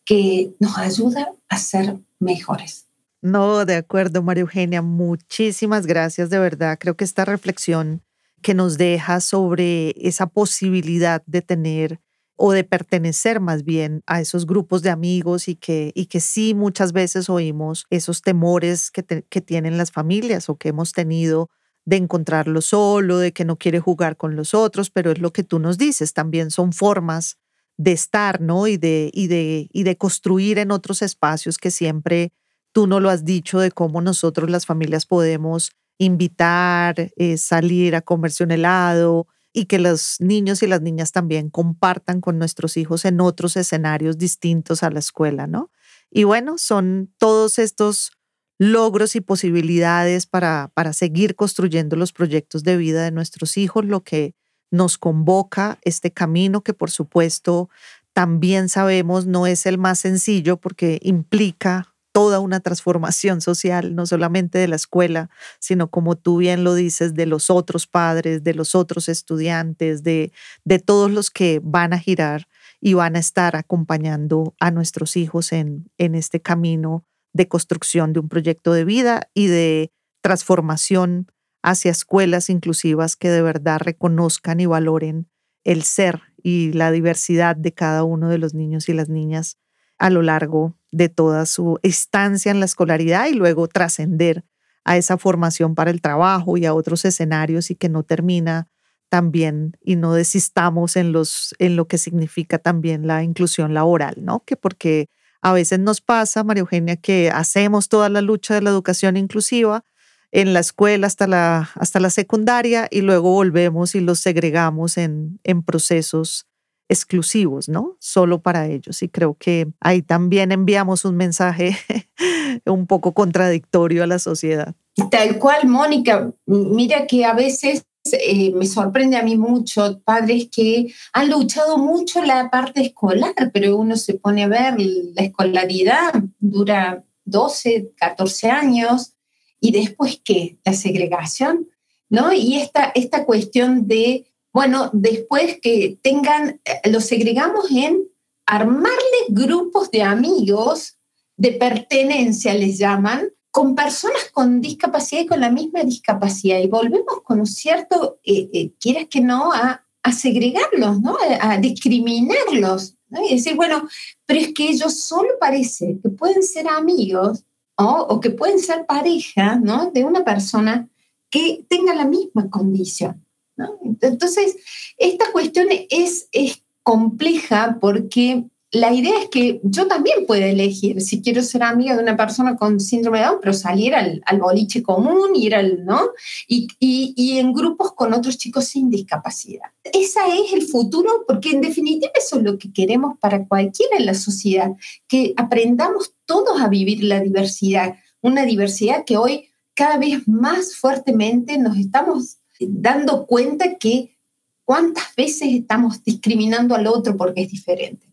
Que 0.04 0.56
nos 0.60 0.76
ayuda 0.80 1.32
a 1.48 1.58
ser 1.60 2.00
mejores. 2.20 2.88
No, 3.22 3.66
de 3.66 3.76
acuerdo, 3.76 4.22
María 4.22 4.42
Eugenia, 4.42 4.82
muchísimas 4.82 5.88
gracias, 5.88 6.30
de 6.30 6.40
verdad. 6.40 6.78
Creo 6.80 6.96
que 6.96 7.04
esta 7.04 7.26
reflexión 7.26 8.04
que 8.42 8.54
nos 8.54 8.78
deja 8.78 9.20
sobre 9.20 9.96
esa 9.98 10.28
posibilidad 10.28 11.24
de 11.26 11.42
tener 11.42 12.00
o 12.36 12.52
de 12.52 12.64
pertenecer 12.64 13.40
más 13.40 13.64
bien 13.64 14.04
a 14.06 14.22
esos 14.22 14.46
grupos 14.46 14.84
de 14.84 14.92
amigos 14.92 15.48
y 15.48 15.56
que, 15.56 15.92
y 15.96 16.06
que 16.06 16.20
sí 16.20 16.54
muchas 16.54 16.94
veces 16.94 17.30
oímos 17.30 17.88
esos 17.90 18.22
temores 18.22 18.92
que, 18.92 19.04
que 19.04 19.42
tienen 19.42 19.78
las 19.78 19.92
familias 19.92 20.48
o 20.48 20.56
que 20.56 20.70
hemos 20.70 20.92
tenido 20.92 21.50
de 21.86 21.96
encontrarlo 21.96 22.62
solo, 22.62 23.18
de 23.18 23.32
que 23.34 23.46
no 23.46 23.56
quiere 23.58 23.80
jugar 23.80 24.18
con 24.18 24.36
los 24.36 24.54
otros, 24.54 24.92
pero 24.92 25.12
es 25.12 25.20
lo 25.20 25.34
que 25.34 25.44
tú 25.44 25.58
nos 25.58 25.78
dices, 25.78 26.14
también 26.14 26.52
son 26.52 26.74
formas 26.74 27.38
de 27.78 27.92
estar, 27.92 28.42
¿no? 28.42 28.68
Y 28.68 28.78
de, 28.78 29.12
y 29.14 29.28
de, 29.28 29.70
y 29.72 29.84
de 29.84 29.98
construir 29.98 30.60
en 30.60 30.72
otros 30.72 31.02
espacios 31.02 31.58
que 31.58 31.72
siempre 31.72 32.34
tú 32.74 32.88
no 32.88 33.00
lo 33.00 33.10
has 33.10 33.26
dicho 33.26 33.60
de 33.60 33.72
cómo 33.72 34.02
nosotros 34.02 34.50
las 34.50 34.66
familias 34.66 35.06
podemos 35.06 35.72
invitar, 36.00 37.12
eh, 37.16 37.38
salir 37.38 37.96
a 37.96 38.02
comerse 38.02 38.44
un 38.44 38.52
helado 38.52 39.28
y 39.54 39.66
que 39.66 39.80
los 39.80 40.18
niños 40.20 40.62
y 40.62 40.68
las 40.68 40.82
niñas 40.82 41.12
también 41.12 41.50
compartan 41.50 42.22
con 42.22 42.38
nuestros 42.38 42.78
hijos 42.78 43.06
en 43.06 43.22
otros 43.22 43.58
escenarios 43.58 44.18
distintos 44.18 44.84
a 44.84 44.92
la 44.92 45.00
escuela, 45.00 45.48
¿no? 45.48 45.72
Y 46.12 46.24
bueno, 46.24 46.58
son 46.58 47.12
todos 47.18 47.58
estos 47.58 48.12
logros 48.60 49.16
y 49.16 49.22
posibilidades 49.22 50.26
para, 50.26 50.72
para 50.74 50.94
seguir 50.94 51.36
construyendo 51.36 51.96
los 51.96 52.14
proyectos 52.14 52.64
de 52.64 52.78
vida 52.78 53.04
de 53.04 53.12
nuestros 53.12 53.58
hijos, 53.58 53.86
lo 53.86 54.04
que 54.04 54.36
nos 54.72 54.98
convoca 54.98 55.80
este 55.82 56.12
camino 56.12 56.62
que 56.62 56.74
por 56.74 56.92
supuesto 56.92 57.70
también 58.14 58.70
sabemos 58.70 59.28
no 59.28 59.48
es 59.48 59.66
el 59.66 59.78
más 59.78 60.00
sencillo 60.00 60.58
porque 60.58 61.00
implica 61.04 61.94
toda 62.18 62.40
una 62.40 62.62
transformación 62.62 63.42
social, 63.42 63.94
no 63.94 64.08
solamente 64.08 64.58
de 64.58 64.68
la 64.68 64.76
escuela, 64.76 65.30
sino 65.60 65.92
como 65.92 66.16
tú 66.16 66.38
bien 66.38 66.64
lo 66.64 66.74
dices, 66.74 67.14
de 67.14 67.28
los 67.28 67.52
otros 67.52 67.86
padres, 67.86 68.44
de 68.44 68.56
los 68.56 68.74
otros 68.74 69.08
estudiantes, 69.08 70.02
de, 70.02 70.32
de 70.66 70.80
todos 70.80 71.12
los 71.12 71.30
que 71.30 71.62
van 71.64 71.94
a 71.94 72.00
girar 72.00 72.48
y 72.82 72.96
van 72.96 73.18
a 73.18 73.20
estar 73.20 73.56
acompañando 73.56 74.56
a 74.60 74.72
nuestros 74.72 75.16
hijos 75.16 75.52
en, 75.52 75.92
en 76.00 76.16
este 76.16 76.42
camino 76.42 77.06
de 77.34 77.48
construcción 77.48 78.14
de 78.14 78.20
un 78.20 78.30
proyecto 78.30 78.74
de 78.74 78.84
vida 78.84 79.30
y 79.36 79.46
de 79.46 79.92
transformación 80.22 81.28
hacia 81.64 81.92
escuelas 81.92 82.50
inclusivas 82.50 83.16
que 83.16 83.30
de 83.30 83.42
verdad 83.42 83.80
reconozcan 83.80 84.60
y 84.60 84.66
valoren 84.66 85.30
el 85.64 85.84
ser 85.84 86.22
y 86.42 86.72
la 86.72 86.92
diversidad 86.92 87.56
de 87.56 87.74
cada 87.74 88.04
uno 88.04 88.30
de 88.30 88.38
los 88.38 88.54
niños 88.54 88.88
y 88.90 88.94
las 88.94 89.10
niñas 89.10 89.58
a 89.98 90.10
lo 90.10 90.22
largo 90.22 90.76
de 90.92 91.10
toda 91.10 91.46
su 91.46 91.80
estancia 91.84 92.52
en 92.52 92.60
la 92.60 92.66
escolaridad 92.66 93.28
y 93.28 93.34
luego 93.34 93.68
trascender 93.68 94.46
a 94.86 94.96
esa 94.98 95.18
formación 95.18 95.76
para 95.76 95.92
el 95.92 96.02
trabajo 96.02 96.58
y 96.58 96.66
a 96.66 96.74
otros 96.74 97.04
escenarios 97.04 97.70
y 97.72 97.76
que 97.76 97.90
no 97.90 98.04
termina 98.04 98.70
también 99.10 99.78
y 99.82 99.96
no 99.96 100.14
desistamos 100.14 100.96
en 100.96 101.12
los 101.12 101.56
en 101.60 101.76
lo 101.76 101.88
que 101.88 101.98
significa 101.98 102.60
también 102.60 103.08
la 103.08 103.24
inclusión 103.24 103.74
laboral, 103.74 104.16
¿no? 104.20 104.44
Que 104.46 104.56
porque 104.56 105.10
a 105.42 105.54
veces 105.54 105.80
nos 105.80 106.02
pasa, 106.02 106.44
María 106.44 106.62
Eugenia, 106.62 106.96
que 106.98 107.30
hacemos 107.30 107.90
toda 107.90 108.10
la 108.10 108.22
lucha 108.22 108.54
de 108.56 108.62
la 108.62 108.70
educación 108.70 109.18
inclusiva 109.18 109.84
en 110.32 110.54
la 110.54 110.60
escuela 110.60 111.08
hasta 111.08 111.28
la, 111.28 111.70
hasta 111.76 112.00
la 112.00 112.10
secundaria 112.10 112.88
y 112.92 113.02
luego 113.02 113.32
volvemos 113.32 113.96
y 113.96 114.02
los 114.02 114.20
segregamos 114.20 114.98
en, 114.98 115.40
en 115.44 115.64
procesos 115.64 116.48
exclusivos, 116.90 117.68
¿no? 117.70 117.98
Solo 118.00 118.42
para 118.42 118.68
ellos. 118.68 119.02
Y 119.04 119.10
creo 119.10 119.36
que 119.38 119.68
ahí 119.80 120.02
también 120.02 120.52
enviamos 120.52 121.06
un 121.06 121.18
mensaje 121.18 121.78
un 122.66 122.88
poco 122.88 123.14
contradictorio 123.14 124.04
a 124.04 124.08
la 124.08 124.20
sociedad. 124.20 124.76
Tal 125.12 125.38
cual, 125.38 125.68
Mónica. 125.68 126.32
Mira 126.46 127.06
que 127.06 127.26
a 127.26 127.34
veces 127.34 127.86
eh, 128.14 128.52
me 128.54 128.66
sorprende 128.66 129.18
a 129.18 129.24
mí 129.24 129.38
mucho 129.38 130.02
padres 130.04 130.48
que 130.52 130.94
han 131.14 131.30
luchado 131.30 131.78
mucho 131.78 132.24
la 132.24 132.50
parte 132.50 132.82
escolar, 132.82 133.34
pero 133.54 133.78
uno 133.78 133.96
se 133.98 134.16
pone 134.16 134.44
a 134.44 134.48
ver, 134.48 134.76
la 134.80 135.24
escolaridad 135.24 136.14
dura 136.40 137.04
12, 137.26 137.92
14 137.98 138.50
años, 138.50 139.14
y 139.60 139.72
después 139.72 140.22
qué, 140.24 140.58
la 140.64 140.74
segregación, 140.74 141.70
¿no? 142.10 142.32
Y 142.34 142.58
esta, 142.58 142.92
esta 142.96 143.26
cuestión 143.26 143.88
de, 143.88 144.28
bueno, 144.54 144.90
después 144.94 145.60
que 145.62 146.00
tengan, 146.02 146.62
eh, 146.66 146.90
los 146.90 147.06
segregamos 147.06 147.70
en 147.72 148.08
armarle 148.46 148.98
grupos 149.30 149.92
de 149.92 150.04
amigos 150.04 150.98
de 151.36 151.52
pertenencia, 151.52 152.54
les 152.54 152.78
llaman, 152.78 153.30
con 153.52 153.76
personas 153.76 154.30
con 154.32 154.62
discapacidad 154.62 155.22
y 155.22 155.26
con 155.26 155.40
la 155.40 155.50
misma 155.50 155.84
discapacidad. 155.84 156.60
Y 156.60 156.68
volvemos 156.68 157.22
con 157.24 157.40
un 157.40 157.48
cierto, 157.48 158.20
eh, 158.24 158.50
eh, 158.54 158.72
quieras 158.80 159.08
que 159.10 159.22
no, 159.22 159.52
a, 159.52 159.84
segregarlos, 160.16 161.02
¿no? 161.02 161.18
A, 161.42 161.58
discriminarlos. 161.58 162.96
Y 163.30 163.36
decir, 163.36 163.56
bueno, 163.56 163.88
pero 164.26 164.40
es 164.40 164.54
que 164.54 164.70
ellos 164.70 165.00
solo 165.00 165.30
parece 165.40 165.98
que 166.02 166.10
pueden 166.10 166.44
ser 166.44 166.70
amigos 166.70 167.44
o 167.86 168.20
que 168.20 168.32
pueden 168.32 168.60
ser 168.60 168.86
pareja, 168.86 169.56
¿no? 169.56 169.92
De 169.92 170.04
una 170.04 170.24
persona 170.24 170.90
que 171.30 171.66
tenga 171.70 171.94
la 171.94 172.06
misma 172.06 172.50
condición. 172.50 173.26
¿no? 173.56 173.80
Entonces, 174.02 174.56
esta 174.98 175.32
cuestión 175.32 175.68
es, 175.90 176.30
es 176.32 176.64
compleja 176.84 177.78
porque 177.82 178.46
la 178.72 178.94
idea 178.94 179.18
es 179.22 179.30
que 179.30 179.62
yo 179.64 179.88
también 179.88 180.26
puedo 180.26 180.44
elegir 180.44 181.02
si 181.02 181.22
quiero 181.22 181.42
ser 181.42 181.64
amiga 181.64 181.96
de 181.96 182.04
una 182.04 182.18
persona 182.18 182.58
con 182.58 182.82
síndrome 182.82 183.20
de 183.20 183.26
Down, 183.26 183.38
pero 183.40 183.54
salir 183.54 183.96
al, 183.96 184.22
boliche 184.40 184.84
común, 184.84 185.36
ir 185.36 185.56
al, 185.56 185.86
¿no? 185.86 186.10
Y, 186.48 186.68
y, 186.80 187.38
en 187.38 187.54
grupos 187.54 187.94
con 187.94 188.14
otros 188.14 188.38
chicos 188.38 188.66
sin 188.66 188.90
discapacidad. 188.90 189.70
Ese 189.86 190.20
es 190.44 190.54
el 190.54 190.64
futuro, 190.64 191.24
porque 191.26 191.52
en 191.52 191.62
definitiva 191.62 192.12
eso 192.14 192.38
es 192.38 192.44
lo 192.44 192.58
que 192.58 192.74
queremos 192.74 193.18
para 193.20 193.46
cualquiera 193.48 193.98
en 193.98 194.06
la 194.06 194.14
sociedad, 194.14 194.72
que 195.08 195.34
aprendamos 195.38 196.14
todos 196.26 196.60
a 196.60 196.68
vivir 196.68 197.04
la 197.06 197.22
diversidad, 197.22 197.96
una 198.22 198.44
diversidad 198.46 199.06
que 199.06 199.16
hoy 199.16 199.48
cada 199.74 199.98
vez 199.98 200.28
más 200.28 200.76
fuertemente 200.76 201.58
nos 201.58 201.78
estamos 201.78 202.40
dando 202.60 203.26
cuenta 203.26 203.76
que 203.76 204.18
cuántas 204.66 205.16
veces 205.16 205.50
estamos 205.54 206.04
discriminando 206.04 206.76
al 206.76 206.88
otro 206.88 207.16
porque 207.16 207.44
es 207.44 207.52
diferente. 207.52 208.07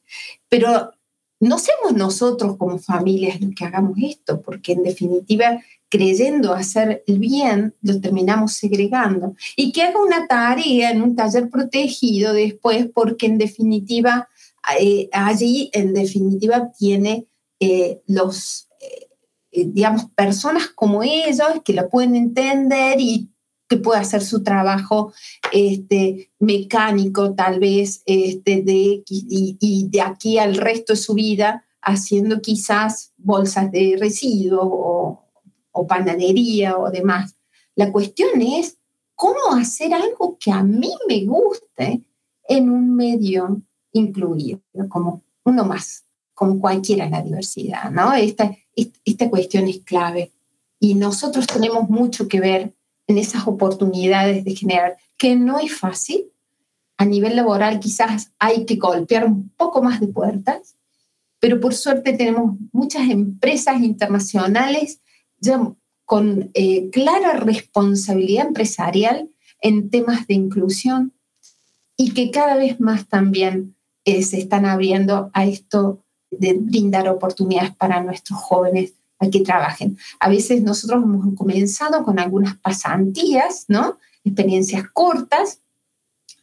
Pero 0.48 0.92
no 1.40 1.58
seamos 1.58 1.92
nosotros 1.94 2.56
como 2.56 2.78
familias 2.78 3.40
los 3.40 3.54
que 3.54 3.64
hagamos 3.64 3.98
esto, 4.02 4.40
porque 4.40 4.72
en 4.72 4.82
definitiva, 4.82 5.60
creyendo 5.88 6.54
hacer 6.54 7.02
el 7.06 7.18
bien, 7.18 7.74
lo 7.82 8.00
terminamos 8.00 8.54
segregando. 8.54 9.34
Y 9.56 9.72
que 9.72 9.82
haga 9.82 10.00
una 10.00 10.26
tarea 10.26 10.90
en 10.90 11.02
un 11.02 11.14
taller 11.14 11.50
protegido 11.50 12.32
después, 12.32 12.86
porque 12.94 13.26
en 13.26 13.38
definitiva, 13.38 14.28
eh, 14.80 15.08
allí 15.12 15.70
en 15.72 15.92
definitiva 15.92 16.72
tiene 16.72 17.26
eh, 17.60 18.00
los, 18.06 18.68
eh, 19.52 19.66
digamos, 19.66 20.06
personas 20.14 20.68
como 20.68 21.02
ellos 21.02 21.48
que 21.64 21.74
lo 21.74 21.88
pueden 21.88 22.16
entender 22.16 23.00
y 23.00 23.28
que 23.68 23.76
pueda 23.76 24.00
hacer 24.00 24.22
su 24.22 24.42
trabajo 24.42 25.12
este, 25.52 26.30
mecánico 26.38 27.34
tal 27.34 27.58
vez 27.60 28.02
este, 28.06 28.62
de, 28.62 29.02
y, 29.08 29.88
de 29.90 30.00
aquí 30.00 30.38
al 30.38 30.56
resto 30.56 30.92
de 30.92 30.98
su 30.98 31.14
vida 31.14 31.64
haciendo 31.80 32.40
quizás 32.40 33.12
bolsas 33.16 33.70
de 33.70 33.96
residuos 33.98 34.66
o, 34.66 35.20
panadería 35.88 36.78
o 36.78 36.90
demás. 36.90 37.36
La 37.74 37.90
cuestión 37.90 38.40
es 38.40 38.78
cómo 39.14 39.52
hacer 39.58 39.92
algo 39.92 40.38
que 40.38 40.52
a 40.52 40.62
mí 40.62 40.92
me 41.08 41.24
guste 41.24 42.02
en 42.48 42.70
un 42.70 42.94
medio 42.94 43.60
incluido, 43.92 44.60
como 44.88 45.22
uno 45.44 45.64
más, 45.64 46.04
como 46.32 46.60
cualquiera 46.60 47.08
la 47.10 47.22
diversidad, 47.22 47.90
¿no? 47.90 48.14
Esta, 48.14 48.56
esta 49.04 49.28
cuestión 49.28 49.66
es 49.68 49.80
clave. 49.80 50.32
Y 50.78 50.94
nosotros 50.94 51.46
tenemos 51.46 51.88
mucho 51.88 52.28
que 52.28 52.40
ver 52.40 52.74
en 53.06 53.18
esas 53.18 53.46
oportunidades 53.46 54.44
de 54.44 54.56
generar, 54.56 54.96
que 55.16 55.36
no 55.36 55.58
es 55.58 55.76
fácil. 55.76 56.30
A 56.96 57.04
nivel 57.04 57.36
laboral 57.36 57.80
quizás 57.80 58.32
hay 58.38 58.64
que 58.64 58.76
golpear 58.76 59.26
un 59.26 59.50
poco 59.50 59.82
más 59.82 60.00
de 60.00 60.08
puertas, 60.08 60.76
pero 61.40 61.60
por 61.60 61.74
suerte 61.74 62.12
tenemos 62.12 62.56
muchas 62.72 63.10
empresas 63.10 63.80
internacionales 63.80 65.00
ya 65.38 65.74
con 66.04 66.50
eh, 66.54 66.90
clara 66.90 67.34
responsabilidad 67.34 68.46
empresarial 68.46 69.30
en 69.60 69.90
temas 69.90 70.26
de 70.26 70.34
inclusión 70.34 71.12
y 71.96 72.12
que 72.12 72.30
cada 72.30 72.56
vez 72.56 72.80
más 72.80 73.08
también 73.08 73.76
eh, 74.04 74.22
se 74.22 74.38
están 74.38 74.66
abriendo 74.66 75.30
a 75.32 75.46
esto 75.46 76.04
de 76.30 76.54
brindar 76.54 77.08
oportunidades 77.08 77.74
para 77.74 78.02
nuestros 78.02 78.38
jóvenes 78.38 78.94
que 79.30 79.40
trabajen. 79.40 79.96
A 80.20 80.28
veces 80.28 80.62
nosotros 80.62 81.02
hemos 81.02 81.34
comenzado 81.34 82.04
con 82.04 82.18
algunas 82.18 82.56
pasantías, 82.58 83.64
¿no? 83.68 83.98
Experiencias 84.24 84.84
cortas 84.92 85.60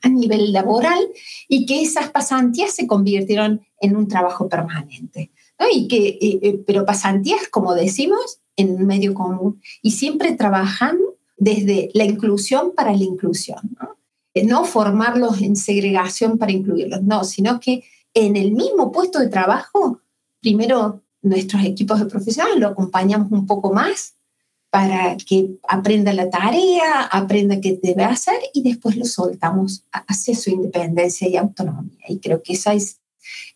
a 0.01 0.09
nivel 0.09 0.51
laboral 0.51 0.99
y 1.47 1.65
que 1.65 1.81
esas 1.81 2.09
pasantías 2.09 2.73
se 2.73 2.87
convirtieron 2.87 3.61
en 3.79 3.95
un 3.95 4.07
trabajo 4.07 4.49
permanente. 4.49 5.31
¿no? 5.59 5.67
Y 5.71 5.87
que, 5.87 6.07
eh, 6.07 6.39
eh, 6.41 6.63
pero 6.65 6.85
pasantías, 6.85 7.47
como 7.49 7.75
decimos, 7.75 8.39
en 8.55 8.71
un 8.71 8.85
medio 8.85 9.13
común 9.13 9.61
y 9.81 9.91
siempre 9.91 10.33
trabajando 10.33 11.17
desde 11.37 11.89
la 11.93 12.05
inclusión 12.05 12.73
para 12.75 12.93
la 12.93 13.03
inclusión. 13.03 13.59
¿no? 13.79 13.97
Eh, 14.33 14.45
no 14.45 14.65
formarlos 14.65 15.41
en 15.41 15.55
segregación 15.55 16.37
para 16.37 16.51
incluirlos, 16.51 17.03
no, 17.03 17.23
sino 17.23 17.59
que 17.59 17.83
en 18.13 18.35
el 18.35 18.51
mismo 18.51 18.91
puesto 18.91 19.19
de 19.19 19.29
trabajo, 19.29 20.01
primero 20.41 21.01
nuestros 21.21 21.63
equipos 21.63 21.99
de 21.99 22.05
profesionales 22.05 22.59
lo 22.59 22.67
acompañamos 22.67 23.31
un 23.31 23.45
poco 23.45 23.73
más 23.73 24.15
para 24.71 25.17
que 25.17 25.57
aprenda 25.67 26.13
la 26.13 26.29
tarea, 26.29 27.03
aprenda 27.11 27.59
qué 27.59 27.77
debe 27.83 28.05
hacer 28.05 28.39
y 28.53 28.63
después 28.63 28.95
lo 28.95 29.03
soltamos 29.03 29.85
hacia 29.91 30.33
su 30.33 30.49
independencia 30.49 31.27
y 31.27 31.35
autonomía. 31.35 32.05
Y 32.07 32.19
creo 32.19 32.41
que 32.41 32.53
ese 32.53 32.73
es, 32.73 32.99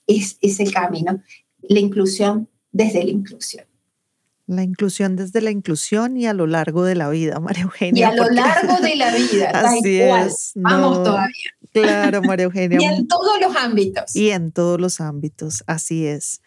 es, 0.08 0.38
es 0.42 0.60
el 0.60 0.74
camino, 0.74 1.22
la 1.62 1.80
inclusión 1.80 2.50
desde 2.72 3.04
la 3.04 3.12
inclusión. 3.12 3.66
La 4.48 4.62
inclusión 4.62 5.16
desde 5.16 5.42
la 5.42 5.50
inclusión 5.50 6.18
y 6.18 6.28
a 6.28 6.34
lo 6.34 6.46
largo 6.46 6.84
de 6.84 6.94
la 6.94 7.10
vida, 7.10 7.40
María 7.40 7.64
Eugenia. 7.64 8.00
Y 8.00 8.04
a 8.04 8.14
lo 8.14 8.30
largo 8.30 8.80
de 8.80 8.96
la 8.96 9.16
vida, 9.16 9.50
así 9.54 10.02
es. 10.02 10.52
Vamos 10.56 11.04
todavía. 11.04 11.34
Claro, 11.72 12.22
María 12.22 12.46
Eugenia. 12.46 12.80
y 12.80 12.84
en 12.84 13.08
todos 13.08 13.40
los 13.42 13.56
ámbitos. 13.56 14.16
Y 14.16 14.30
en 14.30 14.52
todos 14.52 14.80
los 14.80 15.02
ámbitos, 15.02 15.64
así 15.66 16.06
es. 16.06 16.42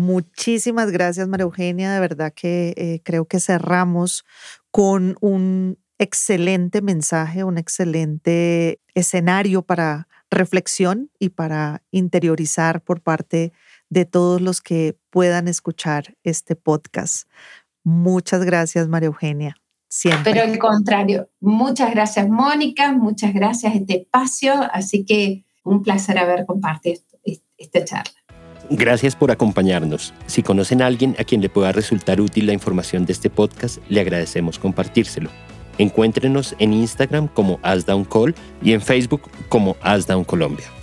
Muchísimas 0.00 0.90
gracias, 0.90 1.28
María 1.28 1.44
Eugenia. 1.44 1.92
De 1.92 2.00
verdad 2.00 2.32
que 2.34 2.72
eh, 2.78 3.02
creo 3.04 3.26
que 3.26 3.38
cerramos 3.38 4.24
con 4.70 5.18
un 5.20 5.78
excelente 5.98 6.80
mensaje, 6.80 7.44
un 7.44 7.58
excelente 7.58 8.80
escenario 8.94 9.60
para 9.60 10.08
reflexión 10.30 11.10
y 11.18 11.28
para 11.28 11.82
interiorizar 11.90 12.80
por 12.80 13.02
parte 13.02 13.52
de 13.90 14.06
todos 14.06 14.40
los 14.40 14.62
que 14.62 14.96
puedan 15.10 15.48
escuchar 15.48 16.16
este 16.24 16.56
podcast. 16.56 17.28
Muchas 17.84 18.42
gracias, 18.46 18.88
María 18.88 19.08
Eugenia. 19.08 19.56
Siempre. 19.90 20.32
Pero 20.32 20.50
al 20.50 20.58
contrario, 20.58 21.28
muchas 21.40 21.90
gracias, 21.90 22.26
Mónica, 22.26 22.92
muchas 22.92 23.34
gracias 23.34 23.74
este 23.74 23.98
espacio. 23.98 24.54
Así 24.72 25.04
que 25.04 25.44
un 25.62 25.82
placer 25.82 26.16
haber 26.16 26.46
compartido 26.46 27.02
esta 27.58 27.84
charla. 27.84 28.19
Gracias 28.72 29.16
por 29.16 29.32
acompañarnos. 29.32 30.14
Si 30.26 30.44
conocen 30.44 30.80
a 30.80 30.86
alguien 30.86 31.16
a 31.18 31.24
quien 31.24 31.42
le 31.42 31.48
pueda 31.48 31.72
resultar 31.72 32.20
útil 32.20 32.46
la 32.46 32.52
información 32.52 33.04
de 33.04 33.12
este 33.12 33.28
podcast, 33.28 33.78
le 33.88 34.00
agradecemos 34.00 34.60
compartírselo. 34.60 35.28
Encuéntrenos 35.78 36.54
en 36.60 36.72
Instagram 36.72 37.26
como 37.26 37.58
AsDownCall 37.62 38.34
y 38.62 38.72
en 38.72 38.80
Facebook 38.80 39.22
como 39.48 39.76
AsDown 39.82 40.22
Colombia. 40.22 40.79